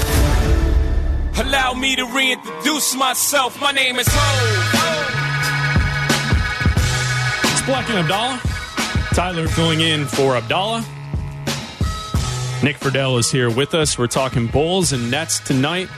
Allow 1.47 1.75
me 1.75 1.95
to 1.95 2.05
reintroduce 2.05 2.97
myself. 2.97 3.61
My 3.61 3.71
name 3.71 4.01
is 4.01 4.09
Ho. 4.11 4.41
It's 7.53 7.63
Black 7.63 7.89
and 7.91 7.99
Abdallah. 8.01 8.41
Tyler 9.15 9.47
filling 9.47 9.83
in 9.83 10.05
for 10.07 10.37
Abdallah. 10.37 10.85
Nick 12.65 12.79
Friedel 12.79 13.19
is 13.19 13.31
here 13.31 13.51
with 13.51 13.73
us. 13.75 13.97
We're 13.97 14.09
talking 14.09 14.49
Bulls 14.49 14.93
and 14.93 15.13
Nets 15.13 15.39
tonight. 15.39 15.89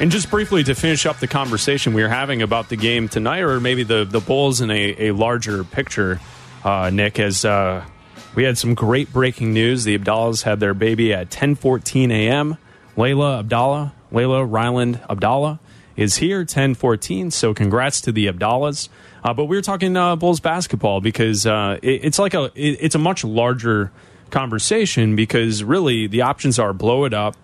And 0.00 0.10
just 0.10 0.30
briefly 0.30 0.64
to 0.64 0.74
finish 0.74 1.04
up 1.04 1.18
the 1.18 1.26
conversation 1.26 1.92
we 1.92 2.02
were 2.02 2.08
having 2.08 2.40
about 2.40 2.70
the 2.70 2.76
game 2.76 3.06
tonight, 3.06 3.40
or 3.40 3.60
maybe 3.60 3.82
the, 3.82 4.06
the 4.06 4.20
Bulls 4.20 4.62
in 4.62 4.70
a, 4.70 5.08
a 5.08 5.10
larger 5.10 5.62
picture, 5.62 6.18
uh, 6.64 6.88
Nick, 6.88 7.20
as 7.20 7.44
uh, 7.44 7.84
we 8.34 8.44
had 8.44 8.56
some 8.56 8.74
great 8.74 9.12
breaking 9.12 9.52
news. 9.52 9.84
The 9.84 9.98
Abdallahs 9.98 10.44
had 10.44 10.58
their 10.58 10.72
baby 10.72 11.12
at 11.12 11.28
10.14 11.28 12.10
a.m. 12.12 12.56
Layla 12.96 13.40
Abdallah, 13.40 13.92
Layla 14.10 14.50
Ryland 14.50 15.00
Abdallah 15.10 15.60
is 15.96 16.16
here, 16.16 16.46
10.14. 16.46 17.30
So 17.30 17.52
congrats 17.52 18.00
to 18.00 18.10
the 18.10 18.26
Abdallahs. 18.26 18.88
Uh, 19.22 19.34
but 19.34 19.44
we 19.44 19.56
were 19.56 19.62
talking 19.62 19.98
uh, 19.98 20.16
Bulls 20.16 20.40
basketball 20.40 21.02
because 21.02 21.44
uh, 21.44 21.78
it, 21.82 22.06
it's 22.06 22.18
like 22.18 22.32
a 22.32 22.44
it, 22.54 22.78
it's 22.80 22.94
a 22.94 22.98
much 22.98 23.22
larger 23.22 23.92
conversation 24.30 25.14
because 25.14 25.62
really 25.62 26.06
the 26.06 26.22
options 26.22 26.58
are 26.58 26.72
blow 26.72 27.04
it 27.04 27.12
up 27.12 27.36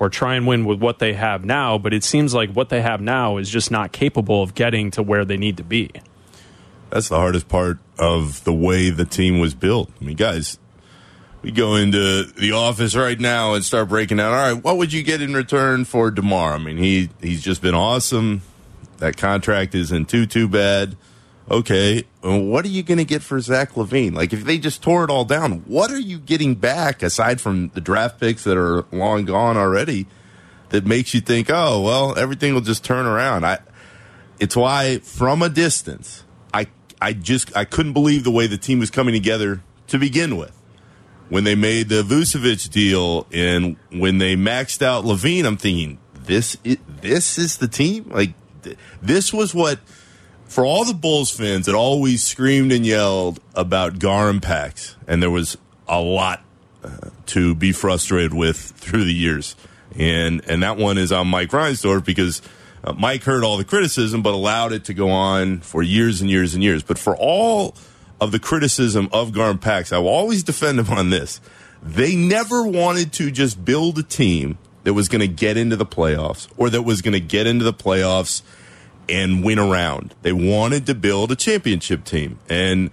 or 0.00 0.08
try 0.08 0.34
and 0.34 0.46
win 0.46 0.64
with 0.64 0.80
what 0.80 0.98
they 0.98 1.12
have 1.12 1.44
now. 1.44 1.78
But 1.78 1.92
it 1.92 2.02
seems 2.02 2.34
like 2.34 2.50
what 2.50 2.70
they 2.70 2.80
have 2.80 3.00
now 3.00 3.36
is 3.36 3.48
just 3.48 3.70
not 3.70 3.92
capable 3.92 4.42
of 4.42 4.54
getting 4.54 4.90
to 4.92 5.02
where 5.02 5.24
they 5.24 5.36
need 5.36 5.58
to 5.58 5.62
be. 5.62 5.90
That's 6.88 7.08
the 7.08 7.16
hardest 7.16 7.48
part 7.48 7.78
of 7.98 8.42
the 8.42 8.52
way 8.52 8.90
the 8.90 9.04
team 9.04 9.38
was 9.38 9.54
built. 9.54 9.90
I 10.00 10.04
mean, 10.04 10.16
guys, 10.16 10.58
we 11.42 11.52
go 11.52 11.76
into 11.76 12.24
the 12.24 12.52
office 12.52 12.96
right 12.96 13.20
now 13.20 13.54
and 13.54 13.64
start 13.64 13.90
breaking 13.90 14.16
down. 14.16 14.32
All 14.32 14.54
right, 14.54 14.64
what 14.64 14.78
would 14.78 14.92
you 14.92 15.02
get 15.02 15.22
in 15.22 15.34
return 15.34 15.84
for 15.84 16.10
DeMar? 16.10 16.54
I 16.54 16.58
mean, 16.58 16.78
he 16.78 17.10
he's 17.20 17.42
just 17.42 17.62
been 17.62 17.74
awesome. 17.74 18.42
That 18.98 19.16
contract 19.16 19.74
isn't 19.74 20.08
too 20.08 20.26
too 20.26 20.48
bad. 20.48 20.96
Okay, 21.50 22.04
what 22.20 22.64
are 22.64 22.68
you 22.68 22.84
going 22.84 22.98
to 22.98 23.04
get 23.04 23.22
for 23.22 23.40
Zach 23.40 23.72
LaVine? 23.72 24.14
Like, 24.14 24.32
if 24.32 24.44
they 24.44 24.56
just 24.56 24.84
tore 24.84 25.02
it 25.02 25.10
all 25.10 25.24
down, 25.24 25.62
what 25.66 25.90
are 25.90 25.98
you 25.98 26.18
getting 26.18 26.54
back 26.54 27.02
aside 27.02 27.40
from 27.40 27.70
the 27.74 27.80
draft 27.80 28.20
picks 28.20 28.44
that 28.44 28.56
are 28.56 28.84
long 28.92 29.24
gone 29.24 29.56
already? 29.56 30.06
That 30.68 30.86
makes 30.86 31.12
you 31.14 31.20
think, 31.20 31.50
oh 31.50 31.82
well, 31.82 32.16
everything 32.16 32.54
will 32.54 32.60
just 32.60 32.84
turn 32.84 33.04
around. 33.04 33.44
I 33.44 33.58
it's 34.40 34.56
why 34.56 34.98
from 35.00 35.42
a 35.42 35.48
distance 35.48 36.24
i 36.52 36.66
i 37.00 37.12
just 37.12 37.54
i 37.56 37.64
couldn't 37.64 37.92
believe 37.92 38.24
the 38.24 38.30
way 38.30 38.46
the 38.46 38.58
team 38.58 38.80
was 38.80 38.90
coming 38.90 39.14
together 39.14 39.62
to 39.86 39.98
begin 39.98 40.36
with 40.36 40.56
when 41.28 41.44
they 41.44 41.54
made 41.54 41.88
the 41.88 42.02
Vucevic 42.02 42.68
deal 42.70 43.26
and 43.32 43.76
when 43.92 44.18
they 44.18 44.34
maxed 44.34 44.82
out 44.82 45.04
LaVine 45.04 45.44
i'm 45.44 45.56
thinking 45.56 45.98
this 46.14 46.56
is, 46.64 46.78
this 46.88 47.38
is 47.38 47.58
the 47.58 47.68
team 47.68 48.08
like 48.10 48.32
this 49.00 49.32
was 49.32 49.54
what 49.54 49.78
for 50.50 50.64
all 50.64 50.84
the 50.84 50.92
bulls 50.92 51.30
fans 51.30 51.66
that 51.66 51.76
always 51.76 52.24
screamed 52.24 52.72
and 52.72 52.84
yelled 52.84 53.38
about 53.54 54.00
gar 54.00 54.28
impacts 54.28 54.96
and 55.06 55.22
there 55.22 55.30
was 55.30 55.56
a 55.86 56.00
lot 56.00 56.42
uh, 56.82 57.10
to 57.26 57.54
be 57.54 57.70
frustrated 57.70 58.34
with 58.34 58.56
through 58.56 59.04
the 59.04 59.14
years. 59.14 59.54
And 59.96 60.42
and 60.48 60.62
that 60.62 60.76
one 60.76 60.98
is 60.98 61.12
on 61.12 61.28
Mike 61.28 61.50
Reinsdorf 61.50 62.04
because 62.04 62.42
uh, 62.82 62.92
Mike 62.94 63.22
heard 63.22 63.44
all 63.44 63.58
the 63.58 63.64
criticism 63.64 64.22
but 64.22 64.34
allowed 64.34 64.72
it 64.72 64.84
to 64.86 64.94
go 64.94 65.10
on 65.10 65.60
for 65.60 65.82
years 65.82 66.20
and 66.20 66.28
years 66.28 66.54
and 66.54 66.64
years. 66.64 66.82
But 66.82 66.98
for 66.98 67.16
all 67.16 67.76
of 68.20 68.32
the 68.32 68.40
criticism 68.40 69.08
of 69.12 69.32
Pax, 69.60 69.92
I 69.92 69.98
will 69.98 70.08
always 70.08 70.42
defend 70.42 70.80
him 70.80 70.90
on 70.90 71.10
this. 71.10 71.40
They 71.82 72.16
never 72.16 72.66
wanted 72.66 73.12
to 73.14 73.30
just 73.30 73.64
build 73.64 73.98
a 73.98 74.02
team 74.02 74.58
that 74.82 74.94
was 74.94 75.08
going 75.08 75.20
to 75.20 75.28
get 75.28 75.56
into 75.56 75.76
the 75.76 75.86
playoffs 75.86 76.48
or 76.56 76.70
that 76.70 76.82
was 76.82 77.02
going 77.02 77.12
to 77.12 77.20
get 77.20 77.46
into 77.46 77.64
the 77.64 77.72
playoffs 77.72 78.42
and 79.10 79.44
win 79.44 79.58
around. 79.58 80.14
They 80.22 80.32
wanted 80.32 80.86
to 80.86 80.94
build 80.94 81.32
a 81.32 81.36
championship 81.36 82.04
team. 82.04 82.38
And 82.48 82.90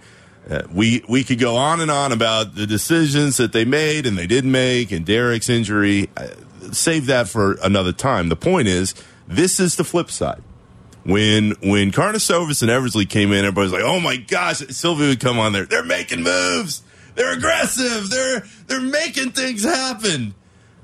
uh, 0.48 0.62
we 0.72 1.04
we 1.08 1.24
could 1.24 1.38
go 1.38 1.56
on 1.56 1.80
and 1.80 1.90
on 1.90 2.12
about 2.12 2.54
the 2.54 2.66
decisions 2.66 3.36
that 3.36 3.52
they 3.52 3.64
made 3.64 4.06
and 4.06 4.16
they 4.16 4.26
didn't 4.26 4.50
make 4.50 4.90
and 4.90 5.04
Derrick's 5.04 5.48
injury. 5.48 6.08
Uh, 6.16 6.28
save 6.72 7.06
that 7.06 7.28
for 7.28 7.54
another 7.62 7.92
time. 7.92 8.28
The 8.28 8.36
point 8.36 8.68
is, 8.68 8.94
this 9.26 9.60
is 9.60 9.76
the 9.76 9.84
flip 9.84 10.10
side. 10.10 10.42
When 11.04 11.52
when 11.62 11.92
Karnisovas 11.92 12.62
and 12.62 12.70
Eversley 12.70 13.06
came 13.06 13.32
in, 13.32 13.44
everybody's 13.44 13.72
like, 13.72 13.84
"Oh 13.84 14.00
my 14.00 14.16
gosh!" 14.16 14.58
Sylvia 14.68 15.08
would 15.08 15.20
come 15.20 15.38
on 15.38 15.52
there. 15.52 15.64
They're 15.64 15.84
making 15.84 16.22
moves. 16.22 16.82
They're 17.14 17.32
aggressive. 17.32 18.10
They're 18.10 18.44
they're 18.66 18.80
making 18.80 19.32
things 19.32 19.64
happen. 19.64 20.34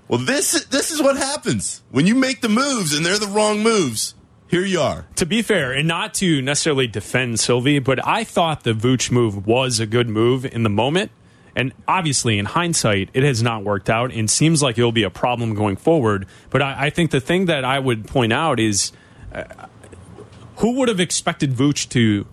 Well, 0.08 0.20
this 0.20 0.64
this 0.66 0.90
is 0.90 1.00
what 1.02 1.16
happens 1.16 1.82
when 1.90 2.06
you 2.06 2.14
make 2.14 2.40
the 2.40 2.48
moves 2.48 2.94
and 2.94 3.04
they're 3.04 3.18
the 3.18 3.26
wrong 3.26 3.62
moves. 3.62 4.14
Here 4.48 4.64
you 4.64 4.80
are. 4.80 5.06
To 5.16 5.26
be 5.26 5.42
fair, 5.42 5.72
and 5.72 5.88
not 5.88 6.14
to 6.14 6.42
necessarily 6.42 6.86
defend 6.86 7.40
Silvy, 7.40 7.78
but 7.78 8.06
I 8.06 8.24
thought 8.24 8.62
the 8.62 8.72
Vooch 8.72 9.10
move 9.10 9.46
was 9.46 9.80
a 9.80 9.86
good 9.86 10.08
move 10.08 10.44
in 10.44 10.62
the 10.62 10.70
moment. 10.70 11.10
And 11.56 11.72
obviously, 11.86 12.38
in 12.38 12.46
hindsight, 12.46 13.10
it 13.14 13.22
has 13.22 13.42
not 13.42 13.62
worked 13.62 13.88
out 13.88 14.12
and 14.12 14.28
seems 14.28 14.62
like 14.62 14.76
it'll 14.76 14.92
be 14.92 15.04
a 15.04 15.10
problem 15.10 15.54
going 15.54 15.76
forward. 15.76 16.26
But 16.50 16.62
I, 16.62 16.86
I 16.86 16.90
think 16.90 17.10
the 17.10 17.20
thing 17.20 17.46
that 17.46 17.64
I 17.64 17.78
would 17.78 18.06
point 18.06 18.32
out 18.32 18.58
is 18.58 18.92
uh, 19.32 19.44
who 20.56 20.72
would 20.72 20.88
have 20.88 21.00
expected 21.00 21.52
Vooch 21.52 21.88
to 21.90 22.26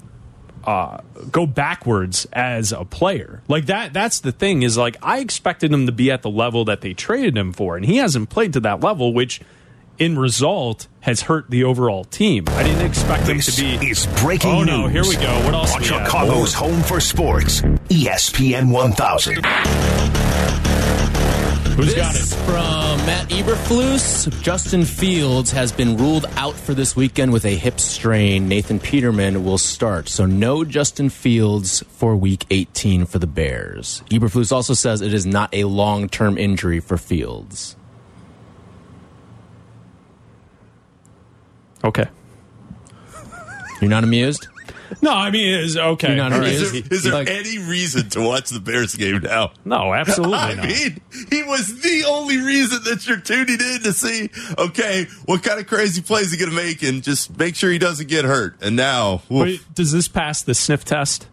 uh, 0.64 1.02
go 1.32 1.46
backwards 1.46 2.28
as 2.34 2.72
a 2.72 2.84
player? 2.84 3.42
Like 3.48 3.68
that. 3.68 3.94
That's 3.94 4.20
the 4.20 4.32
thing. 4.32 4.64
Is 4.64 4.78
like 4.78 4.98
I 5.02 5.20
expected 5.20 5.72
him 5.72 5.86
to 5.86 5.92
be 5.92 6.12
at 6.12 6.24
the 6.24 6.30
level 6.30 6.66
that 6.66 6.82
they 6.82 6.94
traded 6.94 7.38
him 7.38 7.54
for, 7.54 7.76
and 7.76 7.86
he 7.86 7.98
hasn't 7.98 8.30
played 8.30 8.54
to 8.54 8.60
that 8.62 8.82
level, 8.82 9.14
which. 9.14 9.42
In 10.02 10.18
result, 10.18 10.88
has 11.02 11.22
hurt 11.22 11.52
the 11.52 11.64
overall 11.64 12.04
team. 12.06 12.46
I 12.50 12.64
didn't 12.64 12.84
expect 12.88 13.28
him 13.28 13.38
This 13.38 13.56
to 13.56 13.62
be. 13.62 13.92
is 13.92 14.08
breaking 14.20 14.50
Oh 14.50 14.64
no! 14.64 14.88
news. 14.88 14.92
Here 14.94 15.04
we 15.20 15.24
go. 15.24 15.32
What 15.46 15.54
else? 15.54 15.76
On 15.76 15.82
we 15.82 15.88
have? 15.90 16.08
Chicago's 16.08 16.54
home 16.56 16.82
for 16.82 17.00
sports, 17.00 17.62
ESPN 17.62 18.72
1000. 18.72 19.46
Who's 21.76 21.94
got 21.94 22.14
This 22.14 22.32
it? 22.34 22.36
from 22.38 22.98
Matt 23.06 23.30
Eberflus. 23.30 24.42
Justin 24.42 24.86
Fields 24.86 25.52
has 25.52 25.72
been 25.72 25.96
ruled 25.98 26.26
out 26.36 26.56
for 26.56 26.74
this 26.74 26.96
weekend 26.96 27.32
with 27.32 27.46
a 27.46 27.56
hip 27.56 27.80
strain. 27.80 28.48
Nathan 28.50 28.80
Peterman 28.80 29.44
will 29.46 29.60
start. 29.60 30.10
So 30.10 30.26
no 30.26 30.64
Justin 30.66 31.10
Fields 31.10 31.84
for 31.90 32.16
week 32.16 32.48
18 32.50 33.06
for 33.06 33.20
the 33.20 33.28
Bears. 33.28 34.02
Eberflus 34.10 34.52
also 34.52 34.74
says 34.74 35.02
it 35.02 35.14
is 35.14 35.28
not 35.28 35.54
a 35.54 35.66
long-term 35.66 36.40
injury 36.40 36.80
for 36.80 36.98
Fields. 36.98 37.76
Okay. 41.84 42.06
You're 43.82 43.90
not 43.90 44.04
amused? 44.04 44.48
No, 45.02 45.12
I 45.12 45.32
mean, 45.32 45.56
is 45.56 45.78
okay. 45.78 46.10
You 46.12 46.16
know 46.18 46.24
what 46.26 46.34
I 46.34 46.36
all 46.36 46.42
mean? 46.42 46.52
Is 46.54 46.72
there, 46.72 46.82
is 46.92 47.04
there 47.04 47.14
Like- 47.14 47.30
any 47.30 47.58
reason 47.58 48.10
to 48.10 48.22
watch 48.22 48.50
the 48.50 48.60
Bears 48.60 48.94
game 48.94 49.22
now? 49.22 49.54
No, 49.64 49.94
absolutely 49.94 50.38
I 50.38 50.54
not. 50.54 50.68
mean, 50.68 51.02
he 51.30 51.44
was 51.44 51.82
the 51.82 52.04
only 52.08 52.38
reason 52.38 52.84
that 52.84 53.08
you're 53.08 53.18
tuning 53.22 53.60
in 53.60 53.82
to 53.84 53.94
see, 53.94 54.30
okay, 54.58 55.08
what 55.26 55.44
kind 55.44 55.60
of 55.60 55.68
crazy 55.68 56.02
plays 56.02 56.32
he 56.32 56.38
going 56.38 56.50
to 56.52 56.56
make 56.56 56.84
and 56.84 57.02
just 57.02 57.36
make 57.38 57.56
sure 57.56 57.72
he 57.72 57.80
doesn't 57.80 58.10
get 58.10 58.26
hurt. 58.26 58.62
And 58.62 58.76
now, 58.76 59.16
oof. 59.16 59.30
Wait, 59.30 59.74
does 59.74 59.94
this 59.94 60.08
pass 60.10 60.42
the 60.44 60.54
sniff 60.54 60.84
test? 60.84 61.28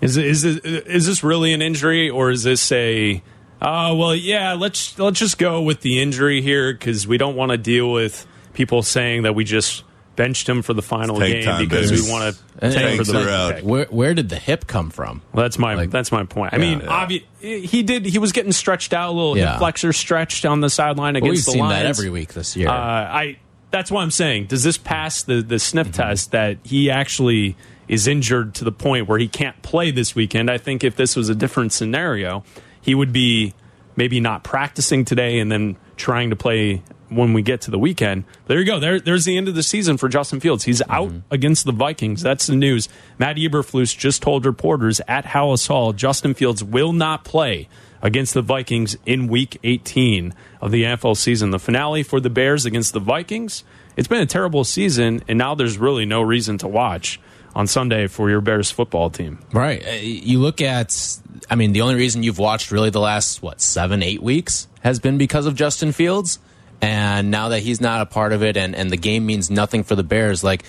Is 0.00 0.16
it, 0.16 0.24
is 0.26 0.44
it, 0.44 0.64
is 0.64 1.06
this 1.06 1.24
really 1.24 1.52
an 1.52 1.62
injury, 1.62 2.08
or 2.10 2.30
is 2.30 2.44
this 2.44 2.70
a? 2.72 3.22
Uh, 3.60 3.94
well, 3.96 4.14
yeah. 4.14 4.52
Let's 4.52 4.98
let's 4.98 5.18
just 5.18 5.38
go 5.38 5.62
with 5.62 5.80
the 5.80 6.00
injury 6.00 6.42
here 6.42 6.72
because 6.72 7.06
we 7.06 7.16
don't 7.18 7.36
want 7.36 7.50
to 7.52 7.56
deal 7.58 7.90
with 7.90 8.26
people 8.54 8.82
saying 8.82 9.22
that 9.22 9.34
we 9.34 9.44
just 9.44 9.84
benched 10.16 10.48
him 10.48 10.62
for 10.62 10.72
the 10.72 10.80
final 10.82 11.18
Tank 11.18 11.32
game 11.34 11.44
time, 11.44 11.58
because 11.64 11.90
baby. 11.90 12.02
we 12.02 12.10
want 12.10 12.34
to 12.36 12.60
Tanks 12.60 12.74
tank 12.76 13.04
for 13.04 13.12
the 13.12 13.30
out. 13.34 13.62
Where 13.64 13.86
where 13.90 14.14
did 14.14 14.28
the 14.28 14.38
hip 14.38 14.66
come 14.68 14.90
from? 14.90 15.22
Well, 15.32 15.42
that's 15.44 15.58
my 15.58 15.74
Like- 15.74 15.90
that's 15.90 16.12
my 16.12 16.22
point. 16.24 16.54
I 16.54 16.58
mean, 16.58 16.80
Yeah. 16.80 16.86
obvi- 17.06 17.24
he 17.68 17.82
did 17.82 18.06
he 18.06 18.18
was 18.18 18.30
getting 18.32 18.52
stretched 18.52 18.92
out 18.92 19.10
a 19.10 19.12
little 19.12 19.36
Yeah. 19.36 19.50
hip 19.52 19.58
flexor 19.58 19.92
stretched 19.92 20.46
on 20.46 20.60
the 20.60 20.70
sideline 20.70 21.14
Well, 21.14 21.22
we've 21.24 21.32
against 21.32 21.46
the 21.46 21.52
seen 21.52 21.60
Lions. 21.62 21.82
that 21.82 21.88
every 21.88 22.10
week 22.10 22.32
this 22.34 22.56
year. 22.56 22.68
Uh, 22.68 22.72
I 22.72 23.36
that's 23.72 23.90
why 23.90 24.02
I'm 24.02 24.12
saying, 24.12 24.46
does 24.46 24.62
this 24.62 24.78
pass 24.78 25.22
the 25.24 25.42
the 25.42 25.58
sniff 25.58 25.88
Mm-hmm. 25.88 26.02
test 26.02 26.30
that 26.30 26.58
he 26.62 26.90
actually 26.90 27.56
is 27.88 28.06
injured 28.06 28.54
to 28.54 28.64
the 28.64 28.72
point 28.72 29.08
where 29.08 29.18
he 29.18 29.26
can't 29.28 29.60
play 29.62 29.90
this 29.90 30.14
weekend? 30.14 30.48
I 30.48 30.58
think 30.58 30.84
if 30.84 30.94
this 30.94 31.16
was 31.16 31.28
a 31.28 31.34
different 31.34 31.72
scenario, 31.72 32.44
he 32.80 32.94
would 32.94 33.12
be 33.12 33.52
maybe 33.96 34.20
not 34.20 34.44
practicing 34.44 35.04
today 35.04 35.38
and 35.40 35.50
then 35.50 35.76
trying 35.96 36.30
to 36.30 36.36
play 36.36 36.82
when 37.08 37.32
we 37.32 37.42
get 37.42 37.60
to 37.62 37.70
the 37.70 37.78
weekend. 37.78 38.24
There 38.46 38.58
you 38.58 38.64
go. 38.64 38.78
There, 38.80 38.98
there's 39.00 39.24
the 39.24 39.36
end 39.36 39.48
of 39.48 39.54
the 39.54 39.62
season 39.62 39.96
for 39.96 40.08
Justin 40.08 40.40
Fields. 40.40 40.64
He's 40.64 40.82
out 40.88 41.08
Mm-hmm. 41.10 41.18
against 41.34 41.64
the 41.66 41.72
Vikings. 41.72 42.22
That's 42.22 42.46
the 42.46 42.56
news. 42.56 42.88
Matt 43.18 43.36
Eberflus 43.36 43.96
just 43.96 44.22
told 44.22 44.46
reporters 44.46 45.00
at 45.08 45.24
Halas 45.26 45.68
Hall 45.68 45.92
Justin 45.92 46.34
Fields 46.34 46.62
will 46.64 46.92
not 46.92 47.24
play 47.24 47.68
against 48.02 48.34
the 48.34 48.42
Vikings 48.42 48.96
in 49.06 49.28
Week 49.28 49.58
18 49.64 50.34
of 50.60 50.70
the 50.70 50.82
NFL 50.84 51.16
season. 51.16 51.50
The 51.50 51.58
finale 51.58 52.02
for 52.02 52.20
the 52.20 52.30
Bears 52.30 52.66
against 52.66 52.92
the 52.92 53.00
Vikings. 53.00 53.64
It's 53.96 54.08
been 54.08 54.20
a 54.20 54.26
terrible 54.26 54.64
season, 54.64 55.22
and 55.28 55.38
now 55.38 55.54
there's 55.54 55.78
really 55.78 56.04
no 56.04 56.20
reason 56.20 56.58
to 56.58 56.68
watch 56.68 57.20
on 57.54 57.66
Sunday 57.68 58.08
for 58.08 58.28
your 58.28 58.40
Bears 58.40 58.70
football 58.70 59.08
team. 59.10 59.38
Right. 59.52 59.86
Uh, 59.86 59.90
You 59.92 60.40
look 60.40 60.60
at, 60.60 61.18
I 61.48 61.54
mean, 61.54 61.72
the 61.72 61.82
only 61.82 61.94
reason 61.94 62.22
you've 62.24 62.38
watched 62.40 62.72
really 62.72 62.90
the 62.90 63.00
last, 63.00 63.40
what, 63.42 63.60
seven, 63.60 64.02
eight 64.02 64.22
weeks 64.22 64.66
has 64.82 64.98
been 64.98 65.16
because 65.16 65.46
of 65.46 65.54
Justin 65.54 65.92
Fields. 65.92 66.40
And 66.80 67.30
now 67.30 67.48
that 67.48 67.60
he's 67.60 67.80
not 67.80 68.00
a 68.02 68.06
part 68.06 68.32
of 68.32 68.42
it 68.42 68.56
and, 68.56 68.74
and 68.74 68.90
the 68.90 68.96
game 68.96 69.24
means 69.24 69.50
nothing 69.50 69.84
for 69.84 69.94
the 69.94 70.02
Bears, 70.02 70.44
like, 70.44 70.64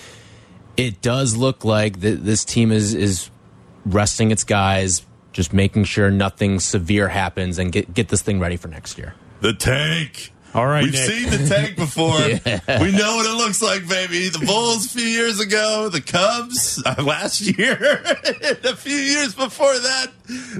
it 0.76 1.02
does 1.02 1.36
look 1.36 1.64
like 1.64 2.00
th- 2.00 2.20
this 2.20 2.44
team 2.44 2.72
is, 2.72 2.94
is 2.94 3.30
resting 3.84 4.30
its 4.30 4.44
guys, 4.44 5.04
just 5.32 5.52
making 5.52 5.84
sure 5.84 6.10
nothing 6.10 6.60
severe 6.60 7.08
happens 7.08 7.58
and 7.58 7.72
get, 7.72 7.92
get 7.92 8.08
this 8.08 8.22
thing 8.22 8.40
ready 8.40 8.56
for 8.56 8.68
next 8.68 8.98
year. 8.98 9.14
the 9.40 9.52
tank. 9.52 10.32
All 10.56 10.66
right, 10.66 10.84
We've 10.84 10.92
Nick. 10.94 11.02
seen 11.10 11.30
the 11.30 11.46
tank 11.48 11.76
before. 11.76 12.16
We 12.80 12.90
know 12.92 13.16
what 13.16 13.26
it 13.26 13.36
looks 13.36 13.60
like, 13.62 13.86
baby. 13.88 14.28
The 14.30 14.44
Bulls 14.46 14.86
a 14.86 14.88
few 14.98 15.06
years 15.06 15.38
ago, 15.38 15.88
the 15.90 16.00
Cubs 16.00 16.82
uh, 16.84 17.02
last 17.02 17.40
year, 17.58 18.02
a 18.64 18.74
few 18.74 18.96
years 18.96 19.34
before 19.34 19.72
that. 19.78 20.06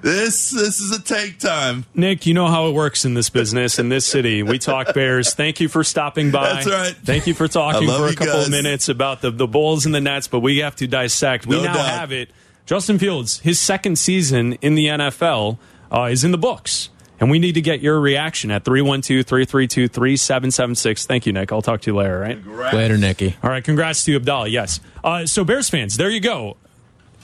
This 0.03 0.51
this 0.51 0.81
is 0.81 0.97
a 0.97 1.03
tank 1.03 1.39
time. 1.39 1.85
Nick, 1.95 2.27
you 2.27 2.35
know 2.35 2.47
how 2.47 2.69
it 2.69 2.73
works 2.73 3.05
in 3.05 3.15
this 3.15 3.31
business, 3.31 3.79
in 3.79 3.89
this 3.89 4.05
city. 4.07 4.43
We 4.43 4.59
talk 4.59 4.93
Bears. 4.95 5.35
Thank 5.35 5.61
you 5.61 5.69
for 5.69 5.83
stopping 5.83 6.31
by. 6.31 6.53
That's 6.63 6.67
right. 6.69 6.95
Thank 7.05 7.27
you 7.27 7.35
for 7.35 7.49
talking 7.49 7.89
for 7.89 8.07
a 8.07 8.15
couple 8.15 8.35
guys. 8.35 8.47
of 8.47 8.51
minutes 8.51 8.89
about 8.89 9.23
the, 9.23 9.31
the 9.31 9.47
Bulls 9.49 9.87
and 9.87 9.95
the 9.95 10.01
Nets, 10.01 10.29
but 10.29 10.41
we 10.41 10.59
have 10.59 10.77
to 10.77 10.87
dissect. 10.87 11.47
We 11.47 11.57
No 11.57 11.65
now 11.65 11.75
doubt. 11.75 11.87
have 11.87 12.13
it. 12.13 12.31
Justin 12.67 12.99
Fields, 12.99 13.39
his 13.41 13.59
second 13.61 13.97
season 13.99 14.55
in 14.55 14.75
the 14.75 14.87
NFL 14.87 15.59
uh, 15.93 16.03
is 16.05 16.23
in 16.25 16.33
the 16.33 16.39
books. 16.39 16.91
And 17.19 17.31
we 17.31 17.39
need 17.39 17.53
to 17.53 17.63
get 17.63 17.81
your 17.81 17.99
reaction 17.99 18.51
at 18.51 18.65
312 18.65 19.25
332 19.25 19.89
3776. 19.89 21.07
Thank 21.07 21.27
you, 21.27 21.33
Nick. 21.33 21.51
I'll 21.51 21.63
talk 21.63 21.81
to 21.83 21.91
you 21.91 21.97
later, 21.97 22.19
right? 22.19 22.75
Later, 22.75 22.99
Nikki. 22.99 23.37
All 23.43 23.51
right, 23.51 23.65
congrats 23.65 24.05
to 24.05 24.13
you, 24.13 24.19
Abdallah. 24.19 24.49
Yes. 24.49 24.81
Uh, 25.03 25.25
so, 25.25 25.45
Bears 25.45 25.69
fans, 25.71 25.97
there 25.97 26.11
you 26.11 26.21
go. 26.21 26.57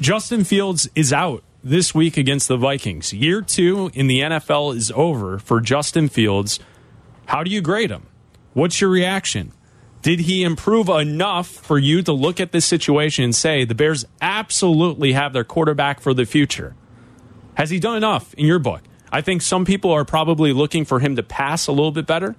Justin 0.01 0.45
Fields 0.45 0.89
is 0.95 1.13
out 1.13 1.45
this 1.63 1.95
week 1.95 2.17
against 2.17 2.49
the 2.49 2.57
Vikings. 2.57 3.13
Year 3.13 3.43
two 3.43 3.91
in 3.95 4.07
the 4.07 4.21
NFL 4.21 4.75
is 4.75 4.91
over 4.93 5.39
for 5.39 5.61
Justin 5.61 6.09
Fields. 6.09 6.59
How 7.27 7.43
do 7.43 7.51
you 7.51 7.61
grade 7.61 7.91
him? 7.91 8.07
What's 8.55 8.81
your 8.81 8.91
reaction? 8.91 9.53
Did 10.03 10.21
he 10.21 10.43
improve 10.43 10.89
enough 10.89 11.47
for 11.47 11.79
you 11.79 12.03
to 12.03 12.13
look 12.13 12.41
at 12.41 12.51
this 12.51 12.67
situation 12.67 13.23
and 13.25 13.35
say 13.35 13.65
the 13.65 13.75
Bears 13.75 14.05
absolutely 14.21 15.13
have 15.13 15.33
their 15.33 15.45
quarterback 15.45 16.01
for 16.01 16.13
the 16.13 16.25
future? 16.25 16.75
Has 17.55 17.71
he 17.71 17.79
done 17.79 17.97
enough 17.97 18.35
in 18.35 18.47
your 18.47 18.59
book? 18.59 18.83
I 19.13 19.21
think 19.21 19.43
some 19.43 19.67
people 19.67 19.93
are 19.93 20.07
probably 20.07 20.55
looking 20.55 20.87
for 20.87 20.99
him 20.99 21.17
to 21.17 21.23
pass 21.23 21.67
a 21.67 21.73
little 21.73 21.93
bit 21.93 22.07
better, 22.07 22.35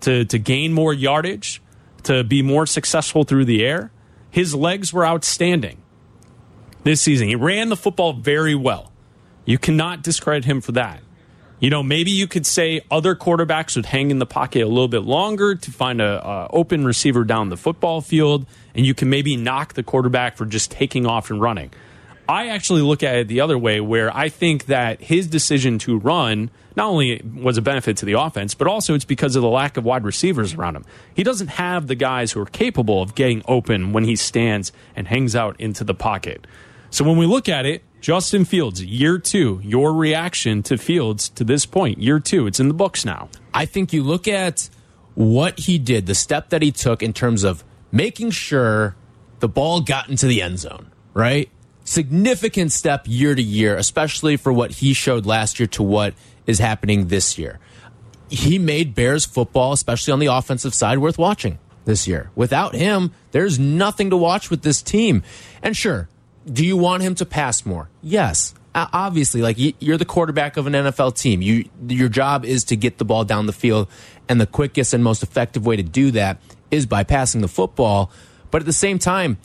to, 0.00 0.24
to 0.24 0.38
gain 0.38 0.72
more 0.72 0.92
yardage, 0.92 1.62
to 2.02 2.24
be 2.24 2.42
more 2.42 2.66
successful 2.66 3.22
through 3.22 3.44
the 3.44 3.64
air. 3.64 3.92
His 4.30 4.54
legs 4.54 4.92
were 4.92 5.06
outstanding 5.06 5.80
this 6.82 7.00
season. 7.00 7.28
He 7.28 7.36
ran 7.36 7.68
the 7.68 7.76
football 7.76 8.12
very 8.12 8.56
well. 8.56 8.92
You 9.44 9.58
cannot 9.58 10.02
discredit 10.02 10.44
him 10.44 10.60
for 10.60 10.72
that. 10.72 11.00
You 11.60 11.70
know, 11.70 11.82
maybe 11.82 12.10
you 12.10 12.28
could 12.28 12.46
say 12.46 12.82
other 12.90 13.16
quarterbacks 13.16 13.74
would 13.74 13.86
hang 13.86 14.10
in 14.10 14.18
the 14.18 14.26
pocket 14.26 14.62
a 14.62 14.68
little 14.68 14.88
bit 14.88 15.02
longer 15.02 15.54
to 15.56 15.70
find 15.70 16.00
a, 16.00 16.24
a 16.24 16.48
open 16.50 16.84
receiver 16.84 17.24
down 17.24 17.48
the 17.48 17.56
football 17.56 18.00
field, 18.00 18.46
and 18.74 18.86
you 18.86 18.94
can 18.94 19.10
maybe 19.10 19.36
knock 19.36 19.74
the 19.74 19.82
quarterback 19.82 20.36
for 20.36 20.46
just 20.46 20.70
taking 20.70 21.06
off 21.06 21.30
and 21.30 21.40
running. 21.40 21.72
I 22.28 22.48
actually 22.48 22.82
look 22.82 23.02
at 23.02 23.16
it 23.16 23.28
the 23.28 23.40
other 23.40 23.56
way, 23.56 23.80
where 23.80 24.14
I 24.14 24.28
think 24.28 24.66
that 24.66 25.00
his 25.00 25.26
decision 25.26 25.78
to 25.80 25.98
run 25.98 26.50
not 26.76 26.88
only 26.88 27.22
was 27.22 27.56
a 27.56 27.62
benefit 27.62 27.96
to 27.98 28.04
the 28.04 28.20
offense, 28.20 28.54
but 28.54 28.68
also 28.68 28.94
it's 28.94 29.06
because 29.06 29.34
of 29.34 29.42
the 29.42 29.48
lack 29.48 29.78
of 29.78 29.84
wide 29.84 30.04
receivers 30.04 30.52
around 30.52 30.76
him. 30.76 30.84
He 31.14 31.24
doesn't 31.24 31.48
have 31.48 31.86
the 31.86 31.94
guys 31.94 32.32
who 32.32 32.40
are 32.42 32.46
capable 32.46 33.00
of 33.00 33.14
getting 33.14 33.42
open 33.46 33.92
when 33.94 34.04
he 34.04 34.14
stands 34.14 34.72
and 34.94 35.08
hangs 35.08 35.34
out 35.34 35.58
into 35.58 35.84
the 35.84 35.94
pocket. 35.94 36.46
So 36.90 37.02
when 37.02 37.16
we 37.16 37.24
look 37.24 37.48
at 37.48 37.64
it, 37.64 37.82
Justin 38.00 38.44
Fields, 38.44 38.84
year 38.84 39.18
two, 39.18 39.60
your 39.64 39.94
reaction 39.94 40.62
to 40.64 40.76
Fields 40.76 41.30
to 41.30 41.44
this 41.44 41.66
point, 41.66 41.98
year 41.98 42.20
two, 42.20 42.46
it's 42.46 42.60
in 42.60 42.68
the 42.68 42.74
books 42.74 43.04
now. 43.04 43.30
I 43.52 43.64
think 43.64 43.92
you 43.92 44.02
look 44.02 44.28
at 44.28 44.68
what 45.14 45.60
he 45.60 45.78
did, 45.78 46.06
the 46.06 46.14
step 46.14 46.50
that 46.50 46.62
he 46.62 46.70
took 46.72 47.02
in 47.02 47.12
terms 47.12 47.42
of 47.42 47.64
making 47.90 48.30
sure 48.30 48.96
the 49.40 49.48
ball 49.48 49.80
got 49.80 50.08
into 50.08 50.26
the 50.26 50.42
end 50.42 50.58
zone, 50.60 50.92
right? 51.14 51.50
Significant 51.88 52.70
step 52.70 53.04
year 53.06 53.34
to 53.34 53.42
year, 53.42 53.74
especially 53.74 54.36
for 54.36 54.52
what 54.52 54.72
he 54.72 54.92
showed 54.92 55.24
last 55.24 55.58
year 55.58 55.66
to 55.68 55.82
what 55.82 56.12
is 56.46 56.58
happening 56.58 57.08
this 57.08 57.38
year. 57.38 57.58
He 58.28 58.58
made 58.58 58.94
Bears 58.94 59.24
football, 59.24 59.72
especially 59.72 60.12
on 60.12 60.18
the 60.18 60.26
offensive 60.26 60.74
side, 60.74 60.98
worth 60.98 61.16
watching 61.16 61.58
this 61.86 62.06
year. 62.06 62.30
Without 62.34 62.74
him, 62.74 63.12
there's 63.30 63.58
nothing 63.58 64.10
to 64.10 64.18
watch 64.18 64.50
with 64.50 64.60
this 64.60 64.82
team. 64.82 65.22
And 65.62 65.74
sure, 65.74 66.10
do 66.44 66.62
you 66.62 66.76
want 66.76 67.04
him 67.04 67.14
to 67.14 67.24
pass 67.24 67.64
more? 67.64 67.88
Yes. 68.02 68.52
Obviously, 68.74 69.40
like 69.40 69.56
you're 69.80 69.96
the 69.96 70.04
quarterback 70.04 70.58
of 70.58 70.66
an 70.66 70.74
NFL 70.74 71.18
team. 71.18 71.40
You 71.40 71.70
your 71.88 72.10
job 72.10 72.44
is 72.44 72.64
to 72.64 72.76
get 72.76 72.98
the 72.98 73.06
ball 73.06 73.24
down 73.24 73.46
the 73.46 73.52
field, 73.54 73.88
and 74.28 74.38
the 74.38 74.46
quickest 74.46 74.92
and 74.92 75.02
most 75.02 75.22
effective 75.22 75.64
way 75.64 75.76
to 75.76 75.82
do 75.82 76.10
that 76.10 76.38
is 76.70 76.84
by 76.84 77.02
passing 77.02 77.40
the 77.40 77.48
football. 77.48 78.10
But 78.50 78.60
at 78.60 78.66
the 78.66 78.74
same 78.74 78.98
time, 78.98 79.38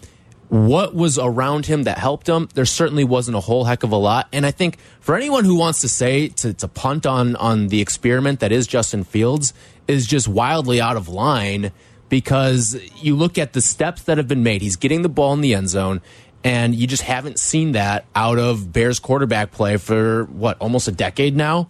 what 0.54 0.94
was 0.94 1.18
around 1.18 1.66
him 1.66 1.84
that 1.84 1.98
helped 1.98 2.30
him? 2.30 2.48
There 2.54 2.64
certainly 2.64 3.04
wasn't 3.04 3.36
a 3.36 3.40
whole 3.40 3.64
heck 3.64 3.82
of 3.82 3.92
a 3.92 3.96
lot. 3.96 4.28
And 4.32 4.46
I 4.46 4.52
think 4.52 4.78
for 5.00 5.16
anyone 5.16 5.46
who 5.46 5.56
wants 5.56 5.82
to 5.82 5.90
say 5.90 6.28
to, 6.28 6.54
to 6.54 6.68
punt 6.68 7.08
on 7.08 7.36
on 7.38 7.70
the 7.70 7.82
experiment 7.82 8.40
that 8.42 8.52
is 8.52 8.68
Justin 8.68 9.04
Fields 9.04 9.56
is 9.88 10.06
just 10.06 10.28
wildly 10.28 10.80
out 10.80 10.96
of 10.96 11.08
line 11.08 11.72
because 12.08 12.80
you 13.02 13.16
look 13.16 13.40
at 13.40 13.54
the 13.54 13.62
steps 13.62 14.04
that 14.04 14.20
have 14.20 14.28
been 14.28 14.44
made. 14.44 14.62
He's 14.62 14.76
getting 14.76 15.02
the 15.02 15.10
ball 15.10 15.34
in 15.34 15.42
the 15.42 15.56
end 15.56 15.70
zone. 15.70 16.02
And 16.44 16.76
you 16.76 16.86
just 16.86 17.02
haven't 17.02 17.40
seen 17.40 17.72
that 17.72 18.06
out 18.14 18.38
of 18.38 18.72
Bears 18.72 19.00
quarterback 19.00 19.50
play 19.50 19.78
for 19.78 20.26
what, 20.26 20.60
almost 20.60 20.88
a 20.88 20.92
decade 20.92 21.36
now? 21.36 21.68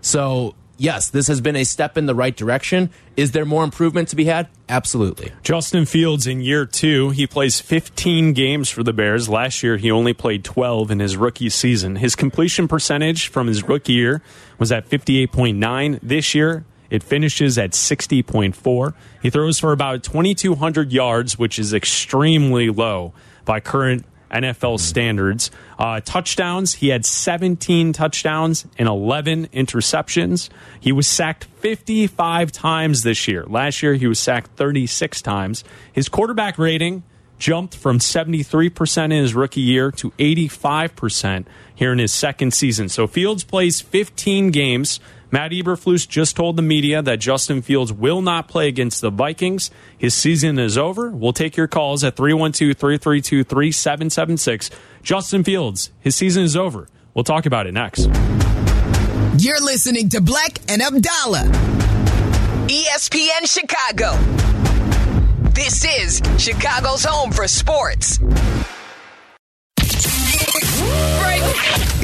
So, 0.00 0.54
yes, 0.82 1.08
this 1.08 1.28
has 1.28 1.40
been 1.40 1.56
a 1.56 1.64
step 1.64 1.96
in 1.96 2.06
the 2.06 2.14
right 2.14 2.36
direction. 2.36 2.90
Is 3.16 3.32
there 3.32 3.44
more 3.44 3.64
improvement 3.64 4.08
to 4.08 4.16
be 4.16 4.24
had? 4.24 4.48
Absolutely. 4.68 5.32
Justin 5.42 5.86
Fields 5.86 6.26
in 6.26 6.40
year 6.40 6.66
two, 6.66 7.10
he 7.10 7.26
plays 7.26 7.60
15 7.60 8.32
games 8.32 8.68
for 8.68 8.82
the 8.82 8.92
Bears. 8.92 9.28
Last 9.28 9.62
year, 9.62 9.76
he 9.76 9.90
only 9.90 10.12
played 10.12 10.44
12 10.44 10.90
in 10.90 11.00
his 11.00 11.16
rookie 11.16 11.48
season. 11.48 11.96
His 11.96 12.16
completion 12.16 12.68
percentage 12.68 13.28
from 13.28 13.46
his 13.46 13.62
rookie 13.62 13.92
year 13.92 14.22
was 14.58 14.72
at 14.72 14.88
58.9. 14.88 16.00
This 16.02 16.34
year, 16.34 16.64
it 16.90 17.02
finishes 17.02 17.56
at 17.56 17.70
60.4. 17.70 18.94
He 19.22 19.30
throws 19.30 19.58
for 19.58 19.72
about 19.72 20.02
2,200 20.02 20.92
yards, 20.92 21.38
which 21.38 21.58
is 21.58 21.72
extremely 21.72 22.68
low 22.68 23.14
by 23.44 23.60
current 23.60 24.04
NFL 24.32 24.80
standards. 24.80 25.50
Uh, 25.78 26.00
touchdowns, 26.00 26.74
he 26.74 26.88
had 26.88 27.04
17 27.04 27.92
touchdowns 27.92 28.66
and 28.78 28.88
11 28.88 29.48
interceptions. 29.48 30.48
He 30.80 30.92
was 30.92 31.06
sacked 31.06 31.44
55 31.44 32.52
times 32.52 33.02
this 33.02 33.28
year. 33.28 33.44
Last 33.44 33.82
year, 33.82 33.94
he 33.94 34.06
was 34.06 34.18
sacked 34.18 34.50
36 34.56 35.22
times. 35.22 35.64
His 35.92 36.08
quarterback 36.08 36.58
rating 36.58 37.02
jumped 37.38 37.74
from 37.74 37.98
73% 37.98 39.04
in 39.04 39.10
his 39.10 39.34
rookie 39.34 39.60
year 39.60 39.90
to 39.90 40.12
85% 40.12 41.44
here 41.74 41.92
in 41.92 41.98
his 41.98 42.14
second 42.14 42.54
season. 42.54 42.88
So 42.88 43.08
Fields 43.08 43.42
plays 43.42 43.80
15 43.80 44.50
games. 44.50 45.00
Matt 45.32 45.52
Eberflus 45.52 46.06
just 46.06 46.36
told 46.36 46.56
the 46.56 46.62
media 46.62 47.00
that 47.00 47.18
Justin 47.18 47.62
Fields 47.62 47.90
will 47.90 48.20
not 48.20 48.48
play 48.48 48.68
against 48.68 49.00
the 49.00 49.08
Vikings. 49.08 49.70
His 49.96 50.12
season 50.12 50.58
is 50.58 50.76
over. 50.76 51.10
We'll 51.10 51.32
take 51.32 51.56
your 51.56 51.68
calls 51.68 52.04
at 52.04 52.16
312 52.16 52.76
332 52.76 53.42
3776. 53.42 54.70
Justin 55.02 55.42
Fields, 55.42 55.90
his 56.00 56.14
season 56.14 56.42
is 56.42 56.54
over. 56.54 56.86
We'll 57.14 57.24
talk 57.24 57.46
about 57.46 57.66
it 57.66 57.72
next. 57.72 58.10
You're 59.38 59.62
listening 59.62 60.10
to 60.10 60.20
Black 60.20 60.58
and 60.68 60.82
Abdallah, 60.82 61.48
ESPN 62.68 63.46
Chicago. 63.46 64.12
This 65.52 65.82
is 65.84 66.20
Chicago's 66.38 67.04
home 67.04 67.32
for 67.32 67.48
sports. 67.48 68.18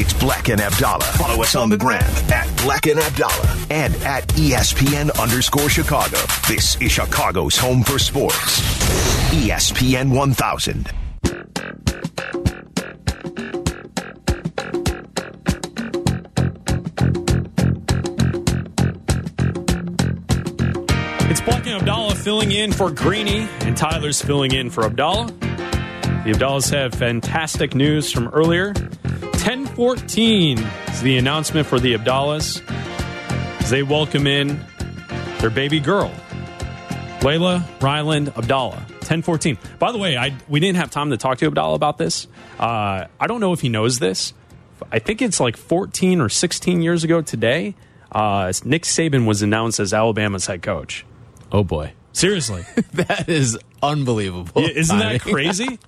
It's 0.00 0.12
Black 0.12 0.48
and 0.48 0.60
Abdallah. 0.60 1.02
Follow 1.02 1.42
us 1.42 1.56
on 1.56 1.70
the 1.70 1.76
gram 1.76 2.00
at 2.30 2.46
Black 2.62 2.86
and 2.86 3.00
Abdallah 3.00 3.66
and 3.68 3.92
at 4.04 4.28
ESPN 4.28 5.10
underscore 5.20 5.68
Chicago. 5.68 6.18
This 6.46 6.80
is 6.80 6.92
Chicago's 6.92 7.58
home 7.58 7.82
for 7.82 7.98
sports. 7.98 8.60
ESPN 9.32 10.14
1000. 10.14 10.92
It's 21.28 21.40
Black 21.40 21.66
and 21.66 21.80
Abdallah 21.80 22.14
filling 22.14 22.52
in 22.52 22.70
for 22.70 22.92
Greeny, 22.92 23.48
and 23.62 23.76
Tyler's 23.76 24.22
filling 24.22 24.54
in 24.54 24.70
for 24.70 24.84
Abdallah. 24.84 25.26
The 25.26 26.34
Abdallahs 26.34 26.70
have 26.70 26.94
fantastic 26.94 27.74
news 27.74 28.12
from 28.12 28.28
earlier. 28.28 28.74
1014 29.48 30.58
is 30.58 31.00
the 31.00 31.16
announcement 31.16 31.66
for 31.66 31.80
the 31.80 31.94
Abdallahs 31.94 32.60
as 33.62 33.70
they 33.70 33.82
welcome 33.82 34.26
in 34.26 34.62
their 35.38 35.48
baby 35.48 35.80
girl, 35.80 36.12
Layla 37.20 37.64
Ryland 37.80 38.28
Abdallah. 38.36 38.76
1014. 38.76 39.56
By 39.78 39.90
the 39.90 39.96
way, 39.96 40.18
I 40.18 40.36
we 40.48 40.60
didn't 40.60 40.76
have 40.76 40.90
time 40.90 41.08
to 41.12 41.16
talk 41.16 41.38
to 41.38 41.46
Abdallah 41.46 41.76
about 41.76 41.96
this. 41.96 42.26
Uh, 42.58 43.06
I 43.18 43.26
don't 43.26 43.40
know 43.40 43.54
if 43.54 43.62
he 43.62 43.70
knows 43.70 44.00
this. 44.00 44.34
I 44.92 44.98
think 44.98 45.22
it's 45.22 45.40
like 45.40 45.56
14 45.56 46.20
or 46.20 46.28
16 46.28 46.82
years 46.82 47.02
ago 47.02 47.22
today. 47.22 47.74
Uh, 48.12 48.52
Nick 48.66 48.82
Saban 48.82 49.26
was 49.26 49.40
announced 49.40 49.80
as 49.80 49.94
Alabama's 49.94 50.44
head 50.44 50.60
coach. 50.60 51.06
Oh 51.50 51.64
boy, 51.64 51.94
Seriously. 52.12 52.64
that 52.92 53.30
is 53.30 53.56
unbelievable. 53.82 54.60
Yeah, 54.60 54.68
Isn't 54.74 54.98
that 54.98 55.20
crazy? 55.22 55.78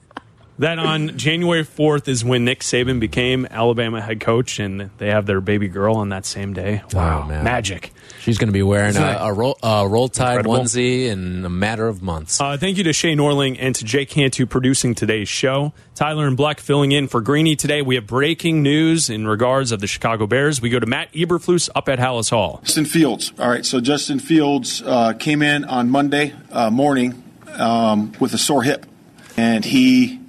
That 0.60 0.78
on 0.78 1.16
January 1.16 1.64
4th 1.64 2.06
is 2.06 2.24
when 2.24 2.44
Nick 2.44 2.60
Saban 2.60 3.00
became 3.00 3.46
Alabama 3.50 4.00
head 4.00 4.20
coach, 4.20 4.58
and 4.58 4.90
they 4.98 5.08
have 5.08 5.24
their 5.26 5.40
baby 5.40 5.68
girl 5.68 5.96
on 5.96 6.10
that 6.10 6.26
same 6.26 6.52
day. 6.52 6.82
Wow, 6.92 7.22
Oh, 7.24 7.28
man. 7.28 7.44
magic. 7.44 7.92
She's 8.20 8.36
going 8.36 8.48
to 8.48 8.52
be 8.52 8.62
wearing 8.62 8.94
a, 8.96 9.16
a, 9.22 9.32
roll, 9.32 9.58
a 9.62 9.88
roll 9.88 10.08
tide 10.08 10.38
Incredible. 10.40 10.58
onesie 10.64 11.06
in 11.06 11.44
a 11.46 11.48
matter 11.48 11.88
of 11.88 12.02
months. 12.02 12.38
Uh, 12.40 12.58
thank 12.58 12.76
you 12.76 12.84
to 12.84 12.92
Shay 12.92 13.14
Norling 13.16 13.56
and 13.58 13.74
to 13.76 13.84
Jake 13.84 14.10
Cantu 14.10 14.44
producing 14.44 14.94
today's 14.94 15.30
show. 15.30 15.72
Tyler 15.94 16.26
and 16.26 16.36
Black 16.36 16.60
filling 16.60 16.92
in 16.92 17.08
for 17.08 17.22
Greeny 17.22 17.56
today. 17.56 17.80
We 17.80 17.94
have 17.94 18.06
breaking 18.06 18.62
news 18.62 19.08
in 19.08 19.26
regards 19.26 19.72
of 19.72 19.80
the 19.80 19.86
Chicago 19.86 20.26
Bears. 20.26 20.60
We 20.60 20.68
go 20.68 20.78
to 20.78 20.86
Matt 20.86 21.10
Eberflus 21.14 21.70
up 21.74 21.88
at 21.88 21.98
Halas 21.98 22.28
Hall. 22.28 22.60
Justin 22.64 22.84
Fields. 22.84 23.32
All 23.38 23.48
right, 23.48 23.64
so 23.64 23.80
Justin 23.80 24.18
Fields 24.18 24.82
uh, 24.84 25.14
came 25.14 25.40
in 25.40 25.64
on 25.64 25.88
Monday 25.88 26.34
uh, 26.52 26.70
morning 26.70 27.22
um, 27.54 28.12
with 28.20 28.34
a 28.34 28.38
sore 28.38 28.62
hip, 28.62 28.84
and 29.38 29.64
he, 29.64 30.20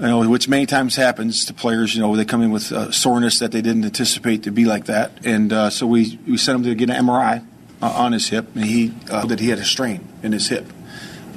you 0.00 0.06
know, 0.06 0.28
which 0.28 0.48
many 0.48 0.66
times 0.66 0.96
happens 0.96 1.44
to 1.46 1.54
players. 1.54 1.94
You 1.94 2.02
know, 2.02 2.14
they 2.14 2.24
come 2.24 2.42
in 2.42 2.50
with 2.50 2.70
uh, 2.70 2.90
soreness 2.92 3.40
that 3.40 3.52
they 3.52 3.60
didn't 3.60 3.84
anticipate 3.84 4.44
to 4.44 4.50
be 4.50 4.64
like 4.64 4.86
that, 4.86 5.12
and 5.24 5.52
uh, 5.52 5.70
so 5.70 5.86
we 5.86 6.18
we 6.26 6.36
sent 6.36 6.58
him 6.58 6.64
to 6.64 6.74
get 6.74 6.90
an 6.90 7.06
MRI 7.06 7.44
uh, 7.82 7.86
on 7.86 8.12
his 8.12 8.28
hip, 8.28 8.54
and 8.54 8.64
he 8.64 8.94
uh, 9.10 9.26
that 9.26 9.40
he 9.40 9.48
had 9.48 9.58
a 9.58 9.64
strain 9.64 10.06
in 10.22 10.32
his 10.32 10.48
hip. 10.48 10.66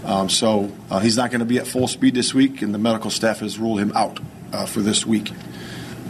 Um, 0.06 0.30
so 0.30 0.72
uh, 0.90 1.00
he's 1.00 1.18
not 1.18 1.30
going 1.32 1.40
to 1.40 1.46
be 1.46 1.58
at 1.58 1.68
full 1.68 1.88
speed 1.88 2.16
this 2.16 2.34
week, 2.34 2.62
and 2.62 2.74
the 2.74 2.80
medical 2.80 3.10
staff 3.10 3.40
has 3.40 3.60
ruled 3.60 3.80
him 3.80 3.92
out 3.96 4.20
uh, 4.52 4.66
for 4.66 4.82
this 4.82 5.06
week. 5.06 5.32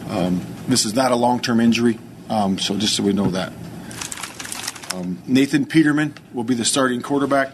Um, 0.10 0.46
this 0.68 0.86
is 0.86 0.94
not 0.94 1.12
a 1.12 1.16
long-term 1.16 1.60
injury, 1.60 2.00
um, 2.30 2.58
so 2.58 2.78
just 2.78 2.96
so 2.96 3.04
we 3.04 3.14
know 3.14 3.28
that. 3.32 3.54
Um, 4.94 5.22
Nathan 5.26 5.66
Peterman 5.66 6.14
will 6.34 6.44
be 6.44 6.54
the 6.54 6.66
starting 6.66 7.02
quarterback. 7.02 7.54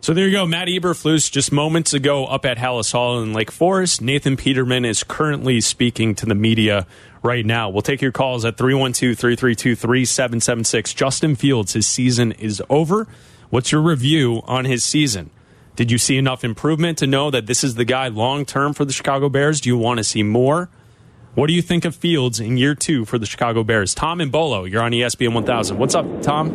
So 0.00 0.14
there 0.14 0.26
you 0.26 0.32
go, 0.32 0.46
Matt 0.46 0.68
Eberflus 0.68 1.30
just 1.30 1.50
moments 1.50 1.92
ago 1.92 2.24
up 2.26 2.46
at 2.46 2.56
Halas 2.56 2.92
Hall 2.92 3.20
in 3.20 3.32
Lake 3.32 3.50
Forest. 3.50 4.00
Nathan 4.00 4.36
Peterman 4.36 4.84
is 4.84 5.02
currently 5.02 5.60
speaking 5.60 6.14
to 6.14 6.24
the 6.24 6.36
media 6.36 6.86
right 7.22 7.44
now. 7.44 7.68
We'll 7.68 7.82
take 7.82 8.00
your 8.00 8.12
calls 8.12 8.44
at 8.44 8.56
312-332-3776. 8.56 10.94
Justin 10.94 11.34
Fields, 11.34 11.72
his 11.72 11.86
season 11.86 12.30
is 12.32 12.62
over. 12.70 13.08
What's 13.50 13.72
your 13.72 13.82
review 13.82 14.42
on 14.44 14.66
his 14.66 14.84
season? 14.84 15.30
Did 15.74 15.90
you 15.90 15.98
see 15.98 16.16
enough 16.16 16.44
improvement 16.44 16.98
to 16.98 17.06
know 17.06 17.30
that 17.30 17.46
this 17.46 17.64
is 17.64 17.74
the 17.74 17.84
guy 17.84 18.08
long 18.08 18.44
term 18.44 18.74
for 18.74 18.84
the 18.84 18.92
Chicago 18.92 19.28
Bears? 19.28 19.60
Do 19.60 19.68
you 19.68 19.76
want 19.76 19.98
to 19.98 20.04
see 20.04 20.22
more? 20.22 20.70
What 21.34 21.48
do 21.48 21.52
you 21.52 21.62
think 21.62 21.84
of 21.84 21.94
Fields 21.94 22.40
in 22.40 22.56
year 22.56 22.74
two 22.74 23.04
for 23.04 23.18
the 23.18 23.26
Chicago 23.26 23.62
Bears? 23.62 23.94
Tom 23.94 24.20
and 24.20 24.32
Bolo, 24.32 24.64
you're 24.64 24.82
on 24.82 24.92
ESPN 24.92 25.34
1000. 25.34 25.78
What's 25.78 25.94
up, 25.94 26.06
Tom? 26.22 26.50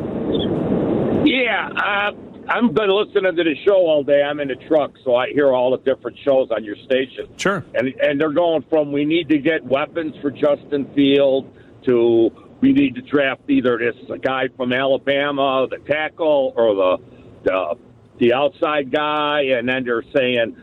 Yeah, 1.25 1.69
uh, 1.69 2.11
I've 2.47 2.73
been 2.73 2.89
listening 2.89 3.35
to 3.35 3.43
the 3.43 3.55
show 3.65 3.75
all 3.75 4.03
day. 4.03 4.21
I'm 4.21 4.39
in 4.39 4.49
the 4.49 4.55
truck, 4.67 4.91
so 5.03 5.15
I 5.15 5.29
hear 5.29 5.53
all 5.53 5.71
the 5.71 5.77
different 5.77 6.17
shows 6.23 6.49
on 6.51 6.63
your 6.63 6.75
station. 6.85 7.27
Sure. 7.37 7.63
And 7.73 7.87
and 8.01 8.19
they're 8.19 8.33
going 8.33 8.63
from 8.69 8.91
we 8.91 9.05
need 9.05 9.29
to 9.29 9.37
get 9.37 9.63
weapons 9.63 10.15
for 10.21 10.29
Justin 10.29 10.91
Field 10.93 11.51
to 11.85 12.31
we 12.61 12.73
need 12.73 12.95
to 12.95 13.01
draft 13.01 13.41
either 13.49 13.77
this 13.77 13.95
guy 14.21 14.47
from 14.55 14.73
Alabama, 14.73 15.67
the 15.69 15.77
tackle, 15.79 16.53
or 16.55 16.75
the 16.75 16.97
the, 17.43 17.75
the 18.19 18.33
outside 18.33 18.91
guy, 18.91 19.41
and 19.57 19.67
then 19.67 19.83
they're 19.85 20.03
saying 20.15 20.55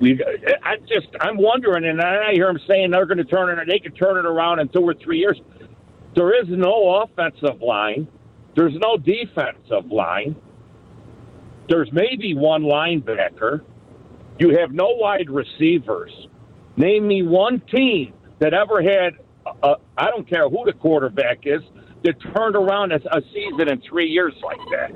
we. 0.00 0.20
I 0.62 0.76
just 0.88 1.08
I'm 1.20 1.36
wondering, 1.36 1.84
and 1.84 2.00
I 2.00 2.32
hear 2.32 2.46
them 2.46 2.60
saying 2.66 2.90
they're 2.90 3.06
going 3.06 3.18
to 3.18 3.24
turn 3.24 3.58
it. 3.58 3.66
They 3.68 3.78
could 3.78 3.96
turn 3.96 4.16
it 4.18 4.26
around 4.26 4.60
in 4.60 4.68
two 4.68 4.82
or 4.82 4.94
three 4.94 5.18
years. 5.18 5.40
There 6.14 6.40
is 6.40 6.48
no 6.48 7.02
offensive 7.02 7.60
line. 7.60 8.08
There's 8.56 8.74
no 8.74 8.96
defensive 8.96 9.90
line. 9.90 10.36
There's 11.70 11.90
maybe 11.92 12.34
one 12.34 12.64
linebacker. 12.64 13.60
You 14.40 14.58
have 14.58 14.72
no 14.72 14.88
wide 14.96 15.30
receivers. 15.30 16.10
Name 16.76 17.06
me 17.06 17.22
one 17.22 17.60
team 17.72 18.12
that 18.40 18.52
ever 18.52 18.82
had, 18.82 19.14
I 19.62 19.74
I 19.96 20.10
don't 20.10 20.28
care 20.28 20.48
who 20.48 20.64
the 20.66 20.72
quarterback 20.72 21.40
is, 21.44 21.62
that 22.02 22.14
turned 22.34 22.56
around 22.56 22.90
a, 22.92 22.96
a 23.16 23.20
season 23.32 23.68
in 23.68 23.80
three 23.88 24.08
years 24.08 24.34
like 24.42 24.58
that. 24.72 24.90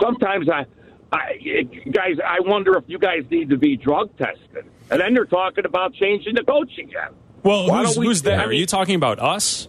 Sometimes 0.00 0.48
I, 0.48 0.64
I, 1.12 1.62
guys, 1.90 2.16
I 2.24 2.40
wonder 2.40 2.78
if 2.78 2.84
you 2.86 2.98
guys 2.98 3.24
need 3.30 3.50
to 3.50 3.58
be 3.58 3.76
drug 3.76 4.16
tested. 4.16 4.64
And 4.90 5.00
then 5.00 5.12
they're 5.12 5.26
talking 5.26 5.66
about 5.66 5.92
changing 5.94 6.34
the 6.36 6.44
coach 6.44 6.70
again. 6.78 7.10
Well, 7.42 7.68
Why 7.68 7.84
who's, 7.84 7.98
we- 7.98 8.06
who's 8.06 8.22
there? 8.22 8.40
Are 8.40 8.52
you 8.52 8.66
talking 8.66 8.94
about 8.94 9.18
us? 9.18 9.68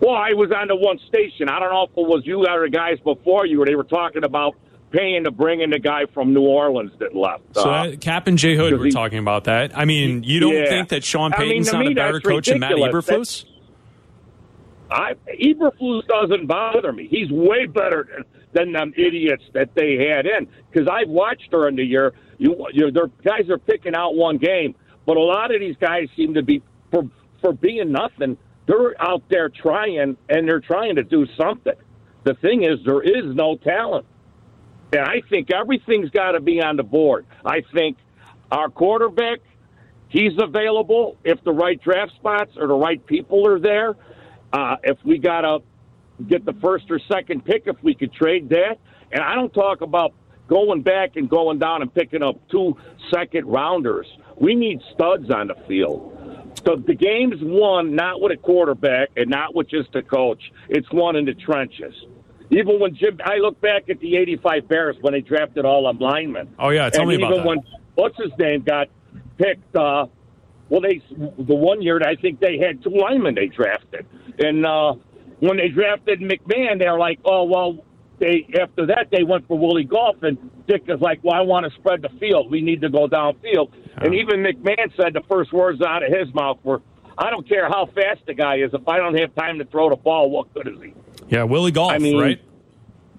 Well, 0.00 0.14
I 0.14 0.32
was 0.32 0.50
on 0.52 0.68
the 0.68 0.76
one 0.76 0.98
station. 1.08 1.48
I 1.48 1.58
don't 1.58 1.70
know 1.70 1.84
if 1.84 1.90
it 1.90 2.08
was 2.08 2.22
you 2.24 2.46
or 2.46 2.64
the 2.64 2.70
guys 2.70 2.98
before 3.04 3.46
you. 3.46 3.64
They 3.64 3.74
were 3.74 3.84
talking 3.84 4.24
about 4.24 4.54
paying 4.94 5.24
to 5.24 5.30
bring 5.30 5.60
in 5.60 5.70
the 5.70 5.78
guy 5.78 6.02
from 6.14 6.32
New 6.32 6.42
Orleans 6.42 6.92
that 7.00 7.14
left. 7.16 7.42
So 7.52 7.68
Uh, 7.68 7.90
that, 7.90 8.00
Cap 8.00 8.26
and 8.28 8.38
Jay 8.38 8.54
Hood 8.56 8.72
were 8.78 8.84
he- 8.84 8.90
talking 8.92 9.18
about 9.18 9.44
that. 9.44 9.76
I 9.76 9.84
mean, 9.84 10.22
you 10.22 10.40
don't 10.40 10.54
Yeah. 10.54 10.66
think 10.66 10.88
that 10.90 11.02
Sean 11.04 11.32
I 11.34 11.38
mean, 11.40 11.48
Payton's 11.48 11.72
not 11.72 11.84
me, 11.86 11.92
a 11.92 11.94
better 11.94 12.20
coach 12.20 12.46
than 12.46 12.60
Matt 12.60 12.74
ridiculous. 12.74 13.08
Eberflus? 13.08 13.44
I, 14.90 15.14
Eberflus 15.42 16.06
doesn't 16.06 16.46
bother 16.46 16.92
me. 16.92 17.08
He's 17.10 17.30
way 17.30 17.66
better 17.66 18.06
than, 18.14 18.24
than 18.52 18.72
them 18.72 18.92
idiots 18.96 19.42
that 19.54 19.74
they 19.74 19.96
had 20.08 20.26
in. 20.26 20.46
Because 20.70 20.88
I've 20.88 21.08
watched 21.08 21.50
during 21.50 21.76
the 21.76 21.84
year. 21.84 22.12
You, 22.38 22.66
you, 22.72 22.90
their 22.90 23.08
guys 23.24 23.48
are 23.50 23.58
picking 23.58 23.94
out 23.94 24.14
one 24.14 24.38
game, 24.38 24.74
but 25.06 25.16
a 25.16 25.20
lot 25.20 25.54
of 25.54 25.60
these 25.60 25.76
guys 25.80 26.08
seem 26.16 26.34
to 26.34 26.42
be 26.42 26.62
for 26.90 27.04
for 27.40 27.52
being 27.52 27.92
nothing. 27.92 28.36
They're 28.66 28.94
out 29.00 29.22
there 29.28 29.48
trying, 29.48 30.16
and 30.28 30.48
they're 30.48 30.60
trying 30.60 30.96
to 30.96 31.02
do 31.04 31.26
something. 31.38 31.74
The 32.24 32.34
thing 32.34 32.64
is, 32.64 32.78
there 32.84 33.02
is 33.02 33.34
no 33.34 33.56
talent. 33.56 34.06
And 34.92 35.02
I 35.02 35.22
think 35.28 35.50
everything's 35.52 36.10
got 36.10 36.32
to 36.32 36.40
be 36.40 36.62
on 36.62 36.76
the 36.76 36.82
board. 36.82 37.26
I 37.44 37.62
think 37.72 37.96
our 38.50 38.68
quarterback, 38.68 39.40
he's 40.08 40.32
available 40.40 41.16
if 41.24 41.42
the 41.44 41.52
right 41.52 41.80
draft 41.82 42.12
spots 42.14 42.52
or 42.56 42.68
the 42.68 42.74
right 42.74 43.04
people 43.04 43.46
are 43.46 43.58
there. 43.58 43.96
Uh, 44.52 44.76
if 44.84 44.98
we 45.04 45.18
got 45.18 45.40
to 45.40 45.58
get 46.28 46.44
the 46.44 46.52
first 46.54 46.84
or 46.90 47.00
second 47.10 47.44
pick, 47.44 47.64
if 47.66 47.76
we 47.82 47.94
could 47.94 48.12
trade 48.12 48.48
that. 48.50 48.78
And 49.10 49.22
I 49.22 49.34
don't 49.34 49.52
talk 49.52 49.80
about 49.80 50.14
going 50.48 50.82
back 50.82 51.16
and 51.16 51.28
going 51.28 51.58
down 51.58 51.82
and 51.82 51.92
picking 51.92 52.22
up 52.22 52.36
two 52.50 52.76
second 53.12 53.46
rounders. 53.46 54.06
We 54.36 54.54
need 54.54 54.80
studs 54.94 55.30
on 55.30 55.48
the 55.48 55.56
field. 55.66 56.10
So 56.66 56.76
the 56.76 56.94
game's 56.94 57.40
won 57.40 57.94
not 57.94 58.20
with 58.20 58.32
a 58.32 58.36
quarterback 58.36 59.10
and 59.16 59.28
not 59.28 59.54
with 59.54 59.68
just 59.68 59.94
a 59.94 60.02
coach. 60.02 60.52
It's 60.68 60.90
won 60.92 61.16
in 61.16 61.24
the 61.24 61.34
trenches. 61.34 61.94
Even 62.50 62.78
when 62.78 62.94
Jim, 62.94 63.18
I 63.24 63.36
look 63.36 63.60
back 63.60 63.88
at 63.88 64.00
the 64.00 64.16
'85 64.16 64.68
Bears 64.68 64.96
when 65.00 65.12
they 65.12 65.20
drafted 65.20 65.64
all 65.64 65.84
them 65.84 65.98
linemen. 65.98 66.54
Oh 66.58 66.70
yeah, 66.70 66.90
tell 66.90 67.02
and 67.02 67.10
me 67.10 67.16
about 67.16 67.30
that. 67.30 67.34
Even 67.36 67.46
when 67.46 67.58
what's 67.94 68.16
his 68.16 68.32
name 68.38 68.62
got 68.62 68.88
picked. 69.38 69.74
Uh, 69.74 70.06
well, 70.68 70.80
they 70.80 71.02
the 71.10 71.54
one 71.54 71.82
year 71.82 72.00
I 72.04 72.16
think 72.16 72.40
they 72.40 72.58
had 72.58 72.82
two 72.82 72.90
linemen 72.90 73.34
they 73.34 73.46
drafted, 73.46 74.06
and 74.38 74.64
uh, 74.64 74.94
when 75.40 75.56
they 75.56 75.68
drafted 75.68 76.20
McMahon, 76.20 76.78
they're 76.78 76.98
like, 76.98 77.20
oh 77.24 77.44
well. 77.44 77.84
They 78.20 78.46
after 78.62 78.86
that 78.86 79.08
they 79.10 79.24
went 79.24 79.48
for 79.48 79.58
Willie 79.58 79.82
Gault, 79.82 80.22
and 80.22 80.38
Dick 80.68 80.84
is 80.86 81.00
like, 81.00 81.18
"Well, 81.24 81.34
I 81.34 81.40
want 81.40 81.66
to 81.66 81.72
spread 81.80 82.00
the 82.00 82.10
field. 82.20 82.48
We 82.48 82.60
need 82.60 82.80
to 82.82 82.88
go 82.88 83.08
downfield." 83.08 83.72
And 83.96 84.14
even 84.14 84.40
McMahon 84.40 84.96
said 84.96 85.14
the 85.14 85.22
first 85.28 85.52
words 85.52 85.82
out 85.82 86.04
of 86.04 86.12
his 86.16 86.32
mouth 86.32 86.58
were, 86.62 86.80
"I 87.18 87.30
don't 87.30 87.46
care 87.46 87.66
how 87.66 87.86
fast 87.86 88.20
the 88.24 88.34
guy 88.34 88.58
is. 88.58 88.72
If 88.72 88.86
I 88.86 88.98
don't 88.98 89.18
have 89.18 89.34
time 89.34 89.58
to 89.58 89.64
throw 89.64 89.90
the 89.90 89.96
ball, 89.96 90.30
what 90.30 90.54
good 90.54 90.68
is 90.68 90.80
he?" 90.80 90.94
Yeah, 91.28 91.44
Willie 91.44 91.70
Gault, 91.72 91.92
I 91.92 91.98
mean, 91.98 92.18
right? 92.20 92.40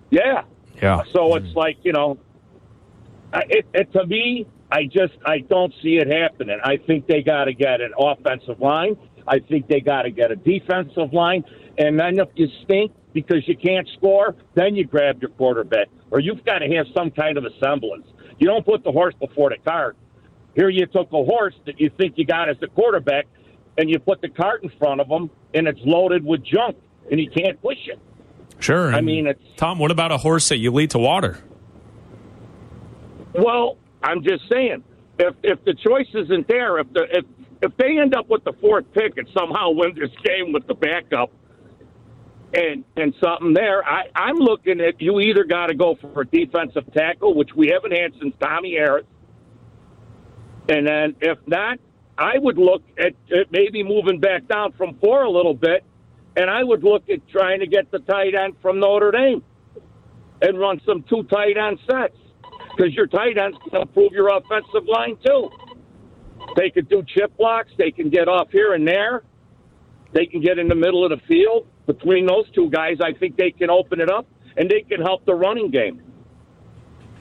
Yeah. 0.09 0.43
Yeah. 0.81 1.01
So 1.13 1.35
it's 1.35 1.55
like 1.55 1.77
you 1.83 1.93
know, 1.93 2.17
I- 3.33 3.45
it, 3.49 3.65
it 3.73 3.91
to 3.93 4.05
me, 4.05 4.45
I 4.71 4.85
just 4.85 5.13
I 5.25 5.39
don't 5.39 5.73
see 5.81 5.97
it 5.97 6.11
happening. 6.11 6.57
I 6.63 6.77
think 6.77 7.07
they 7.07 7.21
got 7.21 7.45
to 7.45 7.53
get 7.53 7.81
an 7.81 7.93
offensive 7.97 8.59
line. 8.59 8.97
I 9.27 9.39
think 9.39 9.67
they 9.67 9.79
got 9.79 10.03
to 10.03 10.11
get 10.11 10.31
a 10.31 10.35
defensive 10.35 11.11
line, 11.13 11.43
and 11.77 11.99
then 11.99 12.19
if 12.19 12.29
you 12.35 12.47
stink 12.63 12.91
because 13.13 13.47
you 13.47 13.57
can't 13.57 13.87
score, 13.97 14.35
then 14.53 14.75
you 14.75 14.85
grab 14.85 15.21
your 15.21 15.31
quarterback, 15.31 15.87
or 16.11 16.19
you've 16.19 16.43
got 16.45 16.59
to 16.59 16.67
have 16.75 16.85
some 16.95 17.09
kind 17.09 17.37
of 17.37 17.45
a 17.45 17.49
semblance. 17.59 18.05
You 18.37 18.47
don't 18.47 18.65
put 18.65 18.83
the 18.83 18.91
horse 18.91 19.15
before 19.19 19.49
the 19.49 19.57
cart. 19.65 19.95
Here 20.55 20.69
you 20.69 20.85
took 20.85 21.07
a 21.11 21.23
horse 21.23 21.55
that 21.65 21.79
you 21.79 21.89
think 21.97 22.17
you 22.17 22.25
got 22.25 22.49
as 22.49 22.57
the 22.59 22.67
quarterback, 22.67 23.25
and 23.77 23.89
you 23.89 23.97
put 23.99 24.21
the 24.21 24.29
cart 24.29 24.63
in 24.63 24.69
front 24.77 25.01
of 25.01 25.07
him, 25.07 25.29
and 25.53 25.67
it's 25.67 25.79
loaded 25.85 26.23
with 26.23 26.43
junk, 26.43 26.77
and 27.09 27.19
he 27.19 27.27
can't 27.27 27.61
push 27.61 27.77
it. 27.87 27.99
Sure. 28.59 28.93
I 28.93 29.01
mean, 29.01 29.27
it's 29.27 29.41
Tom, 29.57 29.79
what 29.79 29.91
about 29.91 30.11
a 30.11 30.17
horse 30.17 30.49
that 30.49 30.57
you 30.57 30.71
lead 30.71 30.91
to 30.91 30.99
water? 30.99 31.39
Well, 33.33 33.77
I'm 34.01 34.23
just 34.23 34.43
saying, 34.51 34.83
if 35.19 35.35
if 35.43 35.63
the 35.65 35.73
choice 35.73 36.07
isn't 36.13 36.47
there, 36.47 36.79
if 36.79 36.91
the 36.93 37.03
if 37.11 37.25
if 37.61 37.77
they 37.77 37.99
end 37.99 38.15
up 38.15 38.29
with 38.29 38.43
the 38.43 38.53
fourth 38.53 38.85
pick 38.93 39.17
and 39.17 39.27
somehow 39.37 39.71
win 39.71 39.93
this 39.95 40.11
game 40.23 40.53
with 40.53 40.67
the 40.67 40.73
backup 40.73 41.31
and 42.53 42.85
and 42.95 43.13
something 43.21 43.53
there, 43.53 43.83
I 43.83 44.03
I'm 44.15 44.37
looking 44.37 44.79
at 44.79 45.01
you 45.01 45.19
either 45.19 45.43
got 45.43 45.67
to 45.67 45.75
go 45.75 45.95
for 45.95 46.21
a 46.21 46.25
defensive 46.25 46.85
tackle, 46.93 47.33
which 47.33 47.53
we 47.55 47.67
haven't 47.67 47.91
had 47.91 48.13
since 48.21 48.33
Tommy 48.39 48.73
Harris, 48.73 49.05
and 50.69 50.87
then 50.87 51.15
if 51.19 51.37
not, 51.45 51.79
I 52.17 52.37
would 52.37 52.57
look 52.57 52.83
at, 52.97 53.13
at 53.31 53.51
maybe 53.51 53.83
moving 53.83 54.19
back 54.19 54.47
down 54.47 54.71
from 54.73 54.95
four 54.99 55.23
a 55.23 55.29
little 55.29 55.53
bit, 55.53 55.83
and 56.35 56.49
I 56.49 56.63
would 56.63 56.83
look 56.83 57.09
at 57.09 57.27
trying 57.29 57.59
to 57.59 57.67
get 57.67 57.91
the 57.91 57.99
tight 57.99 58.35
end 58.35 58.55
from 58.61 58.79
Notre 58.79 59.11
Dame 59.11 59.43
and 60.41 60.59
run 60.59 60.81
some 60.85 61.03
two 61.03 61.23
tight 61.23 61.57
end 61.57 61.79
sets 61.89 62.17
because 62.75 62.93
your 62.93 63.07
tight 63.07 63.37
ends 63.37 63.57
can 63.69 63.81
improve 63.81 64.11
your 64.11 64.35
offensive 64.35 64.87
line 64.87 65.17
too. 65.25 65.49
They 66.55 66.69
could 66.69 66.89
do 66.89 67.03
chip 67.03 67.35
blocks. 67.37 67.71
They 67.77 67.91
can 67.91 68.09
get 68.09 68.27
off 68.27 68.49
here 68.51 68.73
and 68.73 68.87
there. 68.87 69.23
They 70.13 70.25
can 70.25 70.41
get 70.41 70.59
in 70.59 70.67
the 70.67 70.75
middle 70.75 71.03
of 71.03 71.11
the 71.17 71.25
field. 71.25 71.67
Between 71.87 72.25
those 72.25 72.49
two 72.51 72.69
guys, 72.69 72.97
I 73.01 73.13
think 73.17 73.37
they 73.37 73.51
can 73.51 73.69
open 73.69 73.99
it 73.99 74.09
up 74.09 74.27
and 74.57 74.69
they 74.69 74.81
can 74.81 75.01
help 75.01 75.25
the 75.25 75.35
running 75.35 75.71
game. 75.71 76.01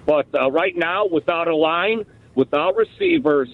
But 0.06 0.26
uh, 0.34 0.50
right 0.50 0.76
now, 0.76 1.06
without 1.06 1.48
a 1.48 1.56
line, 1.56 2.04
without 2.34 2.76
receivers, 2.76 3.48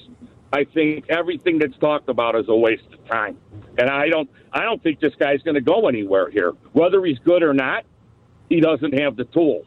I 0.53 0.65
think 0.65 1.05
everything 1.09 1.59
that's 1.59 1.77
talked 1.79 2.09
about 2.09 2.37
is 2.37 2.47
a 2.49 2.57
waste 2.57 2.87
of 2.93 3.05
time. 3.09 3.39
And 3.81 3.89
I 3.89 4.11
don't, 4.11 4.29
I 4.53 4.65
don't 4.65 4.83
think 4.83 5.01
this 5.01 5.15
guy's 5.19 5.41
going 5.41 5.55
to 5.55 5.63
go 5.63 5.89
anywhere 5.89 6.29
here. 6.29 6.53
Whether 6.75 7.03
he's 7.03 7.19
good 7.21 7.43
or 7.43 7.55
not, 7.55 7.85
he 8.51 8.61
doesn't 8.61 8.93
have 9.01 9.17
the 9.17 9.25
tools, 9.25 9.65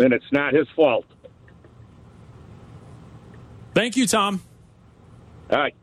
and 0.00 0.12
it's 0.12 0.32
not 0.32 0.54
his 0.54 0.66
fault. 0.74 1.04
Thank 3.76 3.96
you, 3.96 4.08
Tom. 4.08 4.42
All 5.50 5.58
right. 5.58 5.74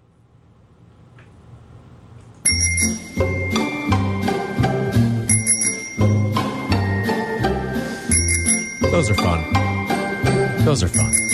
Those 8.91 9.09
are 9.09 9.15
fun. 9.15 10.65
Those 10.65 10.83
are 10.83 10.89
fun. 10.89 11.32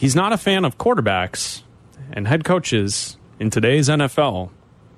He's 0.00 0.16
not 0.16 0.32
a 0.32 0.38
fan 0.38 0.64
of 0.64 0.78
quarterbacks 0.78 1.60
and 2.10 2.26
head 2.26 2.42
coaches 2.42 3.18
in 3.38 3.50
today's 3.50 3.90
NFL, 3.90 4.48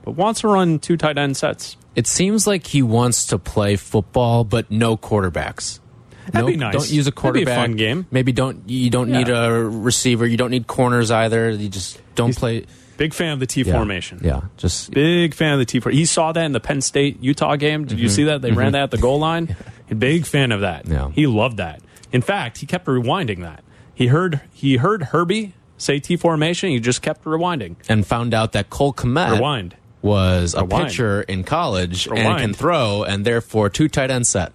but 0.04 0.12
wants 0.12 0.42
to 0.42 0.48
run 0.48 0.78
two 0.78 0.96
tight 0.96 1.18
end 1.18 1.36
sets. 1.36 1.76
It 1.96 2.06
seems 2.06 2.46
like 2.46 2.68
he 2.68 2.82
wants 2.82 3.26
to 3.26 3.38
play 3.38 3.74
football, 3.74 4.44
but 4.44 4.70
no 4.70 4.96
quarterbacks. 4.96 5.80
That'd 6.26 6.34
no, 6.42 6.46
be 6.46 6.56
nice. 6.56 6.72
Don't 6.74 6.90
use 6.90 7.08
a 7.08 7.10
That'd 7.10 7.34
be 7.34 7.42
a 7.42 7.44
quarterback. 7.46 7.56
fun 7.58 7.76
game. 7.76 8.06
Maybe 8.12 8.30
don't 8.30 8.62
you 8.70 8.90
don't 8.90 9.08
Yeah. 9.10 9.18
need 9.18 9.28
a 9.28 9.50
receiver. 9.52 10.24
You 10.24 10.36
don't 10.36 10.52
need 10.52 10.68
corners 10.68 11.10
either. 11.10 11.50
You 11.50 11.68
just 11.68 12.00
don't 12.14 12.34
play. 12.36 12.64
Big 12.96 13.12
fan 13.12 13.32
of 13.32 13.40
the 13.40 13.46
T 13.46 13.62
Yeah. 13.62 13.72
formation. 13.72 14.20
Yeah, 14.22 14.42
just 14.56 14.92
Big 14.92 15.34
fan 15.34 15.52
of 15.54 15.58
the 15.58 15.64
T 15.64 15.80
formation. 15.80 15.98
He 15.98 16.04
saw 16.04 16.30
that 16.30 16.44
in 16.44 16.52
the 16.52 16.60
Penn 16.60 16.80
State 16.80 17.18
Utah 17.20 17.56
game. 17.56 17.86
Did 17.86 17.98
you 17.98 18.06
Mhm. 18.06 18.10
see 18.10 18.24
that? 18.24 18.40
They 18.40 18.52
ran 18.52 18.68
Mhm. 18.68 18.72
that 18.72 18.82
at 18.84 18.90
the 18.92 18.98
goal 18.98 19.18
line. 19.18 19.56
Big 19.98 20.24
fan 20.24 20.52
of 20.52 20.60
that. 20.60 20.86
Yeah. 20.86 21.08
He 21.12 21.26
loved 21.26 21.56
that. 21.56 21.80
In 22.12 22.22
fact, 22.22 22.58
he 22.58 22.66
kept 22.66 22.86
rewinding 22.86 23.40
that. 23.40 23.64
He 23.94 24.06
heard 24.08 24.40
he 24.52 24.76
heard 24.76 25.04
Herbie 25.04 25.54
say 25.76 25.98
T 26.00 26.16
formation. 26.16 26.70
He 26.70 26.80
just 26.80 27.02
kept 27.02 27.24
rewinding. 27.24 27.76
and 27.88 28.06
found 28.06 28.34
out 28.34 28.52
that 28.52 28.70
Cole 28.70 28.92
Kmet 28.92 29.32
Rewind. 29.34 29.76
was 30.00 30.54
a 30.54 30.62
Rewind. 30.64 30.88
pitcher 30.88 31.22
in 31.22 31.44
college 31.44 32.06
and 32.06 32.38
can 32.38 32.54
throw, 32.54 33.04
and 33.04 33.24
therefore 33.24 33.68
two 33.68 33.88
tight 33.88 34.10
end 34.10 34.26
set. 34.26 34.52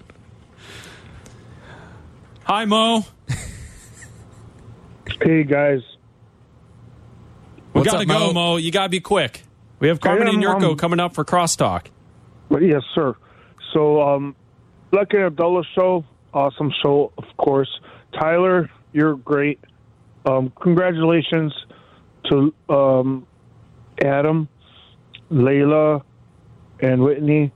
Hi, 2.44 2.66
Mo. 2.66 3.06
Hey 5.22 5.44
guys, 5.44 5.82
We 7.74 7.80
What's 7.82 7.92
gotta 7.92 8.04
up, 8.04 8.08
go, 8.08 8.28
Mo? 8.28 8.34
Mo. 8.34 8.56
You 8.58 8.72
gotta 8.72 8.90
be 8.90 9.00
quick. 9.00 9.44
We 9.80 9.88
have 9.88 10.00
Carmen 10.02 10.28
I 10.28 10.32
and 10.32 10.44
am, 10.44 10.50
Jurko 10.62 10.72
um, 10.72 10.78
coming 10.78 11.00
up 11.00 11.14
for 11.14 11.24
crosstalk. 11.24 11.88
Yes, 12.50 12.82
sir. 12.94 13.16
So, 13.74 14.02
um, 14.02 14.36
Black 14.92 15.14
and 15.14 15.24
Abdallah 15.24 15.64
show, 15.76 16.04
awesome 16.34 16.72
show, 16.84 17.12
of 17.18 17.26
course. 17.38 17.70
Tyler, 18.14 18.70
you're 18.92 19.16
great. 19.16 19.60
Um, 20.26 20.52
congratulations 20.62 21.54
to 22.30 22.54
um, 22.70 23.28
Adam, 24.04 24.50
Layla, 25.32 26.04
and 26.82 27.02
Whitney, 27.02 27.52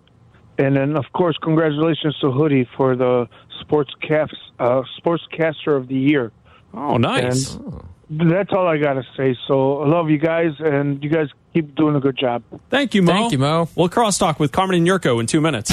and 0.57 0.75
then 0.75 0.95
of 0.95 1.05
course 1.13 1.37
congratulations 1.41 2.17
to 2.21 2.31
Hoodie 2.31 2.67
for 2.77 2.95
the 2.95 3.27
sportscast 3.61 4.33
uh, 4.59 4.83
sportscaster 4.99 5.75
of 5.75 5.87
the 5.87 5.95
year. 5.95 6.31
Oh, 6.73 6.97
nice. 6.97 7.55
And 7.55 8.31
that's 8.31 8.51
all 8.51 8.67
I 8.67 8.77
gotta 8.77 9.03
say. 9.15 9.37
So 9.47 9.81
I 9.81 9.87
love 9.87 10.09
you 10.09 10.17
guys, 10.17 10.51
and 10.59 11.03
you 11.03 11.09
guys 11.09 11.27
keep 11.53 11.75
doing 11.75 11.95
a 11.95 11.99
good 11.99 12.17
job. 12.17 12.43
Thank 12.69 12.93
you, 12.93 13.01
Mo. 13.01 13.11
Thank 13.11 13.31
you, 13.31 13.39
Mo. 13.39 13.69
We'll 13.75 13.89
crosstalk 13.89 14.39
with 14.39 14.51
Carmen 14.51 14.75
and 14.75 14.87
Jurko 14.87 15.19
in 15.19 15.27
two 15.27 15.41
minutes. 15.41 15.71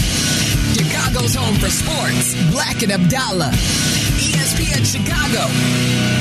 Chicago's 0.74 1.34
home 1.34 1.54
for 1.56 1.68
sports. 1.68 2.52
Black 2.52 2.82
and 2.82 2.92
Abdallah. 2.92 3.52
Chicago. 4.84 6.17